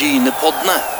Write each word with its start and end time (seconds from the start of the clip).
Brynepoddene. 0.00 0.99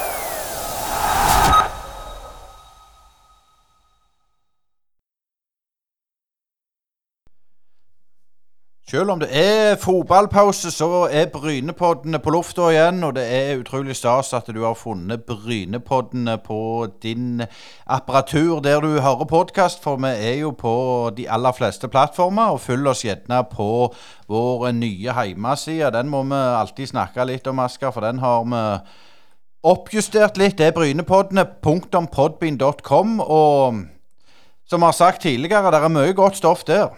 Selv 8.91 9.11
om 9.11 9.21
det 9.23 9.29
er 9.31 9.77
fotballpause, 9.79 10.71
så 10.75 11.07
er 11.13 11.29
Brynepoddene 11.31 12.19
på 12.19 12.31
lufta 12.35 12.71
igjen. 12.73 13.05
Og 13.07 13.15
det 13.15 13.23
er 13.23 13.61
utrolig 13.61 13.95
stas 13.95 14.33
at 14.35 14.51
du 14.51 14.65
har 14.65 14.75
funnet 14.75 15.23
Brynepoddene 15.29 16.39
på 16.43 16.89
din 17.03 17.43
apparatur 17.87 18.61
der 18.61 18.81
du 18.83 18.99
hører 18.99 19.25
podkast. 19.31 19.83
For 19.85 19.97
vi 20.03 20.09
er 20.11 20.35
jo 20.41 20.51
på 20.51 21.11
de 21.15 21.31
aller 21.31 21.53
fleste 21.55 21.89
plattformer. 21.89 22.51
Og 22.51 22.61
følg 22.67 22.87
oss 22.91 23.05
gjerne 23.07 23.45
på 23.53 23.95
vår 24.27 24.73
nye 24.75 25.15
hjemmeside. 25.15 25.95
Den 25.95 26.11
må 26.11 26.27
vi 26.27 26.35
alltid 26.35 26.87
snakke 26.91 27.23
litt 27.31 27.47
om, 27.47 27.63
Asker, 27.63 27.95
for 27.95 28.03
den 28.03 28.19
har 28.19 28.43
vi 28.43 28.83
oppjustert 29.71 30.35
litt. 30.35 30.59
Det 30.59 30.67
er 30.67 30.75
brynepoddene.podbean.com. 30.75 33.21
Og 33.21 33.87
som 34.67 34.81
vi 34.81 34.85
har 34.85 34.93
sagt 34.99 35.23
tidligere, 35.23 35.71
det 35.71 35.79
er 35.79 35.89
mye 35.95 36.13
godt 36.13 36.37
stoff 36.43 36.67
der. 36.67 36.91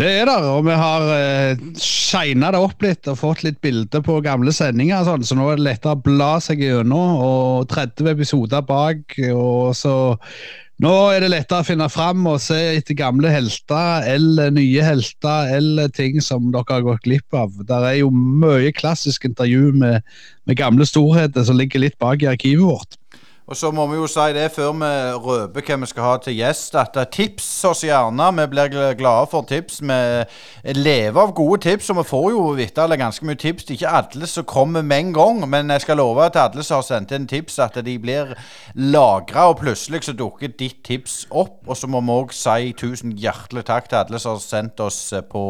Det 0.00 0.08
er 0.08 0.24
det, 0.24 0.34
og 0.48 0.62
vi 0.64 0.72
har 0.80 1.02
eh, 1.12 1.58
shina 1.76 2.48
det 2.54 2.60
opp 2.64 2.80
litt 2.80 3.08
og 3.10 3.18
fått 3.20 3.42
litt 3.44 3.58
bilder 3.60 4.00
på 4.00 4.14
gamle 4.24 4.52
sendinger. 4.56 5.02
Sånn, 5.04 5.26
så 5.28 5.36
nå 5.36 5.50
er 5.52 5.60
det 5.60 5.66
lettere 5.66 5.92
å 5.92 6.00
bla 6.00 6.30
seg 6.40 6.62
gjennom. 6.64 7.18
Og 7.20 7.68
30 7.68 8.08
episoder 8.14 8.64
bak. 8.64 9.12
og 9.34 9.74
så 9.76 9.92
Nå 10.80 10.94
er 11.12 11.20
det 11.20 11.28
lettere 11.34 11.60
å 11.60 11.66
finne 11.68 11.90
fram 11.92 12.24
og 12.30 12.38
se 12.40 12.56
etter 12.78 12.96
gamle 12.96 13.28
helter 13.28 14.06
eller 14.08 14.54
nye 14.56 14.80
helter 14.86 15.52
eller 15.58 15.92
ting 15.92 16.16
som 16.24 16.48
dere 16.54 16.78
har 16.78 16.86
gått 16.86 17.04
glipp 17.04 17.36
av. 17.36 17.52
Der 17.68 17.84
er 17.90 17.98
jo 17.98 18.08
mye 18.08 18.72
klassisk 18.72 19.28
intervju 19.28 19.74
med, 19.82 20.00
med 20.48 20.56
gamle 20.56 20.88
storheter 20.88 21.44
som 21.44 21.60
ligger 21.60 21.84
litt 21.84 22.00
bak 22.00 22.24
i 22.24 22.32
arkivet 22.32 22.64
vårt. 22.64 22.99
Og 23.46 23.56
så 23.56 23.70
må 23.74 23.86
vi 23.90 23.96
jo 23.98 24.06
si 24.06 24.26
det 24.36 24.46
før 24.54 24.74
vi 24.78 24.90
røper 25.24 25.64
hva 25.66 25.76
vi 25.82 25.88
skal 25.90 26.04
ha 26.06 26.12
til 26.22 26.36
gjest, 26.38 26.76
at 26.78 26.96
eh, 27.00 27.08
tips 27.10 27.48
oss 27.66 27.82
gjerne. 27.82 28.28
Vi 28.36 28.46
blir 28.52 28.94
glade 28.98 29.26
for 29.30 29.46
tips. 29.48 29.80
Vi 29.82 30.74
lever 30.76 31.20
av 31.20 31.32
gode 31.34 31.60
tips, 31.64 31.90
og 31.90 31.98
vi 31.98 32.06
får 32.10 32.28
jo 32.30 32.44
vitterlig 32.58 33.00
ganske 33.00 33.26
mye 33.26 33.40
tips. 33.40 33.64
Det 33.66 33.74
er 33.74 33.80
ikke 33.80 33.96
alle 34.00 34.30
som 34.30 34.46
kommer 34.46 34.86
med 34.86 35.06
en 35.06 35.14
gang, 35.16 35.42
men 35.50 35.72
jeg 35.74 35.86
skal 35.86 35.98
love 35.98 36.28
til 36.30 36.44
alle 36.44 36.66
som 36.66 36.78
har 36.78 36.86
sendt 36.86 37.14
inn 37.16 37.26
tips, 37.30 37.58
at 37.58 37.80
de 37.84 37.96
blir 37.98 38.34
lagra, 38.74 39.48
og 39.50 39.58
plutselig 39.64 40.04
så 40.06 40.14
dukker 40.14 40.54
ditt 40.54 40.84
tips 40.86 41.24
opp. 41.30 41.64
Og 41.66 41.76
så 41.76 41.90
må 41.90 42.04
vi 42.04 42.14
òg 42.20 42.36
si 42.36 42.70
tusen 42.78 43.16
hjertelig 43.18 43.66
takk 43.66 43.90
til 43.90 44.02
alle 44.02 44.22
som 44.22 44.36
har 44.36 44.44
sendt 44.44 44.80
oss 44.84 45.00
på 45.30 45.44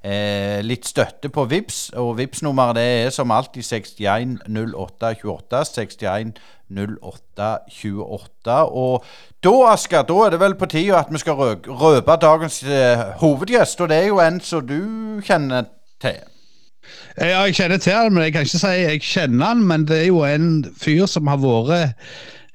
eh, 0.00 0.60
litt 0.64 0.88
støtte 0.88 1.28
på 1.32 1.44
VIPS 1.48 1.92
Og 2.00 2.16
vips 2.18 2.42
nummeret 2.42 2.76
det 2.78 2.88
er 3.04 3.12
som 3.14 3.30
alltid 3.34 3.64
610828. 3.66 5.62
61 5.72 6.34
0828. 6.76 8.58
Og 8.70 9.04
da, 9.44 9.54
Asker, 9.72 10.02
da 10.08 10.18
er 10.26 10.34
det 10.34 10.40
vel 10.42 10.56
på 10.58 10.68
tide 10.72 10.98
at 10.98 11.12
vi 11.12 11.20
skal 11.22 11.38
røpe 11.68 12.18
dagens 12.22 12.62
eh, 12.64 13.06
hovedgjest. 13.22 13.80
Og 13.80 13.88
det 13.92 14.02
er 14.02 14.10
jo 14.10 14.20
en 14.24 14.40
som 14.40 14.66
du 14.66 14.82
kjenner 15.24 15.70
til. 16.02 16.20
Ja, 17.18 17.44
jeg 17.44 17.54
kjenner 17.54 17.78
til 17.78 17.94
han, 17.94 18.12
men 18.12 18.24
jeg 18.24 18.34
kan 18.34 18.46
ikke 18.46 18.58
si 18.58 18.76
jeg 18.82 19.02
kjenner 19.06 19.52
han. 19.52 19.64
Men 19.68 19.88
det 19.88 20.00
er 20.02 20.08
jo 20.10 20.22
en 20.26 20.64
fyr 20.80 21.06
som 21.10 21.30
har 21.30 21.40
vært 21.42 21.96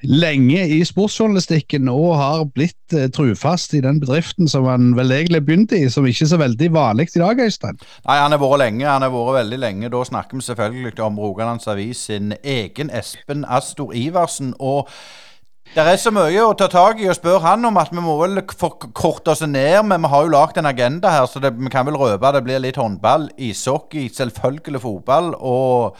lenge 0.06 0.62
i 0.70 0.80
sportsjournalistikken 0.86 1.90
og 1.90 2.12
har 2.20 2.44
blitt 2.54 2.94
eh, 2.94 3.08
trufast 3.14 3.74
i 3.74 3.82
den 3.82 4.00
bedriften 4.02 4.50
som 4.50 4.68
han 4.70 4.92
vel 4.98 5.12
egentlig 5.16 5.42
begynte 5.46 5.80
i, 5.80 5.90
som 5.90 6.06
ikke 6.06 6.28
er 6.28 6.32
så 6.34 6.42
veldig 6.42 6.72
vanlig 6.74 7.08
i 7.16 7.22
dag, 7.22 7.40
Øystein? 7.42 7.80
Nei, 8.06 8.18
han 8.22 8.36
har 8.36 8.42
vært 8.42 8.62
lenge. 8.62 8.86
Han 8.86 9.06
har 9.06 9.14
vært 9.14 9.40
veldig 9.42 9.62
lenge. 9.62 9.94
Da 9.94 10.04
snakker 10.06 10.38
vi 10.38 10.46
selvfølgelig 10.46 11.00
om 11.04 11.22
Rogalands 11.22 11.68
Avis 11.72 12.04
sin 12.12 12.36
egen 12.44 12.92
Espen 12.94 13.46
Astor 13.48 13.96
Iversen. 13.96 14.54
og 14.60 14.92
det 15.76 15.84
er 15.84 15.98
så 16.00 16.14
mye 16.16 16.44
å 16.48 16.54
ta 16.56 16.70
tak 16.72 17.02
i 17.04 17.10
og 17.12 17.18
spørre 17.18 17.44
han 17.44 17.66
om 17.68 17.76
at 17.78 17.90
vi 17.92 18.00
må 18.00 18.14
vel 18.22 18.40
korte 18.48 19.34
oss 19.34 19.42
ned. 19.44 19.82
Men 19.84 20.06
vi 20.06 20.12
har 20.14 20.24
jo 20.24 20.32
lagd 20.32 20.58
en 20.58 20.70
agenda 20.70 21.12
her, 21.12 21.26
så 21.28 21.42
det, 21.44 21.52
vi 21.58 21.72
kan 21.74 21.86
vel 21.86 22.00
røpe 22.00 22.32
det 22.34 22.44
blir 22.46 22.62
litt 22.64 22.80
håndball, 22.80 23.28
ishockey, 23.38 24.08
selvfølgelig 24.14 24.82
fotball. 24.82 25.34
Og 25.36 25.98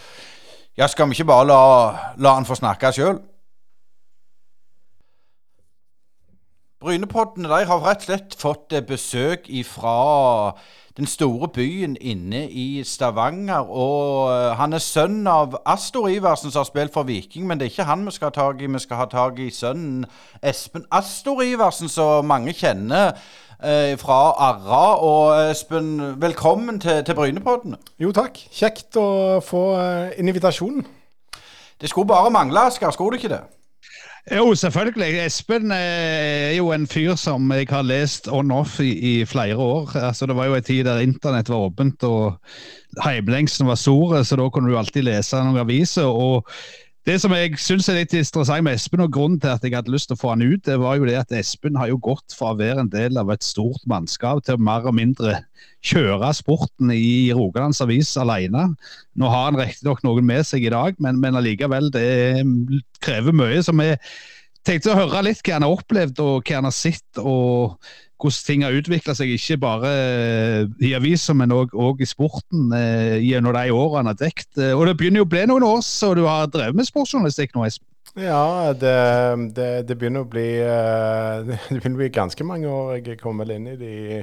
ja, 0.78 0.88
skal 0.88 1.10
vi 1.10 1.18
ikke 1.18 1.32
bare 1.34 1.50
la, 1.50 1.60
la 2.18 2.38
han 2.38 2.48
få 2.48 2.56
snakke 2.56 2.94
sjøl? 2.96 3.20
Brynepoddene 6.80 7.50
de 7.50 7.66
har 7.66 7.80
rett 7.82 8.04
og 8.04 8.06
slett 8.06 8.36
fått 8.38 8.74
eh, 8.74 8.84
besøk 8.86 9.48
fra 9.66 10.52
den 10.98 11.10
store 11.10 11.48
byen 11.50 11.96
inne 11.98 12.44
i 12.50 12.84
Stavanger. 12.86 13.66
Og 13.66 14.30
eh, 14.30 14.52
han 14.60 14.78
er 14.78 14.84
sønn 14.86 15.26
av 15.26 15.58
Astor 15.66 16.06
Iversen, 16.14 16.54
som 16.54 16.62
har 16.62 16.70
spilt 16.70 16.94
for 16.94 17.10
Viking. 17.10 17.48
Men 17.50 17.58
det 17.58 17.66
er 17.66 17.74
ikke 17.74 17.90
han 17.90 18.06
vi 18.06 18.14
skal 18.14 18.30
ha 18.30 18.36
tak 18.38 18.62
i. 18.62 18.70
Vi 18.70 18.84
skal 18.86 19.02
ha 19.02 19.10
tak 19.10 19.42
i 19.42 19.50
sønnen 19.50 20.06
Espen 20.46 20.86
Astor 20.94 21.42
Iversen, 21.42 21.90
som 21.90 22.30
mange 22.30 22.54
kjenner 22.54 23.18
eh, 23.58 23.98
fra 23.98 24.22
Arra. 24.52 24.86
Og 25.02 25.50
Espen, 25.50 26.22
velkommen 26.22 26.78
til, 26.80 27.02
til 27.02 27.18
Brynepoddene. 27.18 27.82
Jo, 27.98 28.14
takk. 28.14 28.38
Kjekt 28.54 29.02
å 29.02 29.42
få 29.42 29.66
invitasjonen. 30.22 30.86
Det 31.82 31.90
skulle 31.90 32.14
bare 32.14 32.30
mangle, 32.30 32.70
Asker. 32.70 32.94
Skulle 32.94 33.18
det 33.18 33.26
ikke 33.26 33.38
det? 33.40 33.46
Jo, 34.28 34.56
selvfølgelig. 34.56 35.22
Espen 35.24 35.72
er 35.72 36.52
jo 36.58 36.72
en 36.76 36.88
fyr 36.88 37.16
som 37.16 37.48
jeg 37.56 37.70
har 37.72 37.86
lest 37.88 38.28
on-off 38.28 38.80
i, 38.84 38.90
i, 38.92 39.14
flere 39.26 39.56
år. 39.56 39.94
Altså, 39.96 40.28
det 40.28 40.36
var 40.36 40.50
jo 40.50 40.58
en 40.58 40.66
tid 40.68 40.84
der 40.84 41.00
internett 41.00 41.50
var 41.50 41.70
åpent 41.70 42.04
og 42.04 42.36
heimlengselen 43.06 43.70
var 43.70 43.80
stor, 43.80 44.18
så 44.28 44.36
da 44.36 44.50
kunne 44.50 44.72
du 44.72 44.76
alltid 44.78 45.08
lese 45.08 45.40
noen 45.40 45.62
aviser. 45.64 46.12
og 46.12 46.50
det 47.08 47.16
som 47.24 47.32
jeg 47.32 47.56
syns 47.64 47.88
er 47.88 48.02
litt 48.02 48.14
interessant 48.18 48.66
med 48.66 48.76
Espen, 48.76 49.00
og 49.00 49.14
grunnen 49.16 49.40
til 49.40 49.54
at 49.54 49.64
jeg 49.64 49.72
hadde 49.78 49.94
lyst 49.94 50.10
til 50.10 50.18
å 50.18 50.20
få 50.20 50.34
han 50.34 50.44
ut, 50.44 50.60
det 50.68 50.76
var 50.82 50.98
jo 51.00 51.08
det 51.08 51.16
at 51.16 51.32
Espen 51.40 51.78
har 51.80 51.88
jo 51.88 52.02
gått 52.04 52.36
fra 52.36 52.52
å 52.52 52.58
være 52.60 52.84
en 52.84 52.92
del 52.92 53.16
av 53.22 53.32
et 53.32 53.46
stort 53.48 53.86
mannskap 53.88 54.44
til 54.44 54.58
å 54.58 54.64
mer 54.68 54.84
og 54.90 54.98
mindre 54.98 55.38
kjøre 55.88 56.34
sporten 56.36 56.92
i 56.92 57.32
Rogalands 57.32 57.80
Avis 57.86 58.12
alene. 58.20 58.66
Nå 59.16 59.30
har 59.32 59.48
han 59.48 59.60
riktignok 59.60 60.04
noen 60.04 60.28
med 60.28 60.44
seg 60.50 60.68
i 60.68 60.74
dag, 60.74 61.00
men, 61.04 61.22
men 61.24 61.40
allikevel, 61.40 61.88
det 61.96 62.44
krever 63.06 63.36
mye. 63.36 63.64
som 63.64 63.80
vi 63.80 63.94
tenkte 64.68 64.92
å 64.92 65.00
høre 65.00 65.24
litt 65.26 65.42
hva 65.46 65.58
han 65.58 65.66
har 65.66 65.78
opplevd 65.78 66.20
og 66.24 66.36
hva 66.44 66.60
han 66.60 66.68
har 66.70 66.76
sett. 66.76 67.24
og 67.24 67.78
hvordan 68.18 68.46
ting 68.46 68.64
har 68.66 68.74
utvikla 68.74 69.14
seg, 69.14 69.30
ikke 69.30 69.60
bare 69.62 69.90
eh, 69.94 70.64
i 70.82 70.94
aviser, 70.98 71.36
men 71.38 71.54
òg 71.54 72.02
i 72.02 72.08
sporten 72.10 72.72
eh, 72.74 73.20
gjennom 73.22 73.54
de 73.54 73.70
årene 73.74 74.00
han 74.02 74.12
har 74.12 74.18
dekket. 74.18 74.50
Eh, 74.58 74.74
og 74.74 74.88
det 74.90 74.96
begynner 74.98 75.22
jo 75.22 75.28
å 75.28 75.30
bli 75.30 75.44
noen 75.50 75.66
år 75.68 75.84
så 75.86 76.14
du 76.18 76.24
har 76.26 76.50
drevet 76.50 76.80
med 76.80 76.90
sportsjournalistikk 76.90 77.54
nå, 77.54 77.68
Espen? 77.68 77.86
Ja, 78.18 78.74
det, 78.74 78.94
det, 79.54 79.66
det, 79.86 79.96
begynner 79.96 80.24
å 80.26 80.30
bli 80.30 80.48
Det 81.48 81.58
begynner 81.70 81.94
å 81.94 82.00
bli 82.00 82.10
ganske 82.14 82.46
mange 82.48 82.70
år. 82.72 82.96
Jeg 82.98 83.20
kom 83.22 83.38
vel 83.44 83.54
inn 83.54 83.68
i 83.70 83.76
det 83.78 83.92
i, 83.94 84.18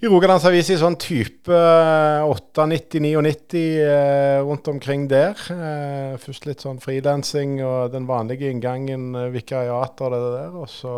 Rogalandsavis 0.00 0.10
Rogalands 0.10 0.46
Avis 0.48 0.70
i 0.72 0.78
sånn 0.80 0.96
type 0.98 1.58
98-99 2.26 3.60
rundt 4.48 4.70
omkring 4.72 5.04
der. 5.12 5.36
Først 6.18 6.48
litt 6.48 6.64
sånn 6.64 6.80
frilansing 6.82 7.58
og 7.62 7.92
den 7.92 8.08
vanlige 8.08 8.50
inngangen, 8.50 9.12
vikariater 9.30 10.08
og 10.08 10.24
det 10.24 10.32
der. 10.38 10.56
og 10.56 10.68
så 10.72 10.94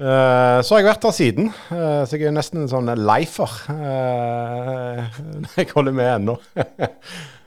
så 0.00 0.72
har 0.72 0.78
jeg 0.78 0.86
vært 0.86 1.02
der 1.04 1.12
siden, 1.12 1.50
så 1.68 2.16
jeg 2.16 2.30
er 2.30 2.32
nesten 2.32 2.62
en 2.62 2.70
sånn 2.72 2.88
lifer. 2.96 3.52
Jeg 5.58 5.68
holder 5.74 5.92
med 5.92 6.08
ennå. 6.14 6.38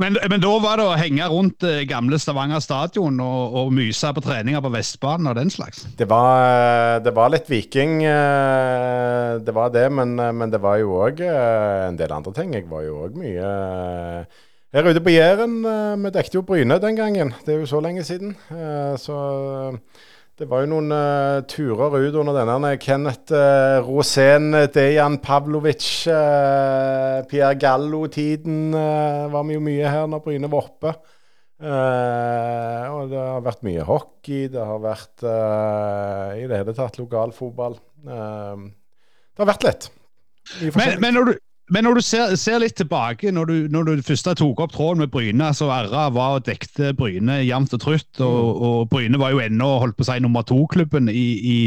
men, 0.00 0.16
men, 0.30 0.42
da 0.42 0.52
var 0.62 0.80
det 0.80 0.86
å 0.86 0.96
henge 0.98 1.26
rundt 1.30 1.66
gamle 1.90 2.18
Stavanger 2.20 2.62
stadion 2.64 3.20
og, 3.22 3.58
og 3.60 3.74
myse 3.74 4.10
på 4.14 4.24
treninger 4.24 4.62
på 4.64 4.72
Vestbanen 4.74 5.30
og 5.30 5.36
den 5.38 5.52
slags? 5.52 5.84
Det 5.98 6.08
var, 6.10 7.00
det 7.04 7.12
var 7.16 7.32
litt 7.34 7.50
Viking, 7.50 8.00
det 8.04 9.54
var 9.54 9.74
det. 9.74 9.86
Men, 9.94 10.16
men 10.16 10.52
det 10.52 10.62
var 10.62 10.80
jo 10.82 10.96
òg 11.04 11.22
en 11.26 12.00
del 12.00 12.16
andre 12.16 12.34
ting. 12.36 12.56
Jeg 12.56 12.66
var 12.70 12.86
jo 12.86 13.04
òg 13.06 13.20
mye 13.20 13.52
her 14.74 14.90
ute 14.90 15.04
på 15.04 15.14
Jæren. 15.14 15.60
Vi 16.02 16.14
dekket 16.16 16.40
jo 16.40 16.46
Bryne 16.46 16.80
den 16.82 16.98
gangen. 16.98 17.30
Det 17.46 17.54
er 17.54 17.62
jo 17.62 17.70
så 17.70 17.82
lenge 17.84 18.02
siden. 18.06 18.34
så 18.98 19.18
det 20.34 20.48
var 20.50 20.64
jo 20.64 20.70
noen 20.72 20.90
uh, 20.90 21.44
turer 21.46 21.92
ut 21.94 22.16
under 22.18 22.34
denne 22.34 22.72
Kenneth 22.82 23.30
uh, 23.30 23.78
Rosén, 23.86 24.48
Dejan 24.74 25.20
Pavlovic, 25.22 25.86
uh, 26.10 27.22
Pierre 27.30 27.54
Gallo-tiden 27.54 28.74
var 28.74 29.46
vi 29.46 29.54
jo 29.54 29.62
mye 29.62 29.92
her 29.92 30.08
når 30.10 30.24
Bryne 30.24 30.50
var 30.50 30.66
oppe. 30.66 30.94
og 31.64 33.12
det 33.12 33.20
har 33.20 33.44
vært 33.46 33.62
mye 33.64 33.86
hockey, 33.86 34.48
det 34.50 34.64
har 34.66 34.82
vært 34.82 35.22
i 35.22 36.48
det 36.50 36.58
hele 36.60 36.74
tatt 36.76 36.98
lokalfotball. 36.98 37.78
det 38.02 39.40
har 39.40 39.50
vært 39.52 39.68
litt. 39.68 39.88
Men, 40.74 40.98
men 41.00 41.14
når 41.14 41.30
du 41.30 41.34
men 41.72 41.86
når 41.86 41.96
du 41.96 42.04
ser, 42.04 42.34
ser 42.36 42.60
litt 42.60 42.76
tilbake, 42.76 43.30
når 43.32 43.48
du, 43.48 43.54
når 43.72 43.88
du 43.88 44.04
først 44.04 44.28
tok 44.36 44.60
opp 44.60 44.74
tråden 44.74 45.00
med 45.00 45.12
Bryne 45.14 45.48
så 45.56 45.70
RA 45.72 46.10
var 46.12 46.36
og 46.36 46.44
dekte 46.44 46.92
Bryne 46.96 47.38
jevnt 47.40 47.72
og 47.72 47.80
trutt, 47.80 48.10
og, 48.20 48.36
mm. 48.44 48.62
og, 48.68 48.78
Bryne 48.92 49.20
var 49.20 49.32
jo 49.32 49.40
ennå 49.40 49.70
holdt 49.80 49.96
på 49.96 50.04
å 50.04 50.10
si 50.10 50.20
nummer 50.20 50.44
to-klubben 50.44 51.08
i, 51.08 51.24
i, 51.54 51.58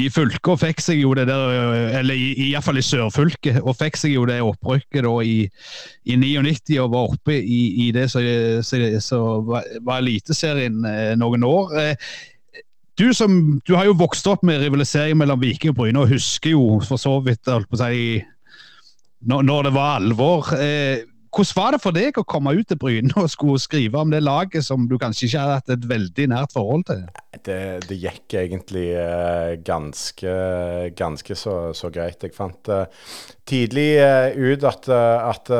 i 0.00 0.08
fylket 0.08 0.54
og 0.54 0.62
fikk 0.62 0.80
seg 0.86 1.02
jo 1.02 1.12
det 1.18 1.26
der, 1.28 1.52
eller 2.00 2.16
i, 2.16 2.32
i, 2.46 2.50
fall 2.64 2.80
i 2.80 2.86
sørfylket, 2.86 3.60
og 3.60 3.76
fikk 3.76 4.00
seg 4.00 4.16
jo 4.16 4.24
det 4.30 4.40
opprykket 4.40 5.04
da 5.04 5.14
i, 5.20 5.36
i 6.08 6.16
99 6.16 6.80
og 6.80 6.94
var 6.96 7.16
oppe 7.18 7.36
i, 7.36 7.62
i 7.84 7.90
det 7.92 8.08
som 8.08 9.50
var, 9.50 9.68
var 9.84 10.00
Eliteserien 10.00 10.80
eh, 10.88 11.12
noen 11.20 11.44
år. 11.44 11.76
Eh, 11.76 12.14
du, 12.96 13.10
som, 13.12 13.60
du 13.66 13.74
har 13.74 13.88
jo 13.88 13.98
vokst 13.98 14.26
opp 14.30 14.44
med 14.46 14.62
rivalisering 14.62 15.18
mellom 15.18 15.40
Viking 15.42 15.74
og 15.74 15.82
Bryne, 15.82 16.00
og 16.00 16.14
husker 16.14 16.54
jo 16.54 16.78
for 16.86 16.96
så 16.96 17.18
vidt 17.26 17.50
holdt 17.50 17.68
på 17.68 17.76
å 17.76 17.84
si, 17.84 18.22
når, 19.24 19.68
det 19.68 19.74
var 19.74 19.98
alvor. 20.00 20.52
Eh, 20.58 21.04
hvordan 21.34 21.56
var 21.58 21.74
det 21.74 21.80
for 21.82 21.96
deg 21.96 22.18
å 22.20 22.26
komme 22.30 22.52
ut 22.54 22.68
til 22.70 22.78
Bryne 22.78 23.10
og 23.18 23.26
skulle 23.32 23.58
skrive 23.62 23.98
om 23.98 24.12
det 24.12 24.20
laget 24.22 24.62
som 24.66 24.84
du 24.86 24.94
kanskje 25.02 25.26
ikke 25.26 25.40
hadde 25.42 25.56
hatt 25.58 25.72
et 25.74 25.88
veldig 25.90 26.26
nært 26.30 26.54
forhold 26.54 26.84
til? 26.86 27.00
Det, 27.44 27.58
det 27.88 27.98
gikk 27.98 28.36
egentlig 28.38 28.84
uh, 28.94 29.56
ganske, 29.66 30.34
ganske 30.94 31.36
så, 31.38 31.56
så, 31.74 31.90
greit. 31.90 32.22
Jeg 32.22 32.36
fant 32.36 32.70
uh, 32.70 32.86
tidlig 33.48 33.88
uh, 34.00 34.32
ut 34.34 34.64
at, 34.68 34.88
at 34.88 35.50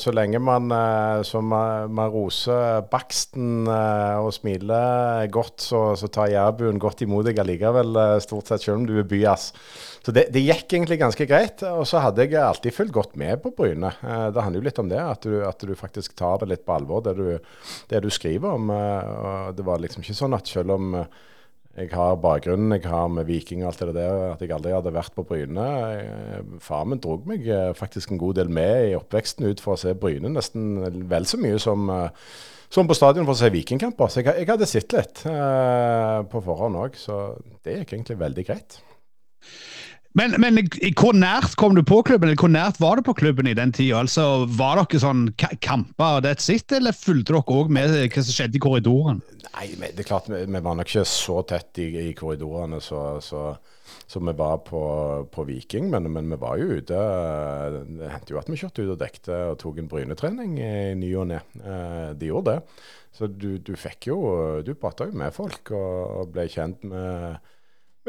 så 0.00 0.12
lenge 0.14 0.40
man, 0.40 0.70
man, 0.70 1.90
man 1.92 2.12
roser 2.12 2.86
baksten 2.90 3.68
og 3.68 4.30
smiler 4.34 5.26
godt, 5.32 5.60
så, 5.68 5.82
så 6.00 6.08
tar 6.12 6.32
jærbuen 6.32 6.80
godt 6.80 7.04
imot 7.04 7.28
deg 7.28 7.42
allikevel, 7.42 7.92
stort 8.24 8.48
sett, 8.48 8.64
selv 8.64 8.80
om 8.80 8.88
du 8.88 8.96
er 9.00 9.08
byass. 9.08 9.50
Så 10.06 10.12
det, 10.14 10.28
det, 10.30 10.44
gikk 10.46 10.70
egentlig 10.70 11.00
ganske 11.00 11.24
greit. 11.26 11.62
Og 11.66 11.82
så 11.90 11.98
hadde 11.98 12.22
jeg 12.22 12.38
alltid 12.38 12.74
fulgt 12.76 12.94
godt 12.94 13.16
med 13.18 13.40
på 13.42 13.50
Bryne. 13.56 13.90
Eh, 14.06 14.28
det 14.30 14.44
handler 14.44 14.60
jo 14.60 14.66
litt 14.68 14.78
om 14.78 14.90
det, 14.92 15.00
at 15.02 15.26
du, 15.26 15.40
at 15.42 15.64
du, 15.66 15.72
faktisk 15.74 16.14
tar 16.14 16.38
det 16.44 16.52
litt 16.52 16.62
på 16.62 16.76
alvor, 16.76 17.02
det 17.02 17.16
du, 17.18 17.24
det 17.90 18.04
du 18.04 18.06
skriver 18.14 18.54
om. 18.54 18.70
Eh, 18.70 19.48
det 19.58 19.66
var 19.66 19.82
liksom 19.82 20.06
ikke 20.06 20.14
sånn 20.14 20.36
at 20.38 20.46
selv 20.46 20.76
om 20.76 20.94
eh, 21.00 21.24
jeg 21.76 21.90
har 21.92 22.16
bakgrunnen 22.20 22.72
jeg 22.72 22.88
har 22.88 23.08
med 23.12 23.28
Viking 23.28 23.62
og 23.62 23.70
alt 23.70 23.82
det 23.84 23.94
der, 23.98 24.20
at 24.32 24.40
jeg 24.40 24.52
aldri 24.56 24.72
hadde 24.72 24.94
vært 24.96 25.12
på 25.16 25.26
Bryne. 25.28 25.66
Far 26.64 26.86
min 26.88 27.02
dro 27.02 27.18
meg 27.28 27.44
faktisk 27.76 28.14
en 28.14 28.20
god 28.20 28.38
del 28.40 28.52
med 28.52 28.90
i 28.90 28.96
oppveksten 28.96 29.48
ut 29.50 29.60
for 29.60 29.76
å 29.76 29.80
se 29.80 29.92
Bryne, 29.98 30.32
nesten 30.32 30.80
vel 31.10 31.28
så 31.28 31.40
mye 31.40 31.60
som, 31.60 31.90
som 32.72 32.88
på 32.88 32.96
stadion 32.96 33.28
for 33.28 33.36
å 33.36 33.40
se 33.42 33.52
Vikingkamper. 33.52 34.08
Så 34.08 34.22
jeg, 34.22 34.32
jeg 34.40 34.50
hadde 34.50 34.70
sett 34.70 34.96
litt 34.96 35.24
eh, 35.28 36.18
på 36.32 36.44
forhånd 36.48 36.80
òg, 36.80 36.96
så 37.00 37.20
det 37.60 37.82
gikk 37.82 37.96
egentlig 37.98 38.20
veldig 38.24 38.46
greit. 38.48 38.80
Men, 40.16 40.32
men, 40.40 40.62
hvor 40.96 41.12
nært 41.12 41.58
kom 41.60 41.74
du 41.76 41.82
på 41.84 41.98
klubben, 42.06 42.30
eller 42.30 42.40
hvor 42.40 42.48
nært 42.48 42.78
var 42.80 42.96
du 42.96 43.04
på 43.04 43.14
klubben 43.18 43.48
i 43.50 43.56
den 43.56 43.72
tida? 43.76 43.98
Altså, 44.00 44.46
var 44.56 44.80
dere 44.80 45.00
sånn 45.02 45.26
kamper 45.36 46.20
og 46.20 46.24
that's 46.24 46.48
it, 46.52 46.72
eller 46.72 46.96
fulgte 46.96 47.34
dere 47.34 47.42
òg 47.44 47.72
med 47.72 47.92
hva 47.92 48.22
som 48.24 48.32
skjedde 48.32 48.56
i 48.56 48.62
korridoren? 48.64 49.20
Nei, 49.50 49.66
det 49.76 50.06
er 50.06 50.08
klart 50.08 50.30
vi, 50.32 50.40
vi 50.48 50.62
var 50.64 50.78
nok 50.78 50.88
ikke 50.88 51.04
så 51.08 51.42
tett 51.48 51.82
i, 51.84 51.90
i 52.08 52.14
korridorene 52.16 52.80
så, 52.80 53.02
så, 53.24 53.42
så, 54.08 54.22
vi 54.24 54.32
var 54.36 54.62
på, 54.64 54.80
på 55.32 55.44
Viking, 55.48 55.90
men, 55.92 56.08
men, 56.12 56.30
vi 56.32 56.38
var 56.40 56.62
jo 56.62 56.78
ute. 56.80 57.02
Det 58.00 58.12
hendte 58.14 58.32
jo 58.32 58.40
at 58.40 58.48
vi 58.48 58.60
kjørte 58.60 58.86
ut 58.86 58.94
og 58.94 59.02
dekte 59.02 59.40
og 59.50 59.58
tok 59.60 59.82
en 59.82 59.90
brynetrening 59.90 60.56
i 60.56 60.76
ny 60.96 61.10
og 61.20 61.28
ne. 61.34 61.42
Eh, 61.60 62.14
de 62.16 62.30
gjorde 62.32 62.56
det. 62.56 62.78
Så 63.16 63.28
du, 63.32 63.54
du 63.64 63.70
fikk 63.80 64.10
jo 64.10 64.16
Du 64.60 64.74
prata 64.76 65.06
jo 65.08 65.16
med 65.16 65.32
folk 65.32 65.70
og, 65.72 66.00
og 66.20 66.32
ble 66.34 66.48
kjent 66.52 66.84
med 66.88 67.52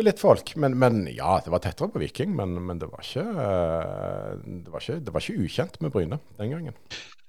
litt 0.05 0.21
folk. 0.21 0.53
Men, 0.59 0.77
men, 0.79 1.03
ja, 1.13 1.37
det 1.43 1.53
var 1.53 1.63
tettere 1.63 1.91
på 1.93 2.01
Viking. 2.01 2.33
Men, 2.37 2.55
men 2.67 2.81
det, 2.81 2.89
var 2.91 3.03
ikke, 3.05 3.25
eh, 3.25 4.33
det, 4.63 4.73
var 4.73 4.83
ikke, 4.83 4.99
det, 5.01 5.13
var 5.13 5.25
ikke, 5.25 5.45
ukjent 5.45 5.79
med 5.83 5.93
Bryne 5.93 6.19
den 6.39 6.55
gangen. 6.55 6.75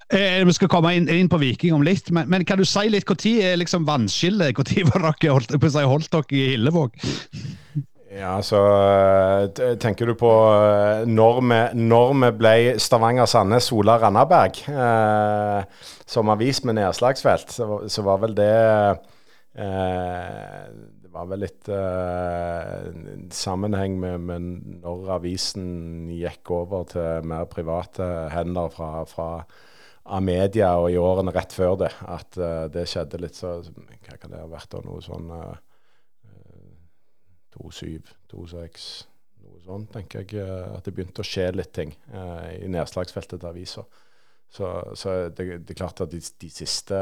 Eh, 0.09 0.39
vi 0.45 0.55
skal 0.57 0.71
komme 0.71 0.95
inn, 0.97 1.09
inn, 1.13 1.29
på 1.29 1.37
Viking 1.37 1.75
om 1.77 1.85
litt, 1.85 2.09
men, 2.15 2.25
men 2.31 2.45
kan 2.47 2.57
du 2.57 2.65
si 2.65 2.87
litt 2.89 3.05
når 3.05 3.35
er 3.45 3.59
liksom 3.61 3.85
vannskillet? 3.85 4.57
Når 4.57 4.89
var 4.89 5.05
dere 5.11 5.35
holdt, 5.37 5.53
si, 5.53 5.85
holdt 5.85 6.11
dere 6.15 6.39
i 6.39 6.47
Hillevåg? 6.55 6.97
Ja, 8.09 8.39
så 8.41 8.57
eh, 9.53 9.75
tenker 9.77 10.09
du 10.09 10.15
på 10.17 10.29
eh, 10.49 11.03
når 11.05 11.43
vi, 11.45 11.59
når 11.77 12.15
vi 12.23 12.31
ble 12.39 12.53
Stavanger-Sandnes 12.81 13.69
Sola 13.69 13.99
Randaberg 14.01 14.63
eh, 14.65 15.85
som 16.09 16.31
avis 16.33 16.63
med 16.65 16.79
nedslagsfelt, 16.79 17.53
så, 17.53 17.67
så 17.85 18.05
var 18.07 18.23
vel 18.23 18.33
det 18.39 18.55
eh, 19.61 20.65
var 21.19 21.29
vel 21.29 21.43
litt 21.43 21.69
uh, 21.71 22.89
sammenheng 23.35 23.97
med, 23.99 24.27
med, 24.29 24.45
når 24.83 25.11
avisen 25.19 26.07
gikk 26.13 26.51
over 26.55 26.85
til 26.93 27.27
mer 27.27 27.47
private 27.51 28.07
hender 28.33 28.71
fra, 28.73 29.03
fra 29.09 29.29
Amedia 30.09 30.71
og 30.79 30.89
i 30.93 30.97
årene 30.99 31.33
rett 31.35 31.53
før 31.53 31.75
det, 31.83 31.91
at 32.07 32.39
uh, 32.39 32.65
det 32.71 32.87
skjedde 32.89 33.21
litt 33.21 33.37
så 33.37 33.59
Hva 33.67 34.17
kan 34.17 34.31
det 34.31 34.41
ha 34.41 34.49
vært 34.49 34.71
da? 34.73 34.83
Noe 34.87 35.03
sånn 35.03 35.29
uh, 35.33 35.57
2-7, 37.59 37.99
2-6 38.31 38.89
Noe 39.43 39.63
sånt, 39.65 39.91
tenker 39.93 40.23
jeg. 40.23 40.39
Uh, 40.39 40.77
at 40.77 40.87
det 40.87 40.95
begynte 40.95 41.23
å 41.23 41.27
skje 41.27 41.49
litt 41.55 41.73
ting 41.75 41.93
uh, 42.13 42.47
i 42.55 42.69
nedslagsfeltet 42.71 43.41
til 43.41 43.51
avisa. 43.51 43.85
Så, 44.49 44.67
så 44.97 45.15
det, 45.29 45.45
det, 45.61 45.75
er 45.75 45.77
klart 45.77 46.01
at 46.01 46.09
de, 46.09 46.21
de 46.41 46.49
siste 46.49 46.97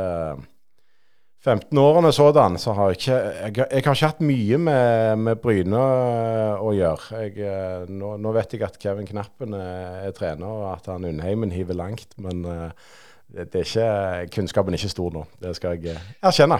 15 1.45 1.77
årene 1.77 2.11
sådan, 2.11 2.57
så 2.59 2.73
har 2.73 2.89
jeg 2.89 2.97
ikke 2.97 3.17
Jeg, 3.17 3.55
jeg 3.57 3.83
har 3.85 3.95
ikke 3.95 4.07
hatt 4.09 4.23
mye 4.25 4.57
med, 4.57 5.17
med 5.21 5.41
Bryne 5.43 5.83
eh, 5.83 6.63
å 6.63 6.73
gjøre. 6.75 7.21
Jeg, 7.23 7.37
eh, 7.45 7.85
nå, 7.93 8.15
nå, 8.21 8.33
vet 8.35 8.55
jeg 8.55 8.65
at 8.67 8.79
Kevin 8.81 9.07
Knappen 9.07 9.53
er, 9.53 10.07
er 10.07 10.17
trener, 10.17 10.47
og 10.47 10.71
at 10.73 10.89
han 10.91 11.05
Undheimen 11.07 11.53
hiver 11.53 11.77
langt. 11.77 12.17
Men 12.17 12.43
det, 12.43 13.47
det 13.53 13.61
er 13.61 13.69
ikke, 13.69 14.33
kunnskapen 14.35 14.73
er 14.73 14.81
ikke 14.81 14.95
stor 14.95 15.15
nå. 15.15 15.23
Det 15.43 15.55
skal 15.57 15.77
jeg 15.77 16.01
erkjenne. 16.25 16.59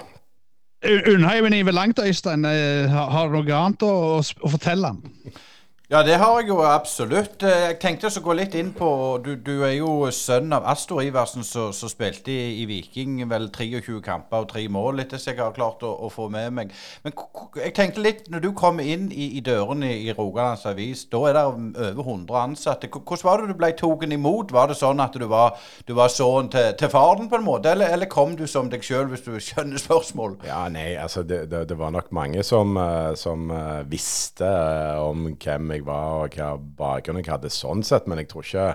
Undheimen 0.86 1.58
hiver 1.58 1.74
langt, 1.74 2.00
Øystein. 2.00 2.46
Har 2.46 3.32
du 3.32 3.40
noe 3.40 3.62
annet 3.62 3.84
å, 3.84 3.94
å 4.22 4.52
fortelle? 4.54 4.94
han? 4.94 5.38
Ja, 5.88 6.02
det 6.04 6.18
har 6.20 6.42
jeg 6.42 6.50
jo 6.50 6.58
absolutt. 6.68 7.44
Eh, 7.48 7.62
jeg 7.70 7.76
tenkte 7.80 8.10
å 8.12 8.22
gå 8.26 8.34
litt 8.36 8.56
inn 8.60 8.74
på 8.76 8.88
Du, 9.24 9.30
du 9.40 9.62
er 9.64 9.78
jo 9.78 10.10
sønn 10.12 10.52
av 10.52 10.66
Astor 10.68 11.00
Iversen, 11.00 11.46
som 11.48 11.72
spilte 11.72 12.28
i, 12.28 12.58
i, 12.60 12.66
Viking 12.68 13.22
vel 13.32 13.46
23 13.56 14.02
kamper 14.04 14.44
og 14.44 14.50
tre 14.50 14.66
mål, 14.68 15.00
etter 15.00 15.16
som 15.16 15.32
jeg 15.32 15.40
har 15.40 15.54
klart 15.56 15.86
å, 15.88 15.94
å, 16.04 16.10
få 16.12 16.26
med 16.34 16.52
meg. 16.58 16.74
Men 17.06 17.16
jeg 17.62 17.72
tenkte 17.78 18.04
litt, 18.04 18.28
når 18.28 18.44
du 18.44 18.50
kom 18.52 18.82
inn 18.84 19.06
i, 19.16 19.30
i 19.40 19.44
dørene 19.46 19.94
i 19.94 20.12
Rogalands 20.18 20.66
Avis, 20.68 21.06
da 21.08 21.22
er 21.30 21.40
det 21.40 21.46
over 21.54 22.04
100 22.04 22.36
ansatte. 22.42 22.92
Hvordan 22.92 23.24
var 23.30 23.46
det 23.46 23.48
du 23.54 23.56
ble 23.64 23.72
tatt 23.80 24.06
imot? 24.18 24.52
Var 24.60 24.68
det 24.74 24.78
sånn 24.82 25.06
at 25.06 25.16
du 25.16 25.24
var, 25.32 25.56
du 25.88 25.96
var 25.96 26.12
sønnen 26.12 26.52
til, 26.52 26.68
til 26.84 26.92
faren, 26.92 27.32
på 27.32 27.40
en 27.40 27.48
måte, 27.48 27.72
eller, 27.72 27.96
eller 27.96 28.12
kom 28.12 28.36
du 28.36 28.44
som 28.44 28.68
deg 28.68 28.84
sjøl, 28.84 29.08
hvis 29.14 29.24
du 29.24 29.40
skjønner 29.40 29.80
spørsmålet? 29.86 30.50
Ja, 30.52 30.66
nei, 30.68 30.90
altså 31.00 31.24
det, 31.24 31.46
det, 31.56 31.64
det 31.72 31.80
var 31.80 31.96
nok 31.96 32.12
mange 32.12 32.44
som, 32.44 32.76
eh, 32.76 33.16
som 33.16 33.48
eh, 33.56 33.88
visste 33.88 34.52
om 35.00 35.32
hvem 35.32 35.77
jeg 35.78 35.86
var 35.88 36.26
og 36.26 36.38
hva 36.38 36.54
bakgrunn 36.58 37.22
jeg 37.22 37.32
hadde 37.32 37.54
sånn 37.54 37.84
sett. 37.86 38.08
Men 38.10 38.24
jeg 38.24 38.32
tror 38.34 38.46
ikke 38.46 38.68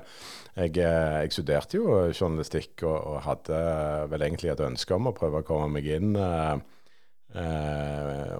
Jeg, 0.53 0.77
eh, 0.85 1.23
jeg 1.25 1.33
studerte 1.33 1.79
jo 1.79 1.95
journalistikk 2.13 2.83
og, 2.85 2.97
og, 2.99 3.23
hadde 3.25 3.59
vel 4.13 4.27
egentlig 4.27 4.51
et 4.53 4.61
ønske 4.61 4.93
om 4.93 5.09
å 5.09 5.15
prøve 5.17 5.41
å 5.41 5.47
komme 5.49 5.71
meg 5.73 5.87
inn. 5.94 6.13
Eh, 6.13 6.59
eh, 7.41 8.35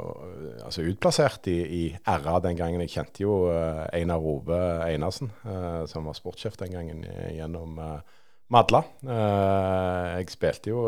altså 0.61 0.85
utplassert 0.85 1.49
i, 1.49 1.59
i, 1.65 1.83
RA 2.05 2.39
den 2.45 2.59
gangen. 2.59 2.83
Jeg 2.85 2.93
kjente 2.97 3.25
jo 3.25 3.37
eh, 3.53 3.85
Einar 3.97 4.21
Ove 4.21 4.61
Einarsen, 4.85 5.33
eh, 5.45 5.85
som 5.89 6.09
var 6.09 6.19
sportssjef 6.19 6.59
den 6.61 6.77
gangen, 6.77 7.07
gjennom 7.33 7.81
eh, 7.81 8.19
Madla. 8.53 8.83
jeg 9.09 10.29
spilte 10.29 10.69
jo 10.75 10.83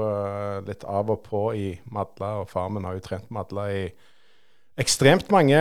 litt 0.67 0.83
av 0.85 1.09
og 1.15 1.23
på 1.25 1.47
i 1.57 1.71
Madla, 1.89 2.43
og 2.43 2.51
far 2.51 2.69
min 2.69 2.85
har 2.85 2.99
jo 2.99 3.05
trent 3.07 3.31
Madla 3.33 3.71
i 3.73 3.87
ekstremt 4.81 5.31
mange 5.33 5.59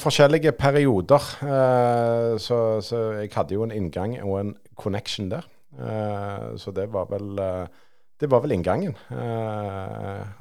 forskjellige 0.00 0.52
perioder. 0.58 1.28
Uh, 1.42 2.38
så, 2.40 2.80
så, 2.80 3.00
jeg 3.20 3.32
hadde 3.34 3.56
jo 3.56 3.66
en 3.66 3.74
inngang 3.74 4.18
og 4.22 4.40
en 4.40 4.52
connection 4.78 5.30
der. 5.30 5.48
Uh, 5.72 6.52
så 6.60 6.74
det 6.74 6.90
var 6.92 7.08
vel 7.10 7.40
det 8.22 8.28
var 8.30 8.38
vel 8.44 8.52
inngangen. 8.54 8.92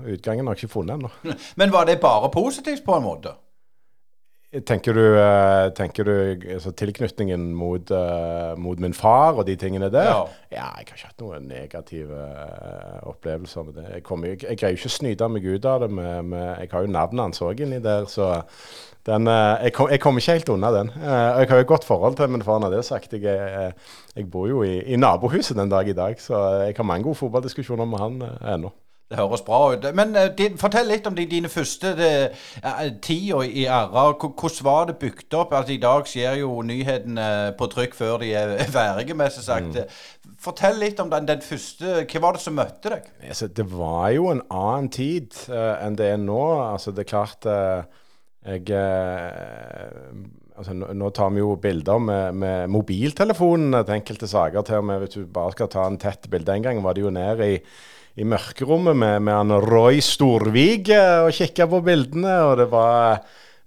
utgangen 0.05 0.45
har 0.45 0.53
jeg 0.53 0.63
ikke 0.63 0.73
funnet 0.73 0.99
ennå. 0.99 1.09
Men 1.57 1.71
var 1.73 1.87
det 1.89 1.97
bare 1.99 2.29
positivt 2.29 2.83
på 2.85 2.93
en 2.93 3.03
måte? 3.03 3.33
Tenker 4.51 4.91
du, 4.91 5.05
eh, 5.15 5.69
tenker 5.71 6.03
du 6.03 6.11
altså, 6.51 6.73
tilknytningen 6.75 7.53
mot, 7.55 7.87
uh, 7.95 8.51
mot, 8.59 8.79
min 8.83 8.91
far 8.91 9.37
og 9.39 9.45
de 9.47 9.55
tingene 9.55 9.87
der? 9.87 10.09
Ja. 10.09 10.17
ja 10.51 10.65
jeg 10.65 10.65
har 10.65 10.81
ikke 10.97 11.07
hatt 11.07 11.23
noen 11.23 11.45
negative 11.47 12.17
uh, 12.19 12.97
opplevelser 13.07 13.63
med 13.69 13.77
det. 13.79 13.85
Jeg, 13.93 14.03
kom, 14.09 14.25
jeg, 14.27 14.41
jeg, 14.43 14.59
greier 14.59 14.75
ikke 14.75 14.91
å 14.91 14.95
snyte 14.97 15.29
meg 15.31 15.47
ut 15.47 15.69
av 15.71 15.85
det. 15.85 15.89
Med, 15.95 16.27
med, 16.33 16.43
jeg 16.65 16.73
har 16.73 16.83
jo 16.83 16.91
navnet 16.91 17.23
hans 17.29 17.39
òg 17.47 17.63
inni 17.63 17.79
der, 17.79 18.03
så 18.11 18.27
den, 19.07 19.31
uh, 19.31 19.55
jeg, 19.63 19.71
kom, 19.79 19.87
jeg, 19.95 20.03
kommer 20.03 20.19
ikke 20.19 20.37
helt 20.41 20.53
unna 20.57 20.75
den. 20.81 20.91
jeg 20.99 21.51
har 21.53 21.55
jo 21.55 21.69
et 21.69 21.71
godt 21.71 21.87
forhold 21.87 22.19
til 22.19 22.35
min 22.35 22.43
far 22.43 22.59
når 22.59 22.75
det 22.75 22.81
er 22.83 22.89
sagt. 22.91 23.15
Jeg, 23.15 24.27
bor 24.35 24.51
jo 24.51 24.65
i, 24.67 24.81
i, 24.83 24.99
nabohuset 24.99 25.55
den 25.63 25.71
dag 25.71 25.87
i 25.87 25.95
dag, 25.95 26.19
så 26.19 26.43
jeg 26.65 26.75
har 26.75 26.91
mange 26.91 27.07
gode 27.07 27.23
fotballdiskusjoner 27.23 27.87
med 27.87 28.03
han 28.03 28.23
ennå. 28.57 28.75
Det 29.11 29.19
høres 29.19 29.43
bra 29.43 29.59
ut. 29.73 29.85
Men 29.97 30.15
uh, 30.15 30.29
din, 30.37 30.55
fortell 30.59 30.87
litt 30.87 31.07
om 31.09 31.15
de, 31.17 31.25
dine 31.27 31.51
første 31.51 31.91
uh, 31.91 32.85
tiår 33.03 33.43
i 33.49 33.65
RA. 33.67 34.05
Hvordan 34.15 34.65
var 34.67 34.87
det 34.87 34.97
bygd 35.01 35.35
opp? 35.35 35.51
Altså, 35.57 35.75
I 35.75 35.81
dag 35.83 36.07
skjer 36.07 36.39
jo 36.39 36.53
nyhetene 36.63 37.27
på 37.59 37.67
trykk 37.73 37.97
før 37.97 38.23
de 38.23 38.31
er 38.39 38.55
værige, 38.77 39.17
mest 39.19 39.43
sagt. 39.43 39.75
Mm. 39.75 40.31
Fortell 40.41 40.79
litt 40.79 40.99
om 41.03 41.11
den, 41.11 41.27
den, 41.27 41.43
første 41.45 42.05
Hva 42.07 42.23
var 42.23 42.37
det 42.37 42.43
som 42.45 42.55
møtte 42.55 42.95
deg? 42.95 43.09
Altså, 43.27 43.51
det 43.51 43.67
var 43.73 44.07
jo 44.15 44.31
en 44.31 44.45
annen 44.47 44.91
tid 44.95 45.35
uh, 45.51 45.75
enn 45.83 45.99
det 45.99 46.13
er 46.13 46.21
nå. 46.21 46.43
Altså, 46.71 46.95
det 46.95 47.05
er 47.05 47.11
klart 47.11 47.49
jeg 48.41 48.71
uh, 48.73 50.23
altså, 50.57 50.73
nå 50.73 51.09
tar 51.15 51.31
vi 51.35 51.41
jo 51.43 51.55
bilder 51.61 52.01
med, 52.01 52.37
med 52.41 52.71
mobiltelefonene 52.73 53.83
til 53.85 53.97
enkelte 53.99 54.29
saker. 54.29 54.61
til 54.61 54.81
og 54.81 54.85
med 54.87 55.03
Hvis 55.03 55.15
du 55.15 55.25
bare 55.25 55.51
skal 55.55 55.69
ta 55.71 55.87
en 55.87 55.99
tett 56.01 56.29
bilde 56.29 56.55
En 56.55 56.63
gang 56.63 56.83
var 56.83 56.93
det 56.93 57.03
jo 57.05 57.13
ned 57.13 57.43
i, 57.45 57.57
i 58.19 58.27
mørkerommet 58.27 58.97
med, 58.97 59.21
med 59.27 59.37
han 59.37 59.55
Roy 59.63 60.01
Storvig 60.03 60.91
eh, 60.91 61.21
og 61.25 61.35
kikka 61.35 61.69
på 61.71 61.83
bildene. 61.85 62.35
og 62.49 62.57
det 62.59 62.67
var 62.73 63.21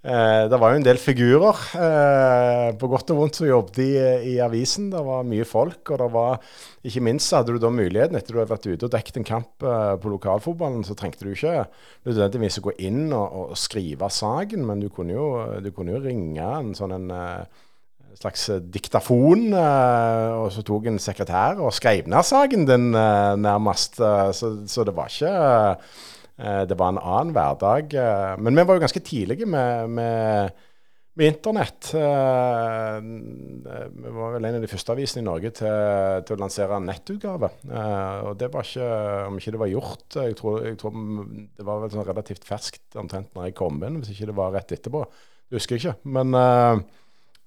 Eh, 0.05 0.43
det 0.53 0.59
var 0.61 0.75
jo 0.75 0.77
en 0.77 0.85
del 0.85 0.99
figurer, 1.01 1.61
eh, 1.81 2.71
på 2.77 2.89
godt 2.93 3.09
og 3.15 3.23
vondt, 3.23 3.39
som 3.39 3.47
jobbet 3.49 3.79
i, 3.81 3.93
i, 4.29 4.41
avisen. 4.45 4.91
Det 4.93 5.01
var 5.01 5.25
mye 5.25 5.47
folk, 5.49 5.81
og 5.89 6.03
det 6.03 6.09
var 6.13 6.43
ikke 6.85 7.01
minst 7.07 7.33
hadde 7.33 7.55
du 7.55 7.63
da 7.63 7.71
muligheten, 7.73 8.19
etter 8.19 8.37
du 8.37 8.43
hadde 8.43 8.53
vært 8.53 8.69
ute 8.69 8.85
og 8.85 8.93
dekket 8.93 9.23
en 9.23 9.29
kamp 9.31 9.65
eh, 9.65 9.95
på 10.03 10.13
lokalfotballen, 10.13 10.85
så 10.85 10.97
trengte 10.99 11.25
du 11.25 11.33
ikke 11.33 11.65
nødvendigvis 12.05 12.61
å 12.61 12.67
gå 12.67 12.77
inn 12.85 13.07
og, 13.17 13.39
og 13.41 13.57
skrive 13.57 14.13
saken, 14.13 14.67
men 14.69 14.85
du 14.85 14.91
kunne, 14.93 15.17
jo, 15.17 15.31
du 15.65 15.71
kunne, 15.73 15.97
jo, 15.97 16.05
ringe 16.05 16.51
en 16.59 16.75
sånn 16.77 16.93
en 16.99 17.09
eh, 17.09 17.65
slags 18.21 18.49
diktafon, 18.73 19.49
eh, 19.53 20.33
og 20.39 20.51
så 20.55 20.63
tok 20.67 20.91
en 20.91 21.01
sekretær 21.03 21.63
og 21.63 21.75
skrev 21.75 22.07
ned 22.11 22.27
saken 22.27 22.67
din 22.69 22.91
eh, 22.95 23.37
nærmest. 23.41 23.99
Så, 23.99 24.57
så, 24.71 24.85
det 24.87 24.95
var 24.97 25.11
ikke 25.11 25.33
Eh, 26.35 26.63
det 26.67 26.79
var 26.79 26.93
en 26.93 27.03
annen 27.03 27.35
hverdag. 27.35 27.95
Eh, 27.95 28.37
men 28.43 28.57
vi 28.57 28.67
var 28.67 28.77
jo 28.77 28.83
ganske 28.83 29.03
tidlige 29.07 29.47
med, 29.47 29.91
med, 29.95 30.65
med 31.15 31.31
internett. 31.31 31.93
Eh, 31.95 32.97
vi 33.05 34.15
var 34.17 34.35
vel 34.35 34.49
en 34.49 34.59
av 34.59 34.65
de 34.65 34.71
første 34.71 34.97
avisene 34.97 35.23
i 35.23 35.29
Norge 35.29 35.53
til, 35.61 36.25
til 36.27 36.37
å 36.37 36.41
lansere 36.43 36.81
nettutgave. 36.83 37.53
Og 38.27 38.33
det 38.41 38.51
var 38.55 38.67
ikke, 38.67 38.91
om 39.29 39.39
ikke 39.39 39.55
det 39.55 39.63
var 39.63 39.73
gjort 39.75 40.19
jeg 40.25 40.37
tror, 40.41 40.59
jeg 40.67 40.81
tror 40.81 40.99
Det 41.55 41.69
var 41.69 41.85
vel 41.85 41.95
sånn 41.95 42.09
relativt 42.11 42.49
ferskt 42.49 42.99
omtrent 42.99 43.31
når 43.37 43.51
jeg 43.51 43.59
kom 43.63 43.79
inn, 43.83 44.03
hvis 44.03 44.15
ikke 44.17 44.33
det 44.33 44.39
var 44.43 44.55
rett 44.57 44.75
etterpå. 44.75 45.07
Det 45.45 45.61
husker 45.61 45.79
jeg 45.79 45.85
ikke. 45.85 46.13
Men 46.19 46.35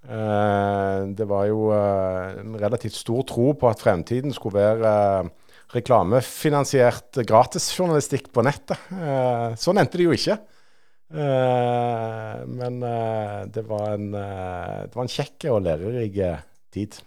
det 0.08 1.26
var 1.28 1.48
jo 1.50 1.66
en 1.76 2.54
relativt 2.56 2.96
stor 2.96 3.26
tro 3.28 3.50
på 3.60 3.68
at 3.68 3.82
fremtiden 3.84 4.32
skulle 4.32 4.56
være 4.56 4.92
reklamefinansiert 5.76 7.20
gratisjournalistikk 7.28 8.30
på 8.36 8.44
nettet. 8.46 8.80
Eh, 8.94 9.58
sånn 9.60 9.82
endte 9.82 10.00
det 10.00 10.08
jo 10.08 10.16
ikke. 10.16 10.38
Eh, 11.08 12.40
men 12.48 12.80
eh, 12.84 13.42
det 13.52 13.64
var 13.68 13.92
en, 13.96 14.10
det 14.14 14.96
var 14.96 15.04
en 15.04 15.14
kjekk 15.18 15.50
og 15.52 15.64
lærerik 15.68 16.22
tid. 16.74 17.00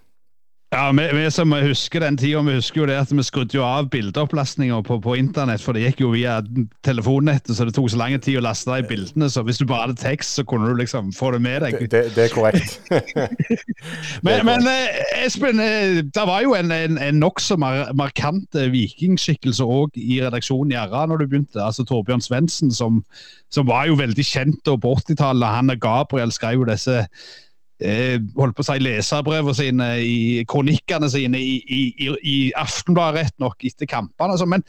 Ja, 0.70 0.92
vi, 0.92 1.02
vi, 1.12 1.30
som 1.34 1.50
husker 1.52 1.98
den 2.04 2.14
tida, 2.14 2.38
vi 2.46 2.52
husker 2.54 2.84
jo 2.84 2.86
det 2.86 2.94
at 3.00 3.10
vi 3.10 3.24
skrudde 3.26 3.56
jo 3.56 3.64
av 3.66 3.88
bildeopplastninga 3.90 4.76
på, 4.86 5.00
på, 5.02 5.16
internett, 5.18 5.64
for 5.64 5.74
det 5.74 5.82
gikk 5.82 6.04
jo 6.04 6.12
via 6.12 6.36
telefonnettet, 6.86 7.56
så 7.58 7.66
det 7.66 7.74
tok 7.74 7.88
så 7.90 7.98
lang 7.98 8.14
tid 8.22 8.38
å 8.38 8.44
laste 8.46 8.70
de 8.70 8.86
bildene. 8.86 9.26
Så 9.34 9.42
hvis 9.48 9.58
du 9.58 9.64
bare 9.66 9.88
hadde 9.88 9.98
tekst, 9.98 10.38
så 10.38 10.44
kunne 10.46 10.70
du 10.70 10.78
liksom 10.78 11.10
få 11.16 11.32
det 11.34 11.42
med 11.42 11.66
deg. 11.66 11.80
Det, 11.80 11.90
det, 11.90 12.14
det 12.14 12.28
er 12.28 12.30
korrekt. 12.30 12.78
men, 14.26 14.46
men 14.46 14.70
eh, 14.70 15.02
Espen, 15.24 15.58
eh, 15.58 16.04
det 16.06 16.28
var 16.30 16.46
jo 16.46 16.54
en, 16.54 16.70
en, 16.70 17.02
en 17.02 17.18
nokså 17.18 17.58
mar 17.58 17.90
markant 17.98 18.54
eh, 18.54 18.70
vikingskikkelse 18.70 19.66
òg 19.66 19.98
i 19.98 20.22
redaksjonen 20.22 20.76
i 20.76 20.78
RA 20.78 21.02
når 21.10 21.24
du 21.24 21.30
begynte. 21.32 21.58
altså 21.66 21.82
Torbjørn 21.82 22.22
Svendsen, 22.22 22.70
som, 22.70 23.02
som, 23.50 23.66
var 23.66 23.90
jo 23.90 23.98
veldig 23.98 24.22
kjent 24.22 24.62
på 24.70 24.96
80-tallet. 25.02 25.50
Han 25.50 25.74
og 25.74 25.82
Gabriel 25.82 26.30
skrev 26.30 26.62
jo 26.62 26.70
disse 26.70 27.08
holdt 27.80 28.56
på 28.56 28.64
å 28.64 28.68
si 28.68 28.78
leserbrevene 28.82 29.56
sine, 29.56 29.90
i 30.04 30.46
kronikkene 30.48 31.08
sine 31.12 31.40
i, 31.40 31.58
i, 31.64 32.08
i 32.20 32.38
Aftenbladet, 32.60 33.24
rett 33.24 33.38
nok, 33.42 33.60
etter 33.64 33.88
kampene. 33.90 34.34
Altså. 34.34 34.48
Men 34.50 34.66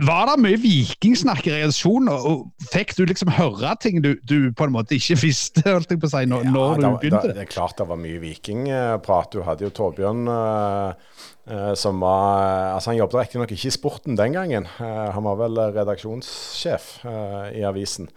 var 0.00 0.24
det 0.30 0.38
mye 0.40 0.56
vikingsnakk 0.56 1.46
i 1.50 1.52
reaksjonen? 1.52 2.08
Og 2.12 2.46
fikk 2.72 2.94
du 2.96 3.02
liksom 3.04 3.28
høre 3.36 3.74
ting 3.82 4.00
du, 4.00 4.14
du, 4.24 4.48
på 4.56 4.64
en 4.64 4.72
måte 4.72 4.96
ikke 4.96 5.18
visste 5.26 5.64
holdt 5.66 5.92
jeg 5.92 6.00
på 6.00 6.08
å 6.08 6.12
si, 6.14 6.24
når, 6.30 6.46
ja, 6.48 6.52
når 6.54 6.80
du 6.80 7.02
begynte? 7.02 7.28
Det, 7.28 7.36
det 7.36 7.44
er 7.44 7.52
klart 7.52 7.76
det 7.80 7.88
var 7.90 8.00
mye 8.00 8.22
vikingprat. 8.22 9.36
Du 9.36 9.44
hadde 9.44 9.66
jo 9.66 9.74
Torbjørn 9.76 10.24
uh, 10.32 11.20
uh, 11.52 11.72
som 11.78 12.00
var 12.00 12.72
altså 12.72 12.92
Han 12.92 13.02
jobbet 13.02 13.20
riktignok 13.20 13.52
ikke 13.52 13.68
i 13.68 13.76
sporten 13.76 14.16
den 14.18 14.36
gangen. 14.36 14.68
Eh, 14.80 15.06
han 15.12 15.24
var 15.26 15.38
vel 15.42 15.60
redaksjonssjef 15.76 16.92
i 17.52 17.64
avisen. 17.68 18.08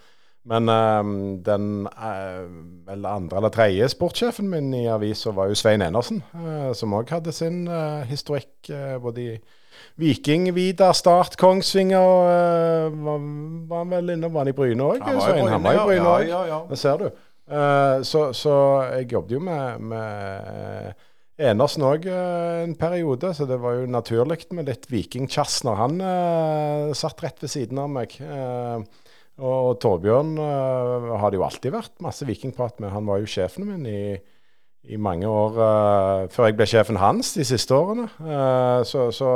Men 0.45 0.69
um, 0.69 1.43
den 1.43 1.87
uh, 1.89 3.09
andre 3.09 3.39
eller 3.39 3.49
tredje 3.53 3.89
sportssjefen 3.89 4.49
min 4.49 4.69
i 4.77 4.85
avisa 4.93 5.33
var 5.33 5.49
jo 5.49 5.57
Svein 5.57 5.81
Enersen, 5.81 6.21
uh, 6.37 6.69
som 6.77 6.93
òg 6.93 7.09
hadde 7.09 7.33
sin 7.33 7.63
uh, 7.65 8.05
historikk 8.05 8.69
både 9.01 9.23
i 9.23 9.31
Viking, 9.99 10.47
Vidar, 10.55 10.93
Start, 10.95 11.35
Kongsvinger 11.39 12.05
var, 12.95 13.23
var, 13.69 13.81
han 13.81 13.91
vel 13.91 14.13
inne, 14.13 14.29
Var 14.31 14.45
han 14.45 14.51
i 14.51 14.55
Bryne 14.55 14.85
òg? 14.85 15.01
Han 15.03 15.63
var 15.65 15.75
i 15.75 15.81
Bryne 15.81 16.11
òg. 16.11 16.27
Ja, 16.29 16.29
ja, 16.29 16.43
ja, 16.51 16.59
Det 16.69 16.79
ser 16.79 17.01
du. 17.01 17.09
Så, 18.07 18.21
så, 18.33 18.55
jeg 18.95 19.11
jobbet 19.11 19.35
jo 19.35 19.41
med, 19.45 19.83
med 19.91 21.03
Enersen 21.51 21.85
òg 21.85 22.07
en 22.09 22.75
periode, 22.79 23.33
så 23.37 23.47
det 23.49 23.59
var 23.61 23.81
jo 23.81 23.89
naturlig 23.91 24.39
med 24.55 24.71
litt 24.71 24.87
vikingkjass 24.89 25.59
når 25.67 25.81
han 25.83 26.05
satt 26.97 27.23
rett 27.23 27.43
ved 27.43 27.53
siden 27.53 27.83
av 27.83 27.91
meg. 27.99 28.15
Uh, 28.23 29.04
og 29.43 29.75
Torbjørn 29.83 30.37
uh, 30.39 31.11
har 31.19 31.35
jo 31.35 31.43
alltid 31.43 31.73
vært 31.75 31.91
masse 32.03 32.23
vikingprat 32.27 32.79
med. 32.79 32.93
Han 32.93 33.07
var 33.09 33.19
jo 33.19 33.27
sjefen 33.27 33.67
min 33.67 33.83
i, 33.89 34.15
i 34.87 34.99
mange 35.01 35.27
år 35.27 35.57
uh, 35.59 36.21
før 36.31 36.47
jeg 36.47 36.55
ble 36.55 36.67
sjefen 36.71 36.99
hans 37.01 37.33
de 37.35 37.43
siste 37.47 37.75
årene. 37.75 38.07
Uh, 38.21 38.79
så, 38.87 39.09
så 39.15 39.31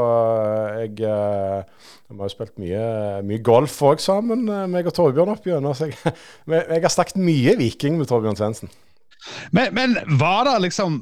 jeg 0.80 0.96
Vi 0.96 2.16
har 2.16 2.24
jo 2.24 2.32
spilt 2.32 2.56
mye, 2.64 2.86
mye 3.28 3.44
golf 3.44 3.76
òg 3.84 4.00
sammen, 4.04 4.48
meg 4.72 4.88
og 4.88 4.96
Torbjørn 4.96 5.36
opp 5.36 5.52
gjennom. 5.52 5.76
Så 5.76 5.92
jeg, 5.92 6.16
jeg 6.48 6.86
har 6.86 6.96
snakket 6.96 7.20
mye 7.20 7.58
viking 7.60 8.00
med 8.00 8.08
Torbjørn 8.08 8.40
Svendsen. 8.40 8.72
Men, 9.52 9.74
men, 9.76 9.98
var 10.20 10.48
det 10.48 10.62
liksom 10.70 11.02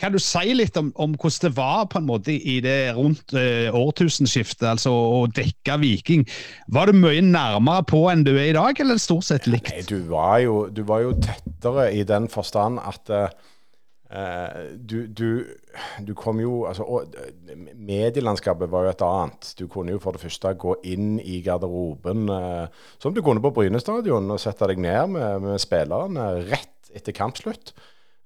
kan 0.00 0.14
du 0.14 0.18
si 0.22 0.54
litt 0.56 0.76
om, 0.80 0.90
om, 1.00 1.14
hvordan 1.18 1.48
det 1.48 1.52
var 1.56 1.86
på 1.92 2.00
en 2.00 2.08
måte 2.08 2.34
i 2.34 2.58
det 2.64 2.94
rundt 2.96 3.34
eh, 3.38 3.72
årtusenskiftet, 3.74 4.66
altså 4.74 4.92
å 4.92 5.22
dekke 5.32 5.78
Viking? 5.82 6.26
Var 6.72 6.90
du 6.90 6.98
mye 6.98 7.22
nærmere 7.24 7.84
på 7.88 8.04
enn 8.12 8.26
du 8.26 8.34
er 8.34 8.50
i 8.50 8.56
dag, 8.56 8.78
eller 8.82 9.00
stort 9.02 9.28
sett 9.28 9.48
likt? 9.50 9.72
Nei, 9.72 9.86
du 9.88 10.10
var 10.10 10.42
jo, 10.44 10.66
du 10.72 10.84
var 10.88 11.04
jo 11.04 11.16
tettere 11.22 11.90
i 11.96 12.04
den 12.08 12.28
forstand 12.32 12.82
at 12.82 13.12
eh, 13.16 13.30
du, 14.76 15.06
du, 15.08 15.28
du, 16.04 16.12
kom 16.18 16.42
jo 16.42 16.64
altså, 16.68 16.84
og, 16.84 17.14
Medielandskapet 17.76 18.70
var 18.72 18.86
jo 18.86 18.92
et 18.92 19.06
annet. 19.06 19.54
Du 19.58 19.66
kunne 19.72 19.96
jo 19.96 20.02
for 20.02 20.16
det 20.16 20.24
første 20.24 20.52
gå 20.60 20.76
inn 20.88 21.16
i 21.20 21.40
garderoben, 21.44 22.28
eh, 22.32 22.84
som 23.02 23.16
du 23.16 23.22
kunne 23.24 23.44
på 23.44 23.54
Bryne 23.56 23.80
stadion, 23.82 24.30
og 24.30 24.42
sette 24.42 24.68
deg 24.70 24.82
ned 24.84 25.16
med, 25.16 25.48
med 25.48 25.64
spillerne 25.64 26.28
rett 26.50 26.92
etter 26.92 27.16
kampslutt. 27.16 27.72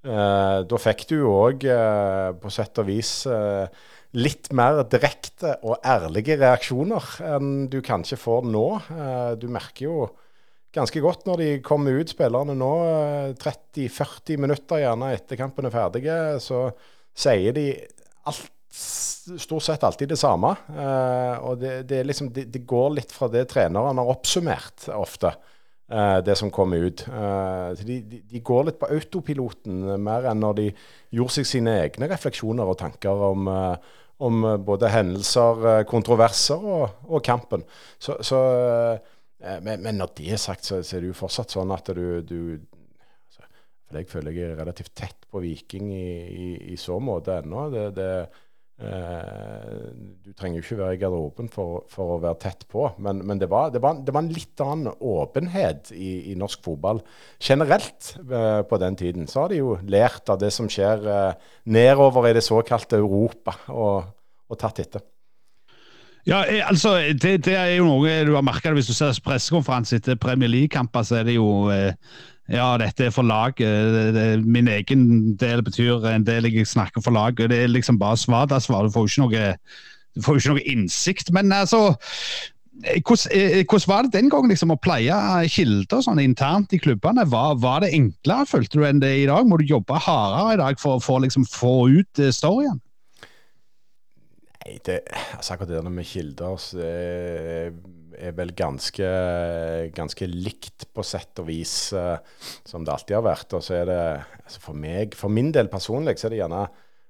Eh, 0.07 0.59
da 0.69 0.79
fikk 0.79 1.05
du 1.09 1.17
òg 1.27 1.65
eh, 1.67 2.31
på 2.39 2.51
sett 2.53 2.79
og 2.79 2.87
vis 2.87 3.11
eh, 3.27 3.67
litt 4.15 4.49
mer 4.55 4.79
direkte 4.87 5.57
og 5.67 5.83
ærlige 5.83 6.37
reaksjoner 6.39 7.09
enn 7.27 7.67
du 7.71 7.81
kanskje 7.85 8.19
får 8.19 8.47
nå. 8.47 8.67
Eh, 8.93 9.31
du 9.41 9.47
merker 9.51 9.89
jo 9.89 9.97
ganske 10.75 11.01
godt 11.03 11.25
når 11.27 11.41
de 11.41 11.49
kommer 11.65 11.99
ut, 11.99 12.13
spillerne 12.13 12.55
nå, 12.55 12.71
30-40 13.41 13.89
eh, 14.37 14.39
minutter 14.45 14.83
gjerne 14.83 15.11
etter 15.17 15.39
kampen 15.39 15.67
er 15.67 15.75
ferdige, 15.75 16.19
så 16.43 16.69
sier 17.17 17.55
de 17.57 17.71
alt 18.29 18.53
stort 18.77 19.65
sett 19.65 19.83
alltid 19.83 20.11
det 20.11 20.19
samme. 20.21 20.51
Og 21.41 21.55
det, 21.57 21.79
det, 21.89 22.03
liksom, 22.05 22.27
det, 22.35 22.43
det, 22.53 22.61
går 22.69 22.91
litt 22.99 23.13
fra 23.15 23.25
det 23.33 23.47
treneren 23.49 23.97
har 23.97 24.11
oppsummert 24.11 24.85
ofte. 24.93 25.31
Uh, 25.87 26.19
det 26.19 26.35
som 26.35 26.49
kommer 26.51 26.83
ut. 26.83 27.05
Uh, 27.07 27.71
de, 27.87 28.01
de, 28.03 28.39
går 28.43 28.65
litt 28.67 28.79
på 28.79 28.89
autopiloten 28.91 29.85
uh, 29.87 29.93
mer 29.95 30.25
enn 30.27 30.41
når 30.43 30.57
de 30.57 30.65
gjorde 31.15 31.37
seg 31.37 31.47
sine 31.47 31.77
egne 31.85 32.09
refleksjoner 32.11 32.67
og 32.67 32.75
tanker 32.81 33.23
om, 33.29 33.47
om 34.19 34.47
både 34.67 34.89
hendelser, 34.91 35.85
kontroverser 35.87 36.59
og, 36.59 37.05
og 37.07 37.23
kampen. 37.23 37.63
Så, 38.03 38.17
så 38.19 38.41
men, 39.39 39.79
men, 39.79 39.95
når 40.01 40.11
det 40.17 40.33
er 40.35 40.41
sagt, 40.43 40.67
så, 40.67 40.81
så, 40.83 40.97
er 40.97 41.05
det 41.05 41.13
jo 41.13 41.21
fortsatt 41.21 41.55
sånn 41.55 41.71
at 41.71 41.93
du, 41.95 42.19
du 42.19 42.39
altså, 42.57 43.47
For 43.87 44.01
jeg 44.01 44.09
føler 44.11 44.35
jeg 44.35 44.51
er 44.51 44.59
relativt 44.59 44.91
tett 44.97 45.23
på 45.31 45.39
Viking 45.45 45.93
i, 45.95 46.09
i, 46.27 46.49
i 46.73 46.77
så 46.81 46.99
måte 46.99 47.39
ennå. 47.39 47.69
Det, 47.71 47.85
det 47.95 48.11
Eh, 48.21 48.27
du 48.77 50.33
trenger 50.37 50.59
jo 50.59 50.63
ikke 50.63 50.77
være 50.77 50.95
i 50.95 50.99
garderoben 51.01 51.47
for, 51.49 51.87
for 51.89 52.13
å 52.13 52.19
være 52.21 52.37
tett 52.43 52.65
på, 52.69 52.83
men, 53.01 53.23
men 53.25 53.39
det, 53.41 53.49
var, 53.49 53.71
det, 53.73 53.81
var, 53.81 53.97
det, 54.05 54.13
var, 54.13 54.21
en 54.21 54.35
litt 54.35 54.61
annen 54.61 54.91
åpenhet 54.93 55.89
i, 55.97 56.31
i 56.31 56.35
norsk 56.37 56.61
fotball 56.67 57.01
generelt 57.41 58.11
eh, 58.21 58.61
på 58.69 58.79
den 58.83 58.99
tiden. 58.99 59.25
Så 59.25 59.43
har 59.43 59.53
de 59.53 59.63
jo 59.63 59.79
lært 59.89 60.29
av 60.29 60.37
det 60.43 60.51
som 60.53 60.69
skjer 60.69 61.09
eh, 61.09 61.49
nedover 61.73 62.29
i 62.29 62.35
det 62.37 62.45
såkalte 62.45 63.01
Europa, 63.01 63.57
og, 63.73 64.13
og 64.45 64.61
tatt 64.61 64.83
etter. 64.85 65.05
Ja, 66.27 66.43
altså, 66.67 66.97
det, 67.15 67.37
det, 67.47 67.55
er 67.55 67.77
jo 67.77 67.87
noe 67.87 68.17
du 68.27 68.33
har 68.35 68.43
merka 68.45 68.73
hvis 68.75 68.89
du 68.91 68.93
ser 68.93 69.15
pressekonferanse 69.23 69.97
etter 69.97 70.19
Premier 70.19 70.51
League-kamper, 70.51 71.05
så 71.07 71.21
er 71.21 71.29
det 71.29 71.37
jo 71.39 71.71
eh, 71.73 71.95
ja, 72.49 72.67
dette 72.79 73.07
er 73.07 73.11
for 73.11 73.27
laget. 73.27 74.43
Min 74.45 74.69
egen 74.71 75.35
del 75.39 75.63
betyr 75.63 76.05
en 76.13 76.25
del 76.27 76.47
jeg 76.51 76.67
snakker 76.67 77.03
for 77.03 77.15
laget. 77.15 77.49
Det 77.51 77.63
er 77.63 77.71
liksom 77.71 77.99
bare 77.99 78.17
svar. 78.17 78.47
Får 78.47 79.07
jo 79.17 79.27
ikke 79.27 79.55
du 80.17 80.23
får 80.25 80.37
jo 80.37 80.41
ikke 80.41 80.53
noe 80.55 80.69
innsikt. 80.73 81.33
Men 81.35 81.51
altså 81.53 81.97
hvordan, 82.77 83.31
eh, 83.33 83.65
hvordan, 83.65 83.87
var 83.87 84.01
det 84.05 84.13
den 84.13 84.29
gangen 84.29 84.51
liksom, 84.53 84.73
å 84.73 84.79
pleie 84.81 85.17
kilder 85.49 86.01
sånn 86.05 86.21
internt 86.21 86.73
i 86.73 86.81
klubbene? 86.81 87.25
Var, 87.29 87.55
var, 87.61 87.81
det 87.83 87.93
enklere, 87.97 88.49
følte 88.49 88.79
du, 88.79 88.85
enn 88.85 89.01
det 89.01 89.13
i 89.21 89.29
dag? 89.29 89.47
Må 89.47 89.57
du 89.57 89.65
jobbe 89.65 89.97
hardere 89.97 90.53
i 90.53 90.61
dag 90.61 90.81
for, 90.81 91.01
å 91.01 91.21
liksom, 91.23 91.45
få 91.49 91.89
ut 91.89 92.23
storyen? 92.33 92.81
Nei, 94.65 94.77
det, 94.85 94.99
altså 95.37 95.55
akkurat 95.55 95.77
det 95.77 95.93
med 95.93 96.05
kilder 96.05 96.57
er, 96.83 97.71
er 98.17 98.33
vel 98.37 98.51
ganske, 98.57 99.07
ganske, 99.95 100.27
likt 100.29 100.87
på 100.93 101.05
sett 101.05 101.39
og 101.41 101.47
vis 101.49 101.93
uh, 101.95 102.17
som 102.67 102.85
det 102.85 102.93
alltid 102.93 103.17
har 103.19 103.25
vært. 103.27 103.55
Og 103.57 103.63
så 103.65 103.79
er 103.79 103.87
det 103.89 104.01
altså 104.43 104.61
for 104.63 104.77
meg, 104.77 105.15
for 105.17 105.33
min 105.33 105.53
del 105.55 105.69
personlig, 105.71 106.17
så 106.17 106.27
er 106.27 106.35
det 106.35 106.41
gjerne 106.41 106.65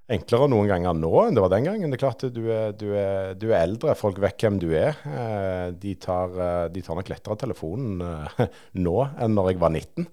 enklere 0.07 0.47
noen 0.47 0.69
ganger 0.69 0.93
nå 0.95 1.09
enn 1.25 1.35
det 1.35 1.43
var 1.43 1.51
den 1.51 1.67
gangen. 1.67 1.91
Det 1.91 1.97
er 1.97 2.03
klart 2.05 2.27
du 2.31 2.43
er, 2.53 2.71
du 2.79 2.87
er, 2.95 3.33
du 3.39 3.49
er 3.49 3.59
eldre, 3.59 3.95
folk 3.99 4.21
vet 4.23 4.39
hvem 4.43 4.59
du 4.63 4.69
er. 4.71 4.95
Uh, 5.03 5.67
de, 5.75 5.95
tar, 5.99 6.35
uh, 6.37 6.67
de, 6.71 6.83
tar, 6.83 6.99
nok 6.99 7.11
lettere 7.11 7.39
telefonen 7.43 8.03
nå 8.87 8.97
enn 9.17 9.35
når 9.37 9.51
jeg 9.53 9.63
var 9.63 9.75
19. 9.75 10.07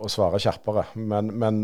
og 0.00 0.10
svarer 0.12 0.42
kjerpere. 0.42 0.90
Men, 0.98 1.30
men 1.40 1.62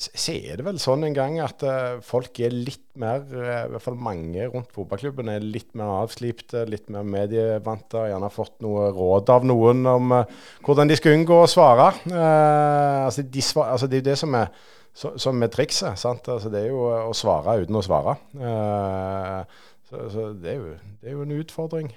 så 0.00 0.32
er 0.32 0.56
det 0.56 0.64
vel 0.64 0.78
sånn 0.80 1.02
en 1.04 1.14
gang 1.16 1.34
at 1.44 1.60
uh, 1.66 1.98
folk 2.04 2.38
er 2.40 2.54
litt 2.54 2.86
mer, 3.00 3.20
uh, 3.34 3.66
i 3.66 3.72
hvert 3.74 3.84
fall 3.84 3.98
mange 4.00 4.46
rundt 4.48 4.70
fotballklubben, 4.72 5.28
er 5.28 5.44
litt 5.44 5.74
mer 5.76 5.92
avslipte, 5.98 6.62
litt 6.72 6.88
mer 6.92 7.04
medievante. 7.04 8.06
Gjerne 8.08 8.30
har 8.30 8.32
fått 8.32 8.54
noe 8.64 8.86
råd 8.96 9.32
av 9.34 9.44
noen 9.48 9.84
om 9.90 10.14
hvordan 10.64 10.88
de 10.88 10.96
skal 10.96 11.18
unngå 11.18 11.42
å 11.42 11.50
svare. 11.50 11.90
Altså, 12.08 13.26
de 13.28 13.44
svar, 13.44 13.74
altså, 13.74 13.90
det 13.90 13.98
er 13.98 14.02
jo 14.02 14.08
det 14.08 14.16
som 14.22 14.38
er, 14.40 14.48
som 14.96 15.44
er 15.44 15.52
trikset. 15.52 15.92
Altså, 15.92 16.48
det 16.48 16.62
er 16.62 16.70
jo 16.70 16.86
å 16.88 17.12
svare 17.16 17.58
uten 17.60 17.76
å 17.76 17.84
svare. 17.84 18.16
Så, 19.90 20.06
så 20.14 20.26
det, 20.32 20.54
er 20.54 20.58
jo, 20.62 20.72
det, 21.02 21.10
er 21.10 21.18
jo, 21.18 21.26
en 21.26 21.36
utfordring. 21.42 21.92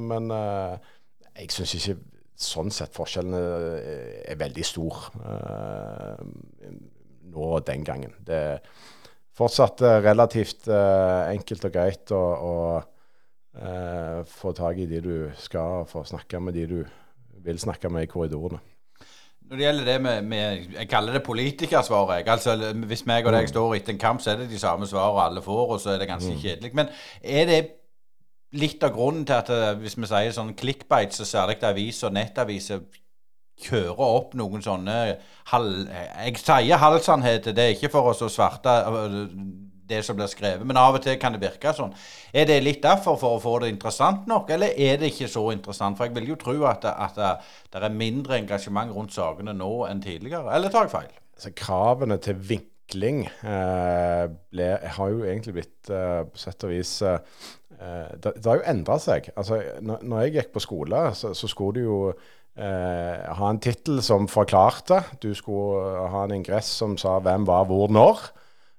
men 0.00 0.32
jeg 0.32 1.52
syns 1.52 1.76
ikke 1.76 1.98
sånn 2.42 2.72
sett 2.74 2.96
forskjellene 2.96 3.44
er 4.24 4.40
veldig 4.40 4.64
stor 4.66 5.04
nå 7.32 7.52
den 7.66 7.84
gangen. 7.86 8.14
Det 8.26 8.38
er 8.38 8.58
fortsatt 9.36 9.82
uh, 9.84 9.98
relativt 10.04 10.68
uh, 10.70 11.28
enkelt 11.32 11.68
og 11.68 11.74
greit 11.74 12.12
å, 12.14 12.22
å 12.22 12.56
uh, 13.58 14.18
få 14.28 14.52
tak 14.56 14.82
i 14.82 14.88
de 14.90 15.00
du 15.04 15.16
skal, 15.40 15.82
og 15.82 15.90
få 15.90 16.04
snakke 16.08 16.40
med 16.40 16.58
de 16.58 16.68
du 16.70 16.78
vil 17.42 17.58
snakke 17.58 17.90
med 17.90 18.06
i 18.06 18.10
korridorene. 18.10 18.60
Når 19.42 19.58
det 19.58 19.64
gjelder 19.66 19.84
det 19.84 19.94
med, 20.00 20.24
med 20.24 20.76
Jeg 20.78 20.88
kaller 20.88 21.16
det 21.18 21.24
politikersvaret. 21.26 22.28
Altså, 22.30 22.54
hvis 22.88 23.02
meg 23.10 23.26
og 23.26 23.34
deg 23.34 23.48
mm. 23.48 23.50
står 23.50 23.74
etter 23.76 23.92
en 23.92 24.00
kamp, 24.00 24.22
så 24.22 24.32
er 24.32 24.38
det 24.40 24.52
de 24.52 24.60
samme 24.60 24.86
svarene 24.88 25.26
alle 25.26 25.42
får, 25.44 25.62
og 25.74 25.80
så 25.82 25.92
er 25.92 26.00
det 26.00 26.08
ganske 26.08 26.32
mm. 26.32 26.38
kjedelig. 26.40 26.70
Men 26.78 26.92
er 27.20 27.48
det 27.50 27.58
litt 28.56 28.84
av 28.86 28.94
grunnen 28.94 29.26
til 29.28 29.34
at 29.40 29.50
hvis 29.80 29.98
vi 29.98 30.08
sier 30.08 30.32
sånn 30.36 30.54
clickbait, 30.56 31.12
så 31.12 31.26
særlig 31.28 31.58
aviser 31.68 32.08
og 32.08 32.16
nettaviser 32.16 32.80
kjører 33.62 34.00
opp 34.00 34.32
noen 34.38 34.62
sånne 34.64 34.96
halv, 35.52 35.90
Jeg 35.90 36.40
sier 36.40 36.80
halvsannheter, 36.80 37.52
det 37.52 37.64
er 37.64 37.76
ikke 37.76 37.92
for 37.92 38.12
oss 38.12 38.22
å 38.24 38.30
svarte 38.32 38.72
øh, 38.88 39.20
det 39.92 40.00
som 40.06 40.16
blir 40.16 40.30
skrevet, 40.30 40.64
men 40.66 40.78
av 40.80 40.96
og 40.96 41.04
til 41.04 41.18
kan 41.20 41.34
det 41.34 41.42
virke 41.42 41.72
sånn. 41.76 41.92
Er 42.32 42.46
det 42.48 42.60
litt 42.62 42.82
derfor 42.84 43.18
for 43.20 43.36
å 43.36 43.42
få 43.42 43.58
det 43.62 43.72
interessant 43.72 44.28
nok, 44.30 44.50
eller 44.54 44.74
er 44.78 45.00
det 45.00 45.12
ikke 45.12 45.30
så 45.30 45.44
interessant? 45.54 45.98
For 45.98 46.08
jeg 46.08 46.16
vil 46.16 46.32
jo 46.32 46.38
tro 46.40 46.56
at 46.70 46.86
at 46.92 47.18
det, 47.18 47.82
er 47.82 47.88
mindre 47.94 48.38
engasjement 48.40 48.92
rundt 48.94 49.14
sakene 49.14 49.54
nå 49.56 49.72
enn 49.88 50.02
tidligere. 50.02 50.52
Eller 50.54 50.72
tar 50.72 50.88
jeg 50.88 50.94
feil? 50.94 51.10
Altså, 51.36 51.52
kravene 51.58 52.18
til 52.22 52.38
vinkling 52.38 53.24
eh, 53.26 54.84
har 54.96 55.10
jo 55.10 55.24
egentlig 55.24 55.56
blitt 55.58 55.90
eh, 55.90 56.22
på 56.28 56.38
sett 56.40 56.66
og 56.66 56.74
vis 56.74 57.00
eh, 57.02 57.18
det, 57.82 58.36
det, 58.36 58.46
har 58.46 58.60
jo 58.60 58.68
endra 58.70 58.98
seg. 59.02 59.32
Altså, 59.36 59.58
når, 59.82 60.04
når, 60.06 60.20
jeg 60.22 60.36
gikk 60.36 60.52
på 60.54 60.62
skole, 60.62 61.02
så, 61.18 61.32
så 61.34 61.50
skulle 61.50 61.80
det 61.80 61.88
jo 61.88 61.98
eh, 62.56 63.32
ha 63.38 63.50
en 63.50 63.60
tittel 63.62 64.02
som 64.04 64.28
forklarte. 64.30 65.02
Du 65.22 65.32
skulle 65.34 66.06
ha 66.12 66.24
en 66.24 66.36
ingress 66.36 66.70
som 66.82 66.96
sa 67.00 67.18
hvem 67.22 67.46
var 67.48 67.66
hvor 67.70 67.92
når. 67.92 68.30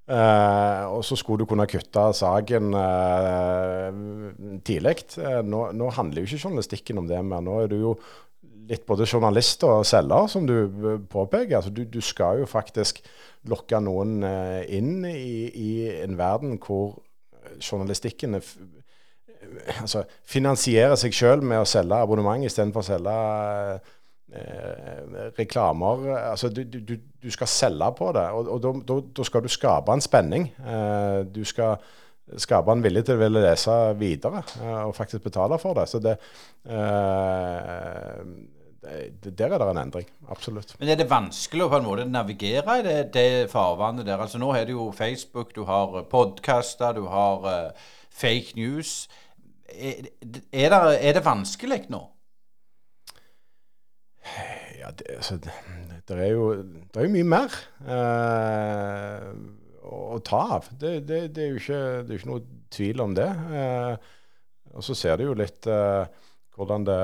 Eh, 0.03 0.83
og 0.91 0.99
så 1.07 1.15
skulle 1.15 1.43
du 1.43 1.47
kunne 1.47 1.67
kutte 1.69 2.09
saken 2.17 2.73
eh, 2.75 4.01
tidlig. 4.67 4.97
Eh, 5.17 5.39
nå, 5.47 5.69
nå, 5.71 5.89
handler 5.95 6.23
jo 6.23 6.27
ikke 6.27 6.49
journalistikken 6.49 6.99
om 6.99 7.07
det 7.07 7.21
mer. 7.23 7.43
Nå 7.45 7.61
er 7.63 7.71
du 7.71 7.77
jo 7.79 7.95
litt 8.67 8.85
både 8.87 9.07
journalist 9.07 9.63
og 9.67 9.85
selger, 9.87 10.27
som 10.31 10.47
du 10.47 10.57
eh, 10.63 10.99
påpeker. 10.99 11.55
Altså, 11.61 11.71
du, 11.71 11.85
du, 11.87 12.01
skal 12.03 12.43
jo 12.43 12.49
faktisk 12.49 12.99
lokke 13.47 13.79
noen 13.83 14.21
eh, 14.27 14.61
inn 14.75 15.07
i, 15.07 15.47
i 15.49 15.71
en 16.03 16.19
verden 16.19 16.59
hvor 16.63 16.97
journalistikken 17.63 18.39
er 18.39 18.53
altså, 19.81 20.03
finansiere 20.25 20.97
seg 20.99 21.15
sjøl 21.15 21.43
med 21.45 21.63
å 21.63 21.67
selge 21.69 21.99
abonnement 21.99 22.45
istedenfor 22.45 22.83
å 22.83 22.87
selge 22.87 23.17
eh, 24.33 25.27
reklamer. 25.37 26.07
Altså, 26.21 26.49
du, 26.49 26.63
du, 26.63 26.95
du, 26.97 27.29
skal 27.33 27.51
selge 27.51 27.91
på 27.97 28.11
det, 28.15 28.29
og, 28.31 28.53
og 28.55 29.11
da 29.17 29.27
skal 29.27 29.45
du 29.45 29.51
skape 29.51 29.93
en 29.93 30.03
spenning. 30.03 30.49
Eh, 30.63 31.19
du 31.29 31.43
skal 31.47 31.77
skape 32.39 32.71
en 32.71 32.83
vilje 32.83 33.03
til 33.07 33.17
å 33.17 33.21
ville 33.21 33.43
lese 33.43 33.77
videre 33.99 34.43
eh, 34.61 34.81
og 34.87 34.95
faktisk 34.95 35.25
betale 35.25 35.59
for 35.61 35.77
det. 35.77 35.87
Så 35.91 36.01
det 36.03 36.17
eh, 36.71 38.19
der 38.83 39.53
er 39.53 39.57
det 39.57 39.67
en 39.69 39.77
endring. 39.79 40.07
Absolutt. 40.29 40.75
Men 40.79 40.89
er 40.91 40.97
det 40.99 41.09
vanskelig 41.09 41.63
å 41.63 41.69
på 41.71 41.79
en 41.79 41.85
måte 41.85 42.05
navigere 42.09 42.79
i 42.81 42.83
det, 42.83 42.97
det 43.15 43.27
farvannet 43.51 44.05
der? 44.07 44.19
Altså 44.19 44.41
Nå 44.41 44.51
har 44.51 44.65
du 44.67 44.73
jo 44.75 44.89
Facebook, 44.95 45.53
du 45.55 45.63
har 45.69 46.01
podkaster, 46.11 46.91
du 46.97 47.07
har 47.07 47.47
uh, 47.47 47.85
fake 48.11 48.57
news. 48.59 49.07
Er, 49.73 50.09
er, 50.51 50.69
det, 50.69 50.97
er 51.01 51.15
det 51.17 51.25
vanskelig 51.25 51.83
nå? 51.93 52.01
Ja, 54.79 54.91
det, 54.91 55.07
altså, 55.15 55.37
det, 55.41 55.53
det, 56.07 56.17
er 56.17 56.31
jo, 56.33 56.47
det 56.61 56.99
er 56.99 57.07
jo 57.07 57.13
mye 57.13 57.27
mer 57.27 57.55
eh, 57.87 59.29
å, 59.83 60.19
ta 60.25 60.41
av. 60.57 60.67
Det, 60.79 60.97
er 61.07 61.47
jo 61.53 61.61
ikke, 61.61 61.79
er 62.03 62.13
ikke 62.17 62.31
noe 62.31 62.43
tvil 62.73 63.03
om 63.03 63.15
det. 63.17 63.29
Eh, 63.59 64.11
og 64.73 64.85
så 64.85 64.95
ser 64.97 65.19
det 65.19 65.27
jo 65.29 65.37
litt 65.37 65.69
eh, 65.69 66.03
hvordan 66.53 66.85
det, 66.85 66.97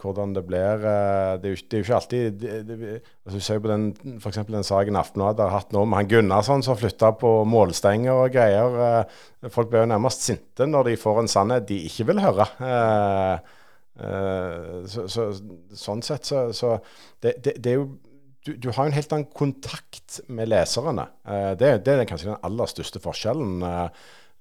hvordan 0.00 0.32
det 0.34 0.42
blir 0.46 0.82
eh, 0.82 1.38
det 1.38 1.48
er, 1.48 1.54
jo, 1.54 1.66
det 1.70 1.76
er 1.76 1.82
jo 1.82 1.86
ikke 1.86 1.98
alltid 1.98 2.38
det, 2.40 2.54
det, 2.66 2.76
altså 3.22 3.38
Du 3.38 3.44
ser 3.46 3.62
på 3.62 3.70
den, 3.70 3.84
for 4.22 4.34
den 4.34 4.66
saken 4.66 4.98
Aftenbladet 4.98 5.46
har 5.46 5.54
hatt 5.54 5.74
nå 5.74 5.84
med 5.86 6.00
han 6.00 6.10
Gunnarsson 6.10 6.64
som 6.66 6.78
flytta 6.78 7.12
på 7.20 7.30
målstenger 7.46 8.24
og 8.24 8.34
greier. 8.34 8.78
Eh, 8.86 9.50
folk 9.54 9.70
blir 9.70 9.84
jo 9.84 9.92
nærmest 9.92 10.26
sinte 10.26 10.66
når 10.66 10.90
de 10.90 11.00
får 11.00 11.20
en 11.22 11.30
sannhet 11.30 11.68
de 11.68 11.78
ikke 11.86 12.08
vil 12.10 12.22
høre. 12.24 12.48
Eh, 12.62 13.36
så, 14.90 15.04
så, 15.12 15.28
sånn 15.78 16.02
sett 16.02 16.26
så, 16.26 16.48
så 16.56 16.78
det, 17.22 17.36
er 17.54 17.76
jo 17.76 17.86
du, 18.42 18.56
du, 18.56 18.72
har 18.72 18.88
jo 18.88 18.90
en 18.90 18.96
helt 18.96 19.12
annen 19.14 19.28
kontakt 19.30 20.18
med 20.26 20.48
leserne. 20.50 21.04
Det, 21.54 21.76
det 21.86 21.92
er 21.94 22.08
kanskje 22.10 22.32
den 22.32 22.40
aller 22.42 22.70
største 22.72 22.98
forskjellen. 23.04 23.62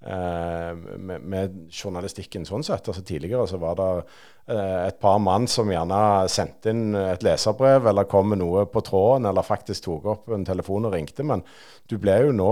Eh, 0.02 0.76
med, 0.98 1.22
med, 1.22 1.58
journalistikken 1.70 2.46
sånn 2.48 2.66
sett. 2.66 2.88
Altså 2.90 3.04
Tidligere 3.06 3.46
så 3.50 3.60
var 3.62 3.76
det 3.78 3.90
eh, 4.50 4.88
et 4.88 4.98
par 5.02 5.20
mann 5.22 5.46
som 5.52 5.70
gjerne 5.70 6.00
sendte 6.32 6.74
inn 6.74 6.96
et 6.98 7.22
leserbrev 7.26 7.86
eller 7.92 8.10
kom 8.10 8.32
med 8.34 8.42
noe 8.42 8.66
på 8.66 8.82
tråden, 8.88 9.30
eller 9.30 9.46
faktisk 9.46 9.86
tok 9.86 10.08
opp 10.16 10.32
en 10.34 10.48
telefon 10.48 10.90
og 10.90 10.96
ringte. 10.96 11.26
Men 11.28 11.46
du 11.86 12.00
ble 12.02 12.18
jo 12.26 12.32
nå, 12.34 12.50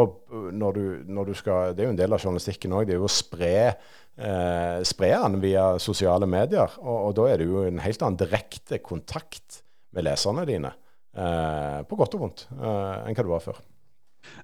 når 0.62 0.78
du, 0.78 0.84
når 1.10 1.32
du 1.32 1.40
skal 1.40 1.74
Det 1.74 1.84
er 1.84 1.90
jo 1.90 1.96
en 1.96 2.04
del 2.04 2.14
av 2.14 2.22
journalistikken 2.22 2.76
òg. 2.78 2.86
Det 2.86 2.98
er 2.98 3.02
jo 3.02 3.10
å 3.10 3.18
spre 3.18 3.56
eh, 3.66 4.78
spre 4.86 5.12
den 5.16 5.42
via 5.42 5.72
sosiale 5.82 6.30
medier. 6.30 6.78
Og, 6.84 6.98
og, 7.00 7.18
da 7.18 7.28
er 7.32 7.42
det 7.42 7.50
jo 7.50 7.66
en 7.66 7.82
helt 7.84 8.06
annen 8.06 8.20
direkte 8.20 8.82
kontakt 8.84 9.64
med 9.96 10.06
leserne 10.06 10.46
dine. 10.50 10.76
Eh, 11.18 11.82
på 11.90 11.98
godt 11.98 12.16
og 12.18 12.28
vondt 12.28 12.46
eh, 12.54 12.96
enn 13.10 13.16
hva 13.16 13.24
det 13.26 13.34
var 13.34 13.46
før. 13.50 13.62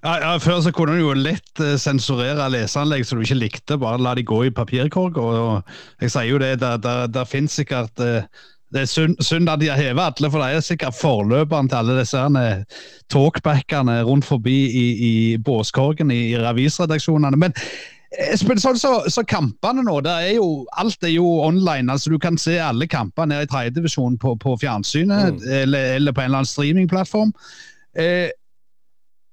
Ja, 0.04 0.16
ja, 0.22 0.34
Før 0.38 0.60
så 0.62 0.72
kunne 0.74 0.96
du 0.96 1.02
jo 1.02 1.14
lett 1.18 1.62
uh, 1.62 1.74
sensurere 1.80 2.50
leseanlegg 2.52 3.06
som 3.06 3.18
du 3.18 3.26
ikke 3.26 3.40
likte, 3.40 3.78
bare 3.80 4.02
la 4.02 4.14
de 4.14 4.26
gå 4.26 4.44
i 4.46 4.52
papirkorg. 4.54 5.18
Og, 5.18 5.72
jeg 6.02 6.12
sier 6.14 6.30
jo 6.30 6.42
det, 6.42 6.52
der, 6.62 6.78
der, 6.82 7.08
der 7.10 7.26
finnes 7.28 7.56
sikkert 7.58 8.04
uh, 8.04 8.22
Det 8.74 8.82
er 8.82 8.88
synd, 8.90 9.16
synd, 9.22 9.48
at 9.48 9.60
de 9.62 9.70
har 9.70 9.78
hevet 9.78 10.02
alle, 10.02 10.30
for 10.30 10.42
det 10.42 10.52
er 10.54 10.64
sikkert 10.64 10.96
forløperen 10.98 11.68
til 11.70 11.80
alle 11.80 11.98
disse 12.00 12.22
uh, 12.22 12.80
talkbackene 13.12 14.00
rundt 14.06 14.26
forbi 14.26 14.56
i, 14.66 14.86
i 15.10 15.12
båskorgen 15.38 16.10
i, 16.10 16.22
i 16.32 16.40
avisredaksjonene. 16.40 17.38
Men 17.38 17.54
Espen, 18.22 18.58
sånn 18.62 18.78
så, 18.78 18.92
så, 19.12 19.22
kampene 19.28 19.82
nå, 19.84 19.98
det 20.06 20.12
er 20.12 20.34
jo, 20.38 20.64
alt 20.78 21.04
er 21.04 21.12
jo 21.16 21.26
online. 21.44 21.90
altså 21.92 22.12
Du 22.12 22.18
kan 22.22 22.38
se 22.40 22.56
alle 22.62 22.86
kampene 22.88 23.34
nede 23.34 23.48
i 23.48 23.50
tredjedivisjon 23.50 24.16
på, 24.22 24.36
på 24.40 24.54
fjernsynet 24.62 25.36
mm. 25.36 25.46
eller, 25.62 25.88
eller, 25.98 26.14
på 26.14 26.22
en 26.22 26.30
eller 26.30 26.42
annen 26.42 26.50
streamingplattform. 26.52 27.34
Eh, 27.98 28.30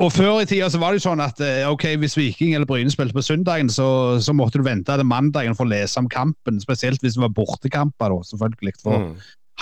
og 0.04 0.12
Før 0.12 0.42
i 0.42 0.48
tida 0.50 0.68
så 0.72 0.80
var 0.82 0.92
det 0.92 1.00
jo 1.00 1.06
sånn 1.06 1.24
at 1.24 1.40
eh, 1.44 1.64
ok, 1.70 1.86
hvis 2.02 2.18
Viking 2.20 2.56
eller 2.58 2.68
Bryne 2.68 2.92
spilte 2.92 3.16
på 3.16 3.24
søndagen, 3.24 3.70
så, 3.72 3.88
så, 4.24 4.36
måtte 4.36 4.60
du 4.60 4.66
vente 4.68 4.92
til 4.92 5.08
mandagen 5.08 5.56
for 5.56 5.68
å 5.68 5.72
lese 5.72 6.02
om 6.02 6.10
kampen. 6.12 6.60
Spesielt 6.64 7.04
hvis 7.04 7.16
det 7.16 7.24
var 7.24 7.32
bortekamper, 7.38 8.12
da, 8.12 8.28
selvfølgelig. 8.28 8.76
For 8.84 9.06
mm. 9.06 9.14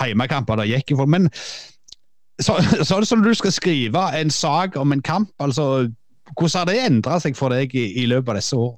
heimekamper 0.02 0.58
det 0.58 0.70
gikk 0.72 0.96
for. 0.98 1.10
Men 1.10 1.30
så, 2.42 2.58
så 2.58 2.96
er 2.96 3.04
det 3.04 3.12
at 3.12 3.26
du 3.28 3.34
skal 3.38 3.54
skrive 3.54 4.04
en 4.18 4.34
sak 4.34 4.78
om 4.80 4.94
en 4.94 5.04
kamp. 5.04 5.30
altså 5.38 5.86
Hvordan 6.32 6.58
har 6.58 6.68
det 6.70 6.80
endra 6.86 7.20
seg 7.22 7.38
for 7.38 7.54
deg 7.54 7.74
i, 7.76 7.86
i 8.02 8.08
løpet 8.10 8.34
av 8.34 8.40
disse 8.40 8.58
år? 8.58 8.74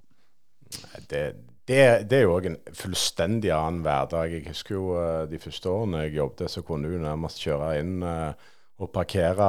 Det, 1.08 1.24
det, 1.68 1.80
det, 2.10 2.18
er 2.18 2.24
jo 2.26 2.34
òg 2.36 2.48
en 2.50 2.58
fullstendig 2.76 3.52
annen 3.54 3.84
hverdag. 3.86 4.32
Jeg 4.32 4.48
husker 4.50 4.76
jo 4.76 4.96
uh, 4.98 5.22
de 5.30 5.40
første 5.40 5.70
årene 5.70 6.04
jeg 6.06 6.18
jobbet, 6.18 6.50
så 6.50 6.64
kunne 6.66 6.90
du 6.90 6.98
nærmest 7.00 7.40
kjøre 7.44 7.70
inn 7.80 8.02
uh, 8.04 8.34
og 8.84 8.92
parkere 8.94 9.48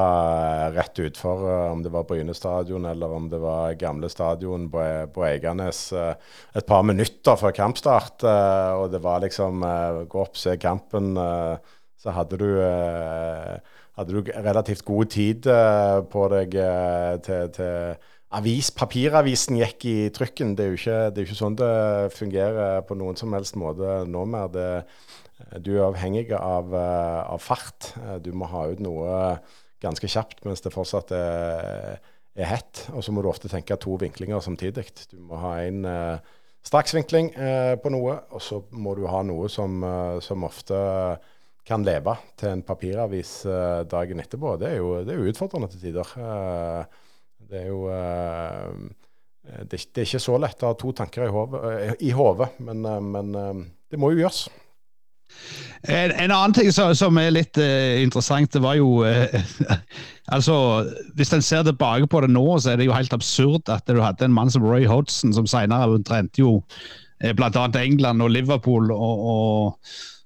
rett 0.76 1.02
utfor, 1.04 1.44
om 1.72 1.84
det 1.84 1.92
var 1.94 2.08
Bryne 2.08 2.34
stadion 2.36 2.88
eller 2.90 3.14
om 3.18 3.30
det 3.32 3.40
var 3.44 3.78
gamle 3.80 4.10
stadion 4.12 4.70
på, 4.72 4.84
på 5.14 5.26
Eiganes, 5.28 5.88
et 5.94 6.68
par 6.68 6.86
minutter 6.88 7.40
før 7.40 7.56
kampstart. 7.56 8.26
Og 8.80 8.90
det 8.94 9.04
var 9.04 9.24
liksom 9.24 9.64
Gå 10.10 10.22
opp, 10.22 10.40
se 10.40 10.56
kampen. 10.62 11.14
Så 12.00 12.14
hadde 12.16 12.40
du 12.40 12.48
hadde 13.96 14.12
du 14.12 14.32
relativt 14.44 14.84
god 14.88 15.12
tid 15.14 15.48
på 16.12 16.28
deg 16.34 16.58
til, 17.24 17.52
til, 17.56 18.12
avis. 18.36 18.72
Papiravisen 18.76 19.60
gikk 19.60 19.86
i 19.90 19.98
trykken. 20.16 20.56
Det 20.56 20.66
er, 20.66 20.72
jo 20.72 20.80
ikke, 20.80 21.00
det 21.12 21.22
er 21.22 21.28
ikke 21.28 21.40
sånn 21.40 21.60
det 21.60 21.76
fungerer 22.16 22.82
på 22.88 22.98
noen 23.00 23.20
som 23.20 23.36
helst 23.36 23.58
måte 23.60 24.02
nå 24.10 24.26
mer. 24.30 24.50
Det, 24.54 24.70
du 25.60 25.74
er 25.76 25.86
avhengig 25.90 26.30
av, 26.38 26.72
uh, 26.72 27.22
av, 27.28 27.42
fart. 27.44 27.92
Du 28.24 28.32
må 28.38 28.48
ha 28.52 28.66
ut 28.72 28.82
noe 28.84 29.36
ganske 29.84 30.08
kjapt 30.10 30.46
mens 30.48 30.64
det 30.64 30.74
fortsatt 30.74 31.12
er, 31.16 32.00
er 32.36 32.50
hett. 32.50 32.86
Og 32.96 33.04
så 33.06 33.14
må 33.14 33.24
du 33.24 33.30
ofte 33.30 33.52
tenke 33.52 33.78
to 33.82 33.98
vinklinger 34.02 34.44
samtidig. 34.44 34.88
Du 35.12 35.20
må 35.20 35.40
ha 35.44 35.58
en 35.66 35.84
straksvinkling 36.66 37.34
på 37.84 37.92
noe, 37.94 38.16
og 38.34 38.42
så 38.42 38.64
må 38.74 38.96
du 38.98 39.04
ha 39.12 39.22
noe 39.28 39.52
som, 39.52 39.84
som 40.24 40.48
ofte 40.48 40.80
kan 41.66 41.86
leve 41.86 42.16
til 42.40 42.56
en 42.56 42.64
papiravis 42.66 43.36
dagen 43.90 44.22
etterpå, 44.22 44.56
det 44.62 44.72
er, 44.72 44.76
jo, 44.80 44.92
det 45.06 45.14
er 45.14 45.30
utfordrende 45.30 45.70
til 45.74 45.84
tider. 45.88 46.12
Det 47.46 47.62
er 47.62 47.70
jo 47.70 47.86
det, 49.46 49.78
er 49.78 50.06
ikke 50.06 50.22
så 50.22 50.38
lett 50.42 50.66
å 50.66 50.72
ha 50.72 50.78
to 50.80 50.94
tanker 50.98 51.28
i 52.00 52.14
hodet, 52.16 52.52
men, 52.66 52.86
men 53.14 53.34
det 53.92 54.02
må 54.02 54.14
jo 54.14 54.24
gjøres. 54.24 54.46
En, 55.86 56.12
en 56.12 56.32
annen 56.34 56.56
ting 56.56 56.72
som, 56.74 56.96
som 56.98 57.18
er 57.22 57.34
litt 57.36 57.60
interessant, 58.02 58.50
det 58.56 58.62
var 58.64 58.78
jo 58.80 59.04
altså, 60.36 60.56
Hvis 61.14 61.34
en 61.36 61.46
ser 61.46 61.68
tilbake 61.68 62.10
på 62.10 62.24
det 62.26 62.32
nå, 62.34 62.46
så 62.58 62.72
er 62.72 62.82
det 62.82 62.88
jo 62.88 62.96
helt 62.96 63.14
absurd 63.14 63.70
at 63.70 63.86
du 63.86 64.02
hadde 64.02 64.26
en 64.26 64.34
mann 64.34 64.50
som 64.50 64.66
Roy 64.66 64.88
Hodgson, 64.90 65.36
som 65.38 65.46
senere 65.46 66.02
trente 66.08 66.42
jo 66.42 66.58
bl.a. 67.22 67.70
England 67.84 68.26
og 68.26 68.34
Liverpool. 68.34 68.92
og, 68.92 69.26
og 69.30 69.80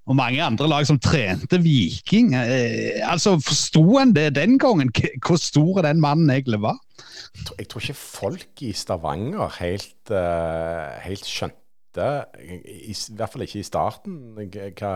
og 0.10 0.17
mange 0.17 0.41
andre 0.41 0.65
lag 0.69 0.88
som 0.89 0.98
trente 1.02 1.60
Viking. 1.62 2.34
Eh, 2.34 2.98
altså, 3.06 3.36
Forsto 3.45 3.84
en 4.02 4.15
det 4.15 4.32
den 4.39 4.58
gangen, 4.62 4.89
hvor 5.26 5.38
stor 5.38 5.84
den 5.86 6.02
mannen 6.02 6.32
egentlig 6.34 6.62
var? 6.63 6.80
Jeg 7.60 7.67
tror 7.69 7.84
ikke 7.84 8.00
folk 8.00 8.63
i 8.65 8.72
Stavanger 8.74 9.54
helt, 9.60 10.10
uh, 10.10 10.98
helt 11.06 11.28
skjønte, 11.30 11.59
i, 11.97 12.93
hvert 12.93 13.34
fall 13.34 13.45
ikke 13.45 13.62
i 13.62 13.67
starten, 13.67 14.19
hva, 14.38 14.91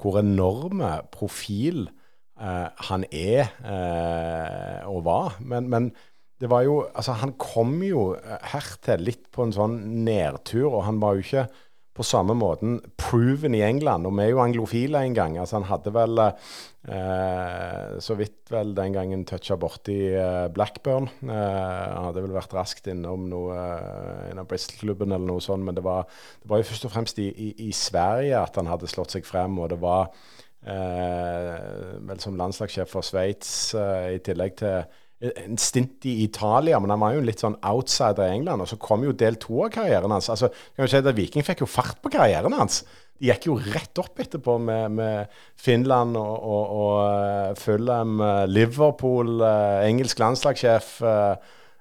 hvor 0.00 0.20
enorme 0.20 0.92
profil 1.12 1.88
eh, 2.40 2.86
han 2.90 3.04
er 3.10 3.50
eh, 3.60 4.88
og 4.88 5.04
var. 5.08 5.36
Men, 5.40 5.68
men, 5.72 5.90
det 6.40 6.48
var 6.48 6.62
jo 6.64 6.78
Altså, 6.96 7.12
han 7.20 7.34
kom 7.36 7.82
jo 7.84 8.14
hertil 8.48 9.02
litt 9.04 9.26
på 9.28 9.44
en 9.44 9.52
sånn 9.52 9.74
nedtur, 10.06 10.70
og 10.70 10.86
han 10.86 11.00
var 11.02 11.18
jo 11.18 11.26
ikke 11.26 11.42
på 12.00 12.06
samme 12.06 12.34
måten 12.38 12.78
proven 13.00 13.54
i 13.56 13.62
England. 13.66 14.08
Og 14.08 14.14
vi 14.16 14.24
er 14.24 14.32
jo 14.32 14.40
anglofile 14.42 15.02
en 15.04 15.16
gang. 15.16 15.36
Altså 15.38 15.58
Han 15.58 15.68
hadde 15.68 15.92
vel 15.92 16.22
eh, 16.24 17.98
så 18.00 18.16
vidt 18.16 18.52
vel 18.52 18.72
den 18.76 18.96
gangen 18.96 19.26
toucha 19.28 19.58
borti 19.60 19.98
eh, 20.14 20.48
Blackburn. 20.54 21.10
Eh, 21.22 21.28
han 21.28 22.08
hadde 22.08 22.24
vel 22.24 22.36
vært 22.38 22.56
raskt 22.56 22.88
innom 22.88 23.28
noe, 23.28 23.58
eh, 23.58 24.30
en 24.32 24.46
Bristol-klubben 24.48 25.12
eller 25.12 25.28
noe 25.28 25.44
sånt. 25.44 25.66
Men 25.66 25.76
det 25.76 25.84
var, 25.84 26.08
det 26.40 26.48
var, 26.50 26.62
jo 26.62 26.70
først 26.70 26.88
og 26.88 26.94
fremst 26.94 27.20
i, 27.20 27.28
i, 27.28 27.50
i, 27.68 27.72
Sverige 27.76 28.40
at 28.40 28.56
han 28.56 28.70
hadde 28.70 28.88
slått 28.90 29.18
seg 29.18 29.28
frem. 29.28 29.60
Og 29.60 29.68
det 29.74 29.80
var 29.82 30.08
eh, 30.64 32.00
vel 32.08 32.24
som 32.24 32.40
landslagssjef 32.40 32.96
for 32.96 33.04
Sveits, 33.04 33.74
eh, 33.76 34.16
i 34.16 34.24
tillegg 34.24 34.56
til 34.62 34.80
en 35.20 35.58
stint 35.60 36.06
i 36.08 36.22
Italia, 36.24 36.78
men 36.80 36.92
han 36.94 37.02
var 37.02 37.12
jo 37.12 37.24
litt 37.24 37.42
sånn 37.42 37.58
outsider 37.66 38.24
i 38.24 38.38
England. 38.38 38.64
Og 38.64 38.70
så 38.70 38.78
kom 38.80 39.04
jo 39.04 39.12
del 39.12 39.36
to 39.40 39.66
av 39.66 39.72
karrieren 39.74 40.12
hans. 40.14 40.30
Altså, 40.32 40.48
kan 40.74 40.86
vi 40.86 40.92
si 40.92 41.00
at 41.00 41.16
Viking 41.16 41.44
fikk 41.46 41.64
jo 41.64 41.68
fart 41.68 42.00
på 42.00 42.12
karrieren 42.14 42.56
hans. 42.56 42.82
De 43.20 43.28
gikk 43.28 43.50
jo 43.50 43.58
rett 43.60 44.00
opp 44.00 44.22
etterpå 44.22 44.56
med, 44.64 44.96
med 44.96 45.34
Finland 45.60 46.16
og, 46.16 46.36
og, 46.40 46.70
og 46.80 46.94
uh, 47.04 47.58
Fulham, 47.60 48.16
uh, 48.24 48.46
Liverpool, 48.48 49.42
uh, 49.44 49.84
engelsk 49.84 50.22
landslagssjef. 50.22 50.96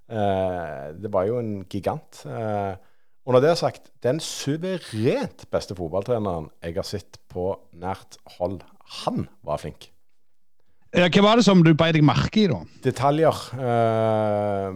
det 0.09 1.09
var 1.13 1.27
jo 1.27 1.35
en 1.37 1.51
gigant. 1.69 2.23
og 2.25 3.33
når 3.35 3.43
det 3.43 3.49
er 3.51 3.59
sagt, 3.59 3.91
den 4.01 4.19
suverent 4.19 5.45
beste 5.53 5.77
fotballtreneren 5.77 6.49
jeg 6.65 6.79
har 6.79 6.87
sett 6.89 7.19
på 7.29 7.51
nært 7.77 8.17
hold, 8.39 8.63
han 9.05 9.27
var 9.45 9.61
flink. 9.61 9.91
Hva 10.89 11.21
var 11.21 11.37
det 11.37 11.45
som 11.45 11.61
du 11.61 11.69
beit 11.77 11.93
deg 11.93 12.05
merke 12.05 12.43
i, 12.43 12.47
da? 12.49 12.63
Detaljer. 12.81 13.43
Uh, 13.53 14.73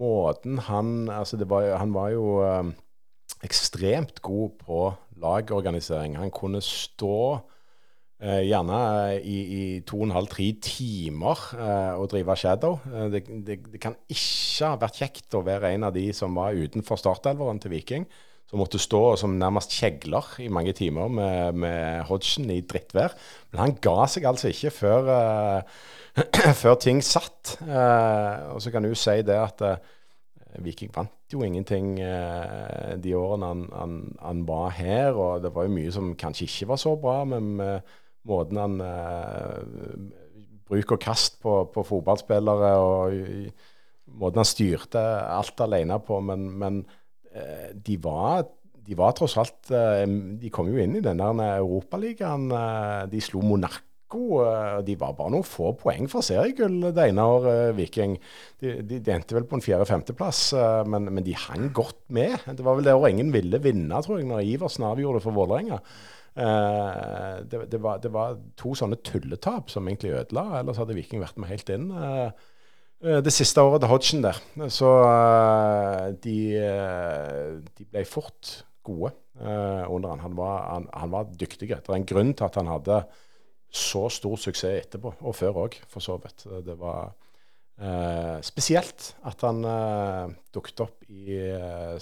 måten 0.00 0.58
han 0.66 1.10
Altså, 1.12 1.38
var, 1.46 1.68
han 1.78 1.94
var 1.94 2.10
jo 2.16 2.40
uh, 2.42 2.72
ekstremt 3.46 4.18
god 4.26 4.56
på 4.64 4.88
lagorganisering. 5.22 6.16
Han 6.18 6.32
kunne 6.34 6.62
stå 6.64 7.20
uh, 7.38 8.42
gjerne 8.42 8.80
i, 9.22 9.36
i 9.38 9.62
to 9.86 10.00
og 10.00 10.08
en 10.08 10.16
halv, 10.18 10.32
tre 10.34 10.48
timer 10.66 11.46
og 11.94 12.08
drive 12.10 12.36
shadow. 12.36 12.80
Det, 13.12 13.22
det, 13.46 13.60
det, 13.70 13.82
kan 13.82 13.94
ikke 14.10 14.72
ha 14.72 14.80
vært 14.82 14.98
kjekt 15.04 15.38
å 15.38 15.44
være 15.46 15.76
en 15.76 15.86
av 15.86 15.94
de 15.94 16.08
som 16.16 16.34
var 16.34 16.58
utenfor 16.58 16.98
startelveren 16.98 17.62
til 17.62 17.76
Viking 17.76 18.10
som 18.50 18.58
måtte 18.58 18.80
stå 18.82 19.14
som 19.20 19.36
nærmest 19.38 19.70
kjegler 19.78 20.26
i 20.42 20.48
mange 20.50 20.72
timer 20.74 21.10
med, 21.12 21.54
med 21.62 22.02
Hodgson 22.08 22.50
i 22.50 22.58
drittvær. 22.66 23.14
Men 23.52 23.62
han 23.62 23.76
ga 23.82 24.08
seg 24.10 24.26
altså 24.26 24.50
ikke 24.50 24.72
før, 24.74 25.10
uh, 25.14 26.18
før 26.62 26.74
ting 26.82 26.98
satt. 27.06 27.60
Uh, 27.62 28.50
og 28.56 28.58
så 28.64 28.74
kan 28.74 28.82
du 28.82 28.96
si 28.98 29.20
det 29.26 29.38
at 29.38 29.62
uh, 29.62 29.78
Viking 30.66 30.90
vant 30.90 31.14
jo 31.30 31.44
ingenting 31.46 31.92
de 32.98 33.10
årene 33.14 33.46
han, 33.46 33.60
han, 33.70 33.92
han, 34.18 34.40
var 34.48 34.72
her. 34.74 35.14
Og 35.14 35.44
det 35.44 35.52
var 35.54 35.68
jo 35.68 35.76
mye 35.76 35.92
som 35.94 36.16
kanskje 36.18 36.48
ikke 36.48 36.72
var 36.72 36.80
så 36.82 36.96
bra, 36.98 37.20
men 37.22 37.52
med 37.60 37.92
måten 38.26 38.58
han 38.58 38.74
Bruk 40.66 40.96
og 40.96 41.00
kast 41.02 41.38
på, 41.42 41.54
på 41.70 41.84
fotballspillere 41.86 42.72
og 42.82 43.14
måten 44.18 44.42
han 44.42 44.50
styrte 44.50 45.04
alt 45.30 45.62
alene 45.62 46.00
på. 46.02 46.18
men, 46.18 46.50
men 46.58 46.82
de 47.30 47.94
var, 48.02 48.48
de 48.86 48.96
var 48.98 49.14
tross 49.16 49.36
alt 49.40 49.70
eh, 49.74 50.06
De 50.40 50.50
kom 50.52 50.70
jo 50.70 50.80
inn 50.82 50.98
i 50.98 51.04
den 51.04 51.20
der 51.22 51.60
Europaligaen. 51.60 52.50
Eh, 52.50 53.06
de 53.12 53.22
slo 53.22 53.42
Monaco. 53.44 53.86
De 54.10 54.96
var 54.98 55.12
bare 55.14 55.30
noen 55.30 55.46
få 55.46 55.68
poeng 55.78 56.08
fra 56.10 56.18
seriegull 56.26 56.88
det 56.90 57.04
ene 57.12 57.22
året, 57.30 57.76
Viking. 57.76 58.16
De, 58.58 58.80
de, 58.82 58.98
de 58.98 59.12
endte 59.14 59.36
vel 59.36 59.46
på 59.46 59.54
en 59.54 59.62
fjerde-femteplass, 59.62 60.40
men, 60.90 61.06
men, 61.14 61.22
de 61.22 61.36
hang 61.38 61.68
godt 61.70 62.00
med. 62.10 62.34
Det 62.58 62.66
var 62.66 62.74
vel 62.74 62.88
det 62.88 62.96
året 62.96 63.14
ingen 63.14 63.30
ville 63.30 63.62
vinne, 63.62 64.02
tror 64.02 64.18
jeg, 64.18 64.26
når 64.26 64.42
Iversen 64.56 64.88
avgjorde 64.88 65.20
det 65.20 65.26
for 65.28 65.38
Vålerenga. 65.38 65.78
Det, 66.34 67.62
det, 67.70 67.78
det, 67.78 68.10
var, 68.16 68.34
to 68.58 68.74
sånne 68.74 68.98
tulletap 69.06 69.70
som 69.70 69.86
egentlig 69.86 70.16
ødela, 70.18 70.58
ellers 70.58 70.82
hadde 70.82 70.98
Viking 70.98 71.22
vært 71.22 71.38
med 71.38 71.54
helt 71.54 71.70
inn. 71.70 71.92
Eh, 71.94 72.49
det 73.00 73.32
siste 73.32 73.62
året 73.64 73.80
til 73.80 73.88
Hodgson 73.88 74.24
der. 74.24 74.38
Så 74.68 74.88
uh, 74.88 76.10
de, 76.20 76.36
uh, 76.60 77.56
de, 77.78 77.86
ble 77.88 78.04
fort 78.08 78.60
gode 78.84 79.14
under 79.40 80.10
han. 80.10 80.20
Han 80.20 80.36
var, 80.36 80.56
han, 80.74 80.86
han 80.92 81.12
var, 81.14 81.30
dyktig. 81.40 81.70
Det 81.70 81.78
er 81.88 81.96
en 81.96 82.04
grunn 82.04 82.34
til 82.36 82.44
at 82.44 82.58
han 82.60 82.68
hadde 82.68 82.98
så 83.72 84.02
stor 84.12 84.36
suksess 84.36 84.82
etterpå, 84.82 85.14
og 85.16 85.36
før 85.38 85.62
òg, 85.62 85.78
for 85.88 86.04
så 86.04 86.18
vidt. 86.20 86.44
Det 86.66 86.74
var 86.76 87.14
spesielt 88.44 89.06
at 89.30 89.40
han 89.46 89.62
dukket 90.52 90.82
opp 90.84 91.06
i 91.08 91.38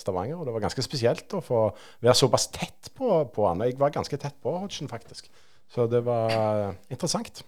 Stavanger. 0.01 0.41
Og 0.41 0.49
det 0.49 0.57
var 0.57 0.65
ganske 0.65 0.83
spesielt 0.83 1.37
å 1.39 1.43
få 1.45 1.61
være 2.03 2.17
såpass 2.19 2.49
tett 2.57 2.91
på, 2.99 3.13
på 3.31 3.47
han. 3.47 3.63
Jeg 3.69 3.79
var 3.79 3.95
ganske 3.95 4.19
tett 4.19 4.41
på 4.43 4.57
Hodgson, 4.59 4.91
faktisk. 4.91 5.31
Så 5.71 5.87
det 5.87 6.03
var 6.09 6.75
interessant. 6.91 7.45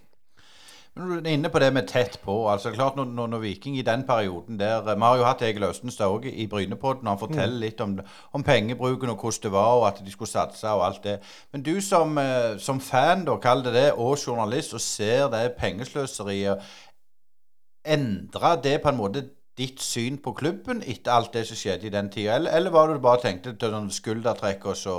Du 1.00 1.14
er 1.16 1.28
inne 1.32 1.48
på 1.48 1.60
det 1.62 1.70
med 1.72 1.86
tett 1.88 2.18
på. 2.20 2.34
altså 2.50 2.70
klart 2.70 2.96
Når, 2.96 3.04
når, 3.04 3.26
når 3.26 3.38
Viking 3.38 3.78
i 3.78 3.82
den 3.82 4.02
perioden 4.06 4.58
der 4.58 4.82
Vi 4.82 5.00
har 5.00 5.16
jo 5.16 5.24
hatt 5.24 5.42
Egil 5.42 5.64
Østenstad 5.64 6.12
òg 6.12 6.26
i 6.28 6.46
Brynepodden. 6.46 7.08
Han 7.08 7.18
forteller 7.18 7.56
mm. 7.56 7.60
litt 7.60 7.80
om, 7.80 7.98
om, 8.32 8.42
pengebruken 8.44 9.10
og 9.10 9.16
hvordan 9.16 9.42
det 9.42 9.52
var, 9.52 9.72
og 9.80 9.86
at 9.88 10.02
de 10.04 10.12
skulle 10.12 10.30
satse 10.30 10.68
og 10.68 10.86
alt 10.86 11.04
det. 11.04 11.18
Men 11.52 11.62
du 11.62 11.80
som, 11.80 12.18
eh, 12.18 12.58
som 12.58 12.80
fan, 12.80 13.24
da, 13.24 13.36
kall 13.36 13.64
det 13.64 13.74
det, 13.74 13.92
og 13.92 14.18
journalist, 14.26 14.74
og 14.74 14.80
ser 14.80 15.28
det 15.32 15.52
pengesløseriet, 15.58 16.58
endra 17.84 18.56
det 18.60 18.80
på 18.82 18.88
en 18.88 19.00
måte 19.00 19.24
ditt 19.58 19.80
syn 19.80 20.18
på 20.18 20.32
klubben 20.36 20.82
etter 20.86 21.12
alt 21.12 21.32
det 21.32 21.46
som 21.48 21.56
skjedde 21.56 21.88
i 21.88 21.94
den 21.94 22.10
tida, 22.12 22.36
eller, 22.36 22.52
eller 22.56 22.70
var 22.70 22.88
det 22.88 23.00
du 23.00 23.04
bare 23.08 23.22
tenkte 23.24 23.56
til 23.56 23.72
noen 23.72 23.90
skuldertrekk, 23.90 24.66
og 24.66 24.76
så 24.76 24.96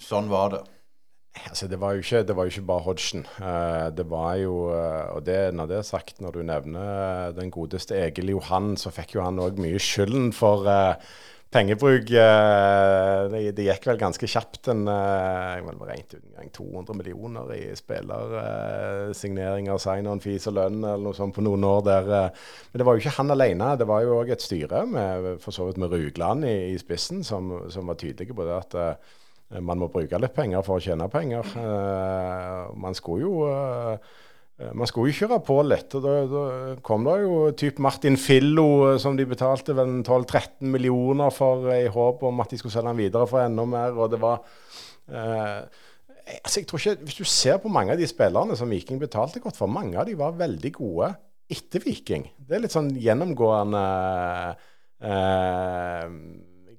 Sånn 0.00 0.30
var 0.32 0.46
det? 0.48 0.60
Altså, 1.48 1.68
det, 1.68 1.80
var 1.80 1.98
ikke, 1.98 2.22
det 2.26 2.36
var 2.36 2.46
jo 2.46 2.54
ikke 2.54 2.68
bare 2.68 2.84
Hodgson. 2.84 3.24
Uh, 3.40 3.88
det 3.96 4.06
var 4.10 4.34
jo 4.42 4.54
uh, 4.74 5.16
Og 5.16 5.24
det, 5.26 5.54
når 5.54 5.66
det 5.66 5.78
er 5.78 5.88
sagt, 5.88 6.20
når 6.20 6.36
du 6.36 6.42
nevner 6.42 7.32
den 7.36 7.50
godeste 7.50 7.96
Egil 7.96 8.34
Johan, 8.34 8.76
så 8.76 8.92
fikk 8.94 9.16
jo 9.16 9.24
han 9.24 9.40
òg 9.40 9.60
mye 9.60 9.80
skylden 9.80 10.32
for, 10.36 10.68
pengebruk 11.50 12.12
eh, 12.14 13.32
det, 13.50 13.64
gikk 13.66 13.88
vel 13.90 13.98
ganske 14.00 14.28
kjapt. 14.30 14.68
En, 14.70 14.84
eh, 14.90 15.56
jeg 15.56 15.66
vel 15.66 15.80
regnet 15.88 16.14
ut 16.14 16.22
en 16.22 16.36
gang 16.38 16.52
200 16.56 16.98
millioner 17.00 17.52
i 17.56 17.62
spillersigneringer, 17.78 19.80
sign-on 19.82 20.22
fees 20.22 20.46
og 20.50 20.56
lønn 20.60 20.80
eller 20.80 21.04
noe 21.08 21.18
sånt 21.18 21.36
på 21.36 21.44
noen 21.44 21.66
år 21.66 21.82
der. 21.88 22.10
Men 22.70 22.82
det 22.82 22.86
var 22.86 22.96
jo 22.96 23.04
ikke 23.04 23.18
han 23.18 23.34
alene. 23.34 23.72
Det 23.80 23.88
var 23.90 24.06
jo 24.06 24.18
òg 24.20 24.34
et 24.34 24.46
styre, 24.46 24.84
med, 24.90 25.32
for 25.42 25.56
så 25.56 25.68
vidt 25.68 25.82
med 25.82 25.92
Rugland 25.94 26.46
i, 26.46 26.56
i 26.70 26.78
spissen, 26.80 27.24
som, 27.26 27.50
som, 27.72 27.90
var 27.90 28.00
tydelige 28.00 28.36
på 28.36 28.46
det 28.46 28.60
at 28.60 28.72
man 29.58 29.80
må 29.82 29.88
bruke 29.90 30.18
litt 30.22 30.34
penger 30.36 30.62
for 30.62 30.78
å 30.78 30.84
tjene 30.84 31.08
penger. 31.10 31.54
Man 32.78 32.94
skulle 32.94 33.24
jo 33.26 34.00
Eh, 34.60 34.72
man 34.76 34.88
skulle 34.88 35.10
jo 35.10 35.18
kjøre 35.22 35.40
på 35.44 35.58
litt. 35.66 35.94
og 35.96 36.04
Da, 36.04 36.14
da 36.30 36.44
kom 36.86 37.06
det 37.08 37.18
jo 37.24 37.36
typ 37.56 37.80
Martin 37.82 38.18
Fillo, 38.20 38.66
eh, 38.90 38.98
som 39.02 39.16
de 39.16 39.26
betalte 39.28 39.76
vel 39.76 40.00
12-13 40.02 40.68
millioner 40.74 41.32
for, 41.34 41.68
eh, 41.70 41.86
i 41.86 41.92
håp 41.92 42.24
om 42.28 42.42
at 42.44 42.52
de 42.52 42.60
skulle 42.60 42.74
selge 42.74 42.92
den 42.92 43.00
videre 43.00 43.28
for 43.30 43.44
enda 43.44 43.66
mer. 43.68 43.96
og 43.96 44.12
det 44.12 44.20
var... 44.20 44.42
Eh, 45.08 45.62
altså 46.44 46.60
jeg 46.60 46.68
tror 46.68 46.78
ikke, 46.78 47.04
Hvis 47.08 47.18
du 47.18 47.24
ser 47.24 47.58
på 47.58 47.72
mange 47.72 47.92
av 47.92 47.98
de 47.98 48.06
spillerne 48.06 48.56
som 48.56 48.70
Viking 48.70 49.00
betalte 49.00 49.40
godt 49.40 49.56
for, 49.58 49.66
mange 49.66 49.98
av 49.98 50.06
de 50.06 50.14
var 50.18 50.36
veldig 50.38 50.72
gode 50.76 51.14
etter 51.50 51.82
Viking. 51.82 52.28
Det 52.38 52.56
er 52.56 52.62
litt 52.62 52.74
sånn 52.74 52.92
gjennomgående 52.94 53.80
eh, 55.02 56.04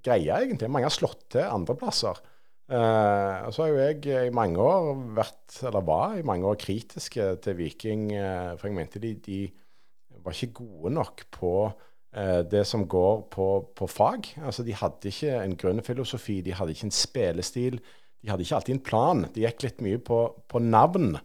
greie, 0.01 0.37
egentlig. 0.37 0.69
Mange 0.71 0.87
har 0.87 0.95
slått 0.95 1.25
til 1.35 1.43
andreplasser. 1.43 2.21
Uh, 2.71 3.43
og 3.43 3.51
så 3.51 3.65
har 3.65 3.71
jo 3.73 3.79
jeg 3.83 4.27
i 4.29 4.31
mange 4.31 4.61
år 4.63 4.93
vært, 5.17 5.57
eller 5.67 5.83
var 5.83 6.13
i 6.15 6.23
mange 6.23 6.47
år 6.47 6.55
kritisk 6.59 7.17
til 7.43 7.57
Viking. 7.57 8.05
Uh, 8.15 8.53
for 8.55 8.69
jeg 8.69 8.77
mente 8.77 9.01
de, 9.03 9.11
de, 9.25 9.39
var 10.23 10.37
ikke 10.37 10.61
gode 10.61 10.93
nok 10.95 11.25
på 11.35 11.51
uh, 11.67 12.41
det 12.47 12.63
som 12.69 12.85
går 12.87 13.25
på, 13.33 13.47
på, 13.75 13.89
fag. 13.91 14.31
Altså 14.39 14.63
De 14.63 14.77
hadde 14.77 15.11
ikke 15.11 15.35
en 15.41 15.57
grunnfilosofi, 15.59 16.39
de 16.45 16.55
hadde 16.55 16.71
ikke 16.71 16.87
en 16.87 16.95
spillestil. 16.95 17.81
De 18.21 18.31
hadde 18.31 18.47
ikke 18.47 18.61
alltid 18.61 18.77
en 18.77 18.85
plan. 18.87 19.25
De 19.35 19.43
gikk 19.43 19.65
litt 19.67 19.83
mye 19.83 19.99
på, 19.99 20.21
på 20.47 20.63
navn 20.63 21.17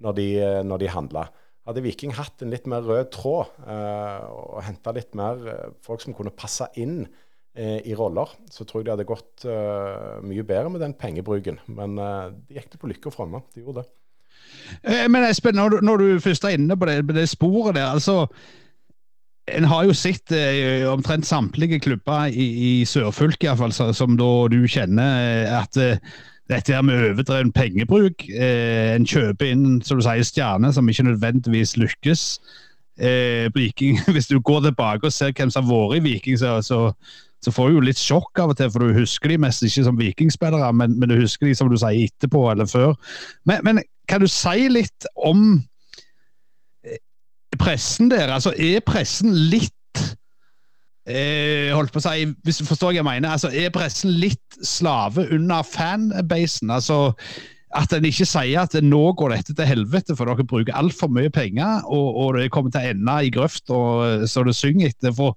når 0.00 0.16
de, 0.16 0.28
når 0.64 0.80
de 0.80 0.92
handla. 0.94 1.26
Hadde 1.68 1.84
Viking 1.84 2.14
hatt 2.16 2.40
en 2.44 2.52
litt 2.52 2.64
mer 2.68 2.84
rød 2.84 3.10
tråd 3.12 3.60
og 3.64 4.58
henta 4.66 4.92
litt 4.92 5.14
mer 5.16 5.40
folk 5.84 6.02
som 6.04 6.16
kunne 6.16 6.32
passe 6.36 6.68
inn 6.80 7.06
Eh, 7.06 7.23
i 7.54 7.94
roller, 7.94 8.32
så 8.50 8.64
tror 8.66 8.80
jeg 8.80 8.86
det 8.88 8.92
hadde 8.96 9.06
gått 9.06 9.44
uh, 9.46 10.16
mye 10.26 10.42
bedre 10.42 10.72
med 10.74 10.80
den 10.82 10.96
pengebruken. 10.98 11.60
Men 11.70 11.94
uh, 12.02 12.32
de 12.34 12.56
gikk 12.56 12.72
det 12.72 12.80
på 12.82 12.90
lykke 12.90 13.12
og 13.12 13.14
fromme. 13.14 13.40
De 13.54 13.62
gjorde 13.62 13.84
det. 13.84 13.92
Men 15.12 15.22
Espen, 15.28 15.54
når 15.54 15.76
du, 15.76 15.78
når 15.86 16.02
du 16.02 16.06
først 16.24 16.48
er 16.48 16.56
inne 16.56 16.74
på 16.74 16.88
det, 16.90 16.96
det 17.14 17.28
sporet 17.30 17.76
der. 17.76 17.92
altså 17.94 18.24
en 19.52 19.66
har 19.68 19.84
jo 19.84 19.96
sett 19.96 20.32
eh, 20.32 20.84
omtrent 20.88 21.26
samtlige 21.26 21.80
klubber 21.84 22.32
i, 22.32 22.46
i 22.80 22.84
sørfylket 22.88 23.60
som 23.96 24.16
da 24.16 24.30
du 24.52 24.62
kjenner 24.70 25.50
at 25.60 25.76
eh, 25.76 26.00
dette 26.48 26.72
her 26.72 26.84
med 26.84 27.10
overdreven 27.10 27.52
pengebruk 27.56 28.26
eh, 28.28 28.94
En 28.96 29.06
kjøper 29.08 29.52
inn 29.52 29.80
som 29.84 30.00
du 30.00 30.04
sier, 30.04 30.24
stjerner 30.24 30.72
som 30.76 30.88
ikke 30.88 31.08
nødvendigvis 31.08 31.76
lykkes. 31.80 32.24
Viking, 33.54 33.98
Hvis 34.14 34.28
du 34.30 34.38
går 34.40 34.60
tilbake 34.68 35.08
og 35.08 35.12
ser 35.12 35.32
hvem 35.34 35.50
som 35.50 35.66
har 35.66 35.72
vært 35.72 35.98
i 35.98 36.04
Viking, 36.04 36.38
så, 36.38 36.60
så, 36.62 36.92
så 37.44 37.52
får 37.54 37.68
du 37.68 37.78
jo 37.78 37.84
litt 37.84 38.00
sjokk 38.00 38.40
av 38.42 38.54
og 38.54 38.58
til, 38.58 38.70
for 38.72 38.84
du 38.84 38.96
husker 38.96 39.32
de 39.32 39.38
mest 39.44 39.64
ikke 39.66 39.84
som 39.86 40.00
vikingspillere, 40.00 40.72
men, 40.76 40.96
men 41.00 41.12
du 41.12 41.18
husker 41.20 41.48
de 41.48 41.54
som 41.58 41.70
du 41.70 41.76
sier 41.80 42.08
etterpå 42.08 42.46
eller 42.52 42.68
før. 42.70 42.94
Men, 43.48 43.62
men 43.66 43.82
kan 44.10 44.24
du 44.24 44.28
si 44.30 44.68
litt 44.72 45.08
om 45.16 45.46
eh, 46.84 47.00
pressen 47.60 48.12
der? 48.12 48.32
Altså, 48.34 48.54
er 48.56 48.84
pressen 48.86 49.34
litt 49.52 49.72
eh, 51.08 51.72
holdt 51.74 51.94
på 51.94 52.00
å 52.02 52.06
si, 52.06 52.28
Hvis 52.44 52.62
du 52.62 52.68
forstår 52.68 52.92
hva 52.92 52.98
jeg 52.98 53.08
mener, 53.08 53.36
altså, 53.36 53.52
er 53.52 53.72
pressen 53.74 54.14
litt 54.20 54.60
slave 54.64 55.28
under 55.34 55.66
fanbasen? 55.68 56.72
Altså, 56.72 57.14
at 57.74 57.94
en 57.96 58.06
ikke 58.06 58.26
sier 58.28 58.60
at 58.62 58.76
nå 58.84 59.00
går 59.18 59.34
dette 59.34 59.54
til 59.56 59.66
helvete, 59.66 60.14
for 60.16 60.30
dere 60.30 60.46
bruker 60.46 60.76
altfor 60.78 61.10
mye 61.12 61.32
penger, 61.34 61.82
og, 61.84 62.06
og, 62.22 62.38
det 62.38 62.50
kommer 62.54 62.70
til 62.74 62.84
å 62.84 62.92
ende 62.94 63.16
i 63.26 63.32
grøft 63.34 63.72
og, 63.74 64.26
så 64.30 64.44
det 64.46 64.54
synger 64.58 64.92
etter. 64.92 65.14
For, 65.16 65.34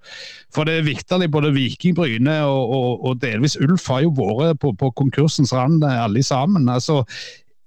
for 0.53 0.69
det 0.69 0.77
er 0.77 0.87
vitterlig 0.87 1.31
både 1.33 1.53
Viking, 1.55 1.97
Bryne 1.97 2.37
og, 2.45 2.75
og, 2.77 3.03
og, 3.09 3.19
delvis 3.23 3.57
Ulf 3.63 3.89
har 3.89 4.05
jo 4.05 4.13
vært 4.17 4.61
på, 4.61 4.73
på 4.77 4.93
konkursens 4.99 5.53
rand, 5.55 5.85
alle 5.87 6.23
sammen. 6.25 6.69
altså 6.69 7.03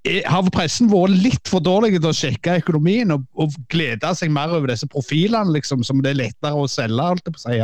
har 0.01 0.47
pressen 0.49 0.89
vært 0.89 1.19
litt 1.21 1.51
for 1.51 1.61
dårlig 1.61 1.99
til 1.99 2.09
å 2.09 2.17
sjekke 2.17 2.61
økonomien 2.63 3.11
og, 3.13 3.27
og 3.37 3.57
glede 3.73 4.15
seg 4.17 4.31
mer 4.33 4.55
over 4.57 4.71
disse 4.73 4.89
profilene, 4.89 5.53
liksom, 5.53 5.83
som 5.85 6.01
det 6.01 6.15
er 6.15 6.23
lettere 6.23 6.57
å 6.57 6.69
selge? 6.71 7.05
alt 7.05 7.27
det 7.27 7.35
på 7.35 7.43
seg, 7.43 7.59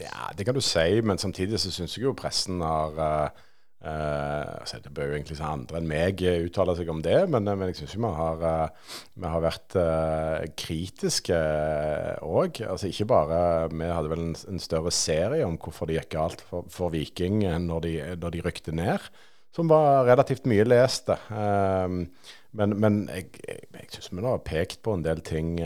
Ja, 0.00 0.28
det 0.36 0.44
kan 0.44 0.56
du 0.56 0.60
si, 0.60 1.00
men 1.00 1.18
samtidig 1.18 1.62
så 1.62 1.72
syns 1.72 1.96
jeg 1.96 2.04
jo 2.04 2.16
pressen 2.16 2.60
har 2.60 3.00
uh 3.00 3.46
Uh, 3.80 4.60
altså 4.60 4.76
det 4.84 4.90
bør 4.92 5.06
jo 5.08 5.14
egentlig 5.16 5.38
andre 5.40 5.78
enn 5.80 5.86
meg 5.88 6.18
uttale 6.20 6.74
seg 6.76 6.90
om 6.92 6.98
det, 7.00 7.16
men, 7.32 7.46
eh, 7.48 7.54
men 7.56 7.70
jeg 7.70 7.78
syns 7.78 7.94
vi 7.96 8.10
uh, 8.10 8.90
vi 9.16 9.30
har 9.32 9.40
vært 9.40 9.76
uh, 9.80 10.42
kritiske 10.52 11.38
òg. 12.20 12.60
altså 12.60 12.90
ikke 12.90 13.06
bare 13.08 13.38
Vi 13.72 13.88
hadde 13.88 14.10
vel 14.12 14.24
en, 14.26 14.34
en, 14.52 14.60
større 14.60 14.92
serie 14.92 15.46
om 15.48 15.56
hvorfor 15.56 15.88
det 15.88 15.96
gikk 15.96 16.12
galt 16.12 16.44
for, 16.44 16.68
for 16.68 16.92
Viking 16.92 17.40
når 17.40 17.80
de, 17.86 17.94
når 18.20 18.36
de, 18.36 18.42
rykte 18.44 18.76
ned, 18.76 19.08
som 19.56 19.72
var 19.72 20.04
relativt 20.04 20.44
mye 20.44 20.66
leste. 20.68 21.16
men, 21.32 22.76
men 22.76 23.08
jeg, 23.08 23.30
jeg, 23.48 23.64
jeg 23.80 23.92
syns 23.94 24.12
vi 24.12 24.26
har 24.28 24.44
pekt 24.44 24.82
på 24.84 24.92
en 24.92 25.06
del 25.06 25.24
ting 25.24 25.56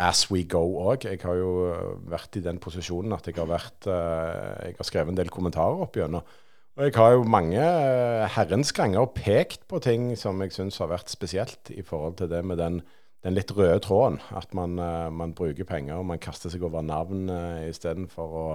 as 0.00 0.30
we 0.30 0.46
go 0.48 0.64
òg. 0.80 1.04
Jeg 1.04 1.20
har 1.20 1.36
jo 1.36 1.76
vært 2.08 2.40
i 2.40 2.44
den 2.48 2.56
posisjonen 2.56 3.12
at 3.12 3.28
jeg 3.28 3.36
har, 3.36 3.52
vært, 3.52 3.84
jeg 3.84 4.80
har 4.80 4.88
skrevet 4.88 5.12
en 5.12 5.20
del 5.20 5.28
kommentarer 5.28 5.84
opp 5.84 6.00
gjennom. 6.00 6.24
Og 6.72 6.86
jeg 6.86 6.94
har 6.96 7.10
jo 7.12 7.24
mange 7.28 7.60
eh, 7.60 8.26
herrens 8.32 8.70
ganger 8.72 9.04
pekt 9.12 9.66
på 9.68 9.76
ting 9.84 10.14
som 10.16 10.40
jeg 10.40 10.54
syns 10.54 10.78
har 10.80 10.88
vært 10.88 11.12
spesielt 11.12 11.68
i 11.68 11.82
forhold 11.84 12.16
til 12.16 12.30
det 12.32 12.40
med 12.48 12.56
den, 12.62 12.78
den 13.20 13.36
litt 13.36 13.52
røde 13.52 13.82
tråden. 13.84 14.16
At 14.32 14.54
man, 14.56 14.78
eh, 14.80 15.10
man, 15.12 15.34
bruker 15.36 15.68
penger 15.68 16.00
og 16.00 16.08
man 16.08 16.22
kaster 16.22 16.52
seg 16.52 16.64
over 16.64 16.80
navn 16.86 17.28
uh, 17.28 17.60
istedenfor 17.68 18.38
å, 18.40 18.46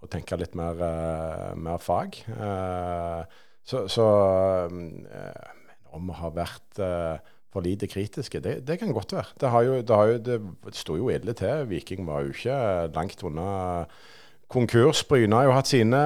å 0.00 0.08
tenke 0.08 0.38
litt 0.40 0.56
mer, 0.56 0.80
mer 1.60 1.82
fag. 1.82 2.16
Så, 3.62 3.84
så 3.92 4.06
om 5.92 6.08
vi 6.08 6.16
har 6.18 6.32
vært 6.34 6.80
for 7.52 7.62
lite 7.62 7.86
kritiske, 7.86 8.40
det, 8.42 8.56
det, 8.66 8.78
kan 8.80 8.90
godt 8.96 9.12
være. 9.12 9.36
Det, 9.38 9.52
har 9.52 9.68
jo, 9.68 9.76
det, 9.84 9.94
har 9.94 10.08
jo, 10.08 10.18
det 10.24 10.74
sto 10.74 10.96
jo 10.98 11.12
ille 11.12 11.36
til. 11.38 11.68
Viking 11.70 12.08
var 12.08 12.24
jo 12.24 12.32
ikke 12.32 12.58
langt 12.96 13.22
unna 13.28 13.46
konkurs. 14.52 15.02
Bryne 15.08 15.36
har 15.38 15.48
jo 15.48 15.56
hatt 15.56 15.70
sine 15.70 16.00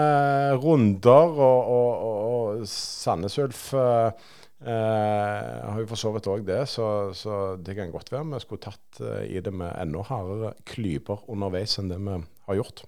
runder, 0.62 1.36
og, 1.36 1.70
og, 1.76 2.06
og 2.06 2.66
Sandnes 2.70 3.38
Ulf 3.42 3.68
eh, 3.76 4.26
eh, 4.64 5.62
har 5.66 5.80
jo 5.82 5.88
for 5.90 6.00
så 6.00 6.12
vidt 6.14 6.30
òg 6.32 6.46
det, 6.46 6.62
så, 6.72 6.88
så, 7.16 7.56
det 7.60 7.76
kan 7.78 7.94
godt 7.94 8.12
være 8.14 8.28
vi 8.32 8.42
skulle 8.44 8.66
tatt 8.66 9.02
eh, 9.02 9.24
i 9.36 9.42
det 9.42 9.54
med 9.54 9.74
enda 9.82 10.04
hardere 10.06 10.54
klyper 10.68 11.26
underveis 11.32 11.78
enn 11.80 11.90
det 11.92 12.00
vi 12.02 12.20
har 12.50 12.60
gjort. 12.62 12.86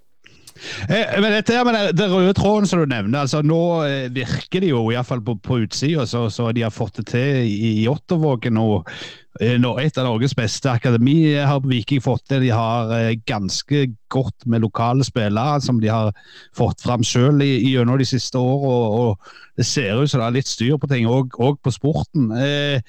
Eh, 0.88 1.14
men 1.23 1.35
dette 1.37 1.62
med 1.66 1.94
det 1.99 2.09
røde 2.11 2.35
tråden 2.37 2.68
som 2.68 2.83
du 2.83 2.90
nevner, 2.90 3.23
altså 3.25 3.42
nå 3.47 3.62
eh, 3.87 4.11
virker 4.14 4.64
det 4.64 4.73
jo 4.73 4.88
iallfall 4.92 5.23
på, 5.25 5.38
på 5.44 5.62
utsida 5.64 6.07
så, 6.09 6.27
så 6.33 6.51
de 6.55 6.66
har 6.66 6.75
fått 6.75 7.01
det 7.01 7.09
til 7.12 7.47
i, 7.47 7.73
i 7.83 7.88
Ottervågen. 7.90 8.61
og 8.61 8.88
nå, 9.38 9.71
et 9.79 9.99
av 10.01 10.09
Norges 10.09 10.35
beste 10.35 10.66
akademi 10.73 11.37
har 11.37 11.62
Viking 11.62 12.01
fått 12.03 12.25
til. 12.27 12.42
De 12.42 12.49
har 12.51 12.90
ganske 13.29 13.85
godt 14.11 14.49
med 14.51 14.64
lokale 14.64 15.07
spillere 15.07 15.61
som 15.62 15.79
de 15.79 15.92
har 15.92 16.11
fått 16.57 16.83
fram 16.83 17.05
sjøl 17.07 17.44
gjennom 17.44 18.01
de 18.01 18.09
siste 18.09 18.40
årene. 18.40 18.73
Og, 18.73 18.99
og, 18.99 19.37
det 19.59 19.66
ser 19.66 19.99
ut 19.99 20.11
som 20.11 20.23
det 20.23 20.27
er 20.27 20.37
litt 20.40 20.51
styr 20.51 20.77
på 20.79 20.90
ting, 20.90 21.07
òg 21.07 21.61
på 21.62 21.75
sporten. 21.75 22.33
Eh, 22.35 22.83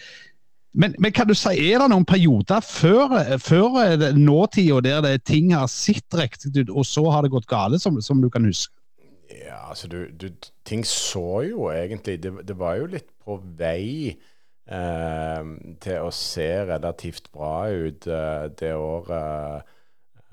men, 0.79 0.95
men, 0.97 1.11
kan 1.15 1.27
du 1.27 1.35
si, 1.35 1.51
er 1.69 1.81
det 1.81 1.89
noen 1.91 2.07
perioder 2.07 2.63
før, 2.63 3.17
før 3.43 3.79
nåtida 4.15 4.79
der 4.85 5.05
det 5.05 5.15
ting 5.27 5.53
har 5.53 5.67
sett 5.71 6.15
riktig 6.15 6.53
ut, 6.55 6.71
og 6.71 6.87
så 6.87 7.03
har 7.11 7.25
det 7.25 7.33
gått 7.33 7.49
galt, 7.51 7.81
som, 7.83 7.99
som 8.03 8.23
du 8.23 8.29
kan 8.31 8.47
huske? 8.47 8.73
Ja, 9.29 9.69
altså 9.69 9.89
du, 9.91 10.07
du, 10.09 10.29
Ting 10.65 10.81
så 10.85 11.41
jo 11.45 11.67
egentlig 11.69 12.15
Det, 12.23 12.31
det 12.47 12.55
var 12.57 12.79
jo 12.79 12.87
litt 12.89 13.11
på 13.21 13.35
vei 13.59 14.09
eh, 14.09 15.51
til 15.85 16.05
å 16.05 16.13
se 16.13 16.47
relativt 16.69 17.29
bra 17.33 17.69
ut 17.69 18.07
eh, 18.09 18.47
det 18.57 18.73
året 18.73 19.67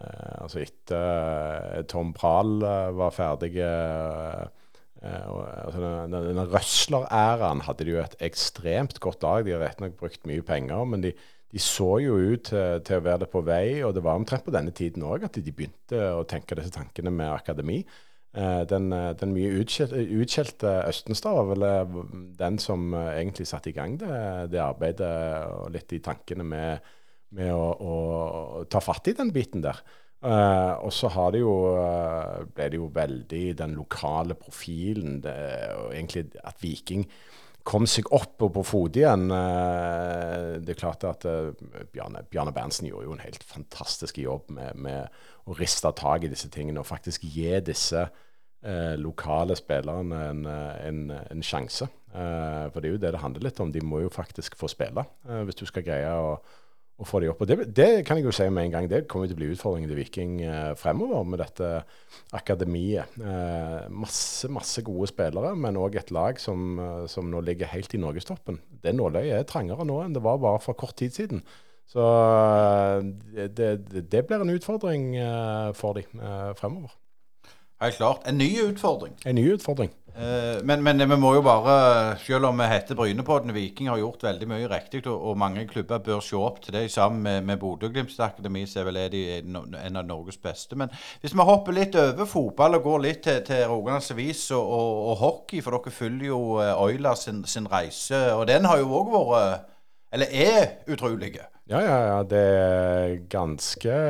eh, 0.00 0.32
Altså 0.40 0.62
etter 0.64 1.85
Tom 1.92 2.14
Prahl 2.16 2.56
eh, 2.64 2.90
var 2.96 3.12
ferdig. 3.16 3.52
Eh, 5.07 5.27
Eh, 5.27 5.64
altså 5.64 5.83
denne, 5.83 6.21
denne 6.31 6.47
Røsler-æraen 6.51 7.64
hadde 7.66 7.87
de 7.87 7.95
jo 7.95 8.03
et 8.03 8.16
ekstremt 8.25 9.01
godt 9.03 9.25
lag. 9.27 9.45
De 9.47 9.55
har 9.55 9.64
rett 9.64 9.83
nok 9.83 9.97
brukt 10.01 10.27
mye 10.29 10.45
penger, 10.47 10.85
men 10.88 11.05
de, 11.05 11.12
de 11.53 11.62
så 11.62 11.97
jo 12.03 12.16
ut 12.19 12.49
til, 12.51 12.83
til, 12.87 12.99
å 12.99 13.07
være 13.07 13.25
det 13.25 13.31
på 13.33 13.45
vei. 13.47 13.83
Og 13.87 13.95
det 13.97 14.05
var 14.07 14.19
omtrent 14.19 14.47
på 14.47 14.55
denne 14.55 14.75
tiden 14.77 15.07
òg 15.07 15.29
at 15.29 15.38
de 15.38 15.55
begynte 15.55 16.03
å 16.16 16.27
tenke 16.29 16.59
disse 16.59 16.75
tankene 16.75 17.12
med 17.14 17.33
akademi. 17.33 17.83
Eh, 18.37 18.62
den, 18.69 18.90
den, 18.92 19.35
mye 19.37 19.62
utskjelte 19.62 20.75
Østenstad 20.87 21.38
var 21.38 21.53
vel 21.53 21.69
den 22.37 22.61
som 22.62 22.90
egentlig 22.97 23.49
satte 23.49 23.73
i 23.73 23.77
gang 23.77 23.97
det, 24.01 24.16
det 24.53 24.61
arbeidet 24.64 25.12
og 25.55 25.71
litt 25.75 25.88
de 25.92 26.03
tankene 26.05 26.45
med, 26.47 26.90
med 27.37 27.55
å, 27.55 27.71
å, 27.73 27.95
ta 28.71 28.83
fatt 28.85 29.12
i 29.12 29.16
den 29.16 29.33
biten 29.35 29.64
der. 29.64 29.81
Uh, 30.24 30.81
og 30.81 30.92
så 30.96 31.11
har 31.12 31.35
det 31.35 31.42
jo, 31.42 31.52
uh, 31.76 32.46
ble 32.57 32.70
det 32.72 32.79
jo 32.81 32.88
veldig 32.92 33.42
den 33.59 33.74
lokale 33.76 34.35
profilen. 34.38 35.20
Det, 35.22 35.35
og 35.76 35.92
egentlig 35.92 36.31
at 36.40 36.62
Viking 36.62 37.05
kom 37.66 37.85
seg 37.90 38.09
opp 38.14 38.46
og 38.46 38.55
på 38.55 38.64
fot 38.64 38.96
igjen. 38.96 39.29
Uh, 39.29 40.57
det 40.62 40.72
er 40.72 40.81
klart 40.81 41.05
at 41.05 41.26
Bjarne, 41.92 42.24
Bjarne, 42.31 42.55
Berntsen 42.57 42.88
gjorde 42.88 43.11
jo 43.11 43.16
en 43.18 43.24
helt 43.26 43.44
fantastisk 43.44 44.22
jobb 44.22 44.48
med, 44.57 44.81
med 44.88 45.20
å 45.46 45.59
riste 45.59 45.92
tak 45.98 46.24
i 46.24 46.33
disse 46.33 46.50
tingene 46.52 46.81
og 46.83 46.88
faktisk 46.88 47.26
gi 47.29 47.52
disse 47.64 48.09
lokale 48.98 49.55
spillerne 49.55 50.16
en, 50.33 50.38
en, 50.48 51.02
en 51.12 51.42
sjanse. 51.44 51.87
for 52.11 52.79
det 52.81 52.88
er 52.88 52.94
jo 52.96 52.98
det 52.98 53.12
det 53.14 53.20
handler 53.22 53.44
litt 53.44 53.61
om. 53.62 53.70
De 53.70 53.83
må 53.85 54.00
jo 54.02 54.11
faktisk 54.11 54.57
få 54.59 54.66
spille 54.72 55.05
hvis 55.46 55.61
du 55.61 55.62
skal 55.68 55.85
greie 55.87 56.09
å 56.18 56.33
å 56.96 57.04
få 57.04 57.20
de 57.20 57.28
opp. 57.28 57.42
Og 57.44 57.50
det, 57.50 57.59
det, 57.76 57.88
kan 58.09 58.16
jeg 58.16 58.24
jo 58.24 58.32
si 58.35 58.46
med 58.48 58.66
en 58.66 58.72
gang, 58.72 58.88
det 58.88 59.02
kommer 59.11 59.28
til 59.28 59.37
å 59.37 59.40
bli 59.40 59.50
utfordringen 59.52 59.90
til 59.90 59.98
Viking 59.98 60.38
eh, 60.46 60.72
fremover 60.80 61.26
med 61.28 61.42
dette 61.44 61.70
akademiet. 62.37 63.18
Eh, 63.20 63.85
masse 63.92 64.48
masse 64.52 64.85
gode 64.87 65.11
spillere, 65.11 65.52
men 65.61 65.76
òg 65.80 65.98
et 66.00 66.12
lag 66.16 66.40
som, 66.40 66.78
eh, 66.80 67.04
som, 67.12 67.28
nå 67.32 67.42
ligger 67.44 67.72
helt 67.74 67.92
i 67.92 68.00
norgestoppen. 68.00 68.62
Det 68.82 68.96
nåløyet 68.96 69.42
er 69.42 69.48
trangere 69.48 69.85
nå 69.85 70.00
enn 70.04 70.16
det 70.16 70.24
var 70.24 70.40
bare 70.40 70.62
for 70.64 70.78
kort 70.78 70.96
tid 70.96 71.16
siden. 71.16 71.44
Så 71.87 72.02
det, 73.22 73.52
det, 73.54 74.06
det 74.11 74.24
blir 74.26 74.42
en 74.42 74.56
utfordring 74.56 75.12
eh, 75.20 75.72
for 75.78 76.00
de 76.00 76.02
eh, 76.02 76.54
fremover. 76.59 76.96
Helt 77.82 78.00
klart. 78.00 78.24
En 78.26 78.38
ny 78.40 78.48
utfordring. 78.64 79.14
En 79.28 79.37
ny 79.37 79.50
utfordring. 79.52 79.92
Eh, 80.16 80.62
men, 80.64 80.81
men, 80.83 81.02
vi 81.11 81.16
må 81.20 81.35
jo 81.37 81.42
bare, 81.44 82.16
selv 82.24 82.48
om 82.48 82.61
vi 82.62 82.68
heter 82.70 82.96
Brynepodden, 82.96 83.52
Viking 83.52 83.90
har 83.90 84.00
gjort 84.00 84.22
veldig 84.24 84.48
mye 84.48 84.68
riktig, 84.70 85.02
og, 85.12 85.35
mange 85.37 85.66
klubber 85.68 86.00
bør 86.00 86.22
se 86.24 86.38
opp 86.40 86.62
til 86.64 86.72
det 86.79 86.87
sammen 86.92 87.20
med, 87.26 87.42
med 87.44 87.61
Bodø-Glimts 87.61 88.16
akademi, 88.24 88.64
som 88.70 88.88
vel 88.88 88.96
er 89.02 89.12
de 89.12 89.22
en 89.42 90.00
av 90.00 90.07
Norges 90.09 90.40
beste. 90.40 90.79
Men 90.81 90.88
hvis 91.20 91.37
vi 91.37 91.48
hopper 91.50 91.76
litt 91.76 91.98
over 92.00 92.31
fotball 92.31 92.79
og 92.79 92.88
går 92.88 93.05
litt 93.05 93.22
til, 93.26 93.42
til 93.44 93.66
Rogalands 93.68 94.09
Avis 94.14 94.46
og, 94.57 94.64
og, 94.64 95.02
og, 95.11 95.14
hockey, 95.20 95.61
for 95.61 95.76
dere 95.76 95.92
følger 95.98 96.31
jo 96.31 96.40
eh, 96.64 96.72
Oilers 96.87 97.26
sin, 97.29 97.44
sin, 97.44 97.68
reise, 97.68 98.22
og 98.33 98.46
den 98.48 98.64
har 98.70 98.81
jo 98.81 99.02
òg 99.02 99.12
vært, 99.12 99.72
eller 100.16 100.33
er, 100.33 100.79
utrolige. 100.88 101.44
Ja, 101.68 101.83
ja, 101.83 102.00
ja. 102.14 102.18
Det 102.24 102.44
er 102.57 103.16
ganske 103.29 104.00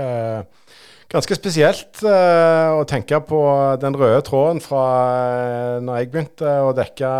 ganske 1.13 1.37
spesielt 1.39 2.03
uh, 2.03 2.77
å 2.81 2.85
tenke 2.89 3.19
på 3.29 3.41
den 3.83 3.97
røde 3.99 4.23
tråden 4.27 4.61
fra 4.63 4.85
uh, 5.07 5.79
når 5.85 6.01
jeg 6.01 6.11
begynte 6.13 6.55
å 6.67 6.73
dekke 6.77 7.11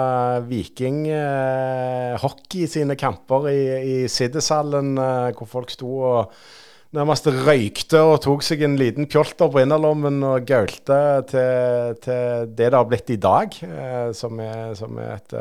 Viking 0.49 1.05
uh, 1.11 2.17
hockey 2.23 2.67
sine 2.71 2.99
kamper 2.99 3.51
i, 3.53 3.61
i 3.77 3.97
Siddishallen, 4.11 4.97
hvor 5.39 5.51
folk 5.51 5.75
sto 5.75 5.93
og 6.09 6.35
nærmest 6.97 7.29
røykte 7.29 8.01
og 8.01 8.21
tok 8.25 8.43
seg 8.47 8.65
en 8.65 8.79
liten 8.81 9.09
pjolter 9.11 9.51
på 9.53 9.63
innerlommen 9.63 10.19
og 10.25 10.47
gaulte 10.49 10.99
til, 11.31 11.97
til, 12.03 12.51
det 12.57 12.71
det 12.73 12.79
har 12.79 12.89
blitt 12.89 13.13
i 13.13 13.21
dag, 13.21 13.55
som 14.17 14.41
er, 14.41 14.75
som, 14.79 14.99
er, 15.03 15.17
et 15.21 15.39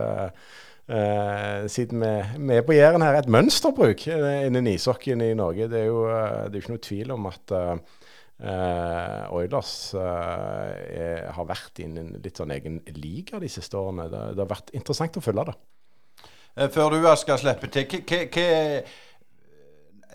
Uh, 0.86 1.64
siden 1.66 1.98
vi, 1.98 2.54
er 2.54 2.62
på 2.62 2.76
Jæren 2.76 3.02
her, 3.02 3.16
et 3.18 3.30
mønsterbruk 3.34 4.04
innen 4.06 4.68
ishockeyen 4.70 5.24
i 5.26 5.32
Norge. 5.34 5.66
Det 5.72 5.80
er 5.80 5.88
jo 5.88 6.04
det 6.06 6.52
er 6.52 6.60
ikke 6.60 6.76
noe 6.76 6.84
tvil 6.86 7.14
om 7.16 7.26
at 7.26 7.54
uh, 7.58 7.72
Uh, 8.36 9.32
Oilers 9.32 9.94
er, 9.96 11.30
har 11.32 11.46
vært 11.48 11.80
i 11.80 11.86
en 11.88 12.18
litt 12.20 12.36
sånn 12.36 12.52
egen 12.52 12.82
liga 12.98 13.40
de 13.40 13.48
siste 13.52 13.80
årene. 13.80 14.10
Det, 14.12 14.24
det 14.36 14.44
har 14.44 14.50
vært 14.52 14.74
interessant 14.76 15.16
å 15.16 15.24
følge 15.24 15.46
det. 15.48 15.56
Uh, 16.60 16.68
før 16.74 16.98
du 16.98 17.08
skal 17.22 17.40
slippe 17.40 17.72
til, 17.72 17.88
hva 17.88 18.50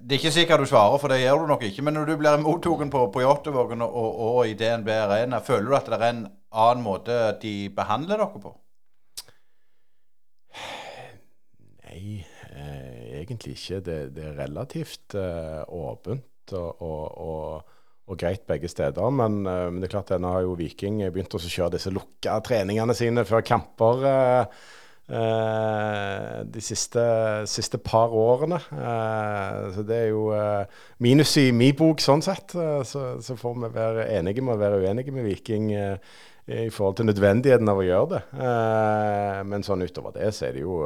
Det 0.01 0.17
er 0.17 0.19
ikke 0.19 0.35
sikkert 0.37 0.65
du 0.65 0.69
svarer, 0.69 1.01
for 1.01 1.13
det 1.13 1.23
gjør 1.23 1.47
du 1.47 1.55
nok 1.55 1.65
ikke. 1.65 1.87
Men 1.87 1.97
når 1.97 2.13
du 2.13 2.15
blir 2.21 2.45
mottatt 2.45 2.93
på, 2.93 3.07
på 3.17 3.25
Jåttåvågen 3.25 3.87
og, 3.89 3.97
og, 4.03 4.21
og, 4.29 4.43
i 4.49 4.57
DNB 4.57 4.93
Arena, 4.99 5.41
føler 5.41 5.71
du 5.71 5.81
at 5.81 5.89
det 5.89 6.01
er 6.01 6.09
en 6.11 6.23
annen 6.51 6.85
måte 6.85 7.19
de 7.41 7.57
behandler 7.73 8.21
dere 8.21 8.45
på? 8.45 8.55
Nei, 11.89 12.21
egentlig 13.17 13.57
ikke. 13.57 13.81
Det, 13.81 14.01
det 14.13 14.29
er 14.29 14.41
relativt 14.45 15.17
åpent. 15.17 16.27
og, 16.53 16.81
og 16.85 17.79
og 18.11 18.19
greit 18.19 18.45
begge 18.49 18.69
steder. 18.71 19.15
Men, 19.15 19.41
uh, 19.47 19.71
det 19.79 19.89
er 19.89 19.95
klart 19.95 20.13
nå 20.19 20.35
har 20.35 20.45
jo 20.47 20.59
Viking 20.59 21.01
begynt 21.09 21.35
å 21.37 21.43
kjøre 21.43 21.77
disse 21.77 21.93
lukka 21.95 22.41
treningene 22.47 22.97
sine 22.97 23.25
før 23.29 23.45
kamper 23.47 24.05
uh, 24.07 24.63
uh, 25.15 26.41
de 26.47 26.65
siste, 26.65 27.05
siste, 27.51 27.81
par 27.83 28.15
årene. 28.15 28.61
så 29.75 29.85
det 29.87 29.97
er 29.97 30.11
jo 30.11 30.31
minus 31.03 31.37
i 31.41 31.51
min 31.55 31.77
bok 31.79 32.03
sånn 32.03 32.23
sett. 32.25 32.57
Så, 32.87 33.05
så, 33.23 33.39
får 33.39 33.57
vi 33.57 33.75
være 33.75 34.09
enige 34.19 34.45
med 34.45 34.57
å 34.57 34.61
være 34.61 34.83
uenige 34.83 35.15
med 35.15 35.27
Viking 35.29 35.71
i 36.51 36.67
forhold 36.75 36.97
til 36.99 37.07
nødvendigheten 37.07 37.69
av 37.71 37.79
å 37.79 37.85
gjøre 37.87 38.09
det. 38.11 38.23
men 39.47 39.63
sånn 39.63 39.85
utover 39.87 40.17
det 40.17 40.33
så 40.35 40.49
er 40.49 40.57
det 40.57 40.65
jo 40.65 40.81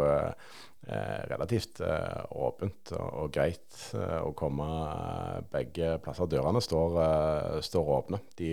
relativt 1.31 1.81
eh, 1.81 2.25
åpent 2.37 2.93
og, 2.97 3.07
og 3.23 3.31
greit 3.33 3.79
eh, 3.97 4.19
å 4.21 4.33
komme 4.37 4.67
begge 5.53 5.97
plasser. 6.05 6.29
Dørene 6.31 6.63
står, 6.65 6.99
står 7.65 7.93
åpne. 7.99 8.21
De, 8.39 8.51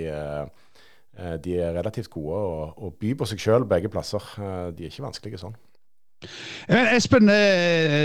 de, 1.43 1.57
er 1.57 1.75
relativt 1.75 2.11
gode 2.13 2.37
å, 2.39 2.69
å 2.87 2.93
by 2.95 3.15
på 3.19 3.27
seg 3.29 3.43
sjøl 3.43 3.67
begge 3.67 3.91
plasser. 3.91 4.23
de 4.71 4.85
er 4.85 4.93
ikke 4.93 5.07
vanskelige 5.07 5.41
sånn. 5.41 5.57
Espen, 6.69 7.31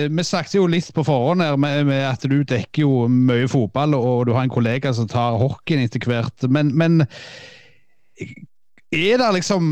vi 0.09 0.23
snakket 0.25 0.55
jo 0.57 0.65
litt 0.73 0.89
på 0.97 1.05
forhånd 1.05 1.45
her 1.45 1.59
med, 1.61 1.93
at 2.01 2.25
du 2.25 2.39
dekker 2.49 2.87
jo 2.87 3.05
mye 3.12 3.45
fotball, 3.53 3.93
og 3.99 4.25
du 4.27 4.33
har 4.33 4.47
en 4.47 4.55
kollega 4.55 4.95
som 4.97 5.09
tar 5.11 5.37
hockeyen 5.37 5.85
etter 5.85 6.01
hvert. 6.09 6.49
Men, 6.49 6.73
men 6.73 7.03
er 8.17 9.21
det 9.21 9.31
liksom 9.37 9.69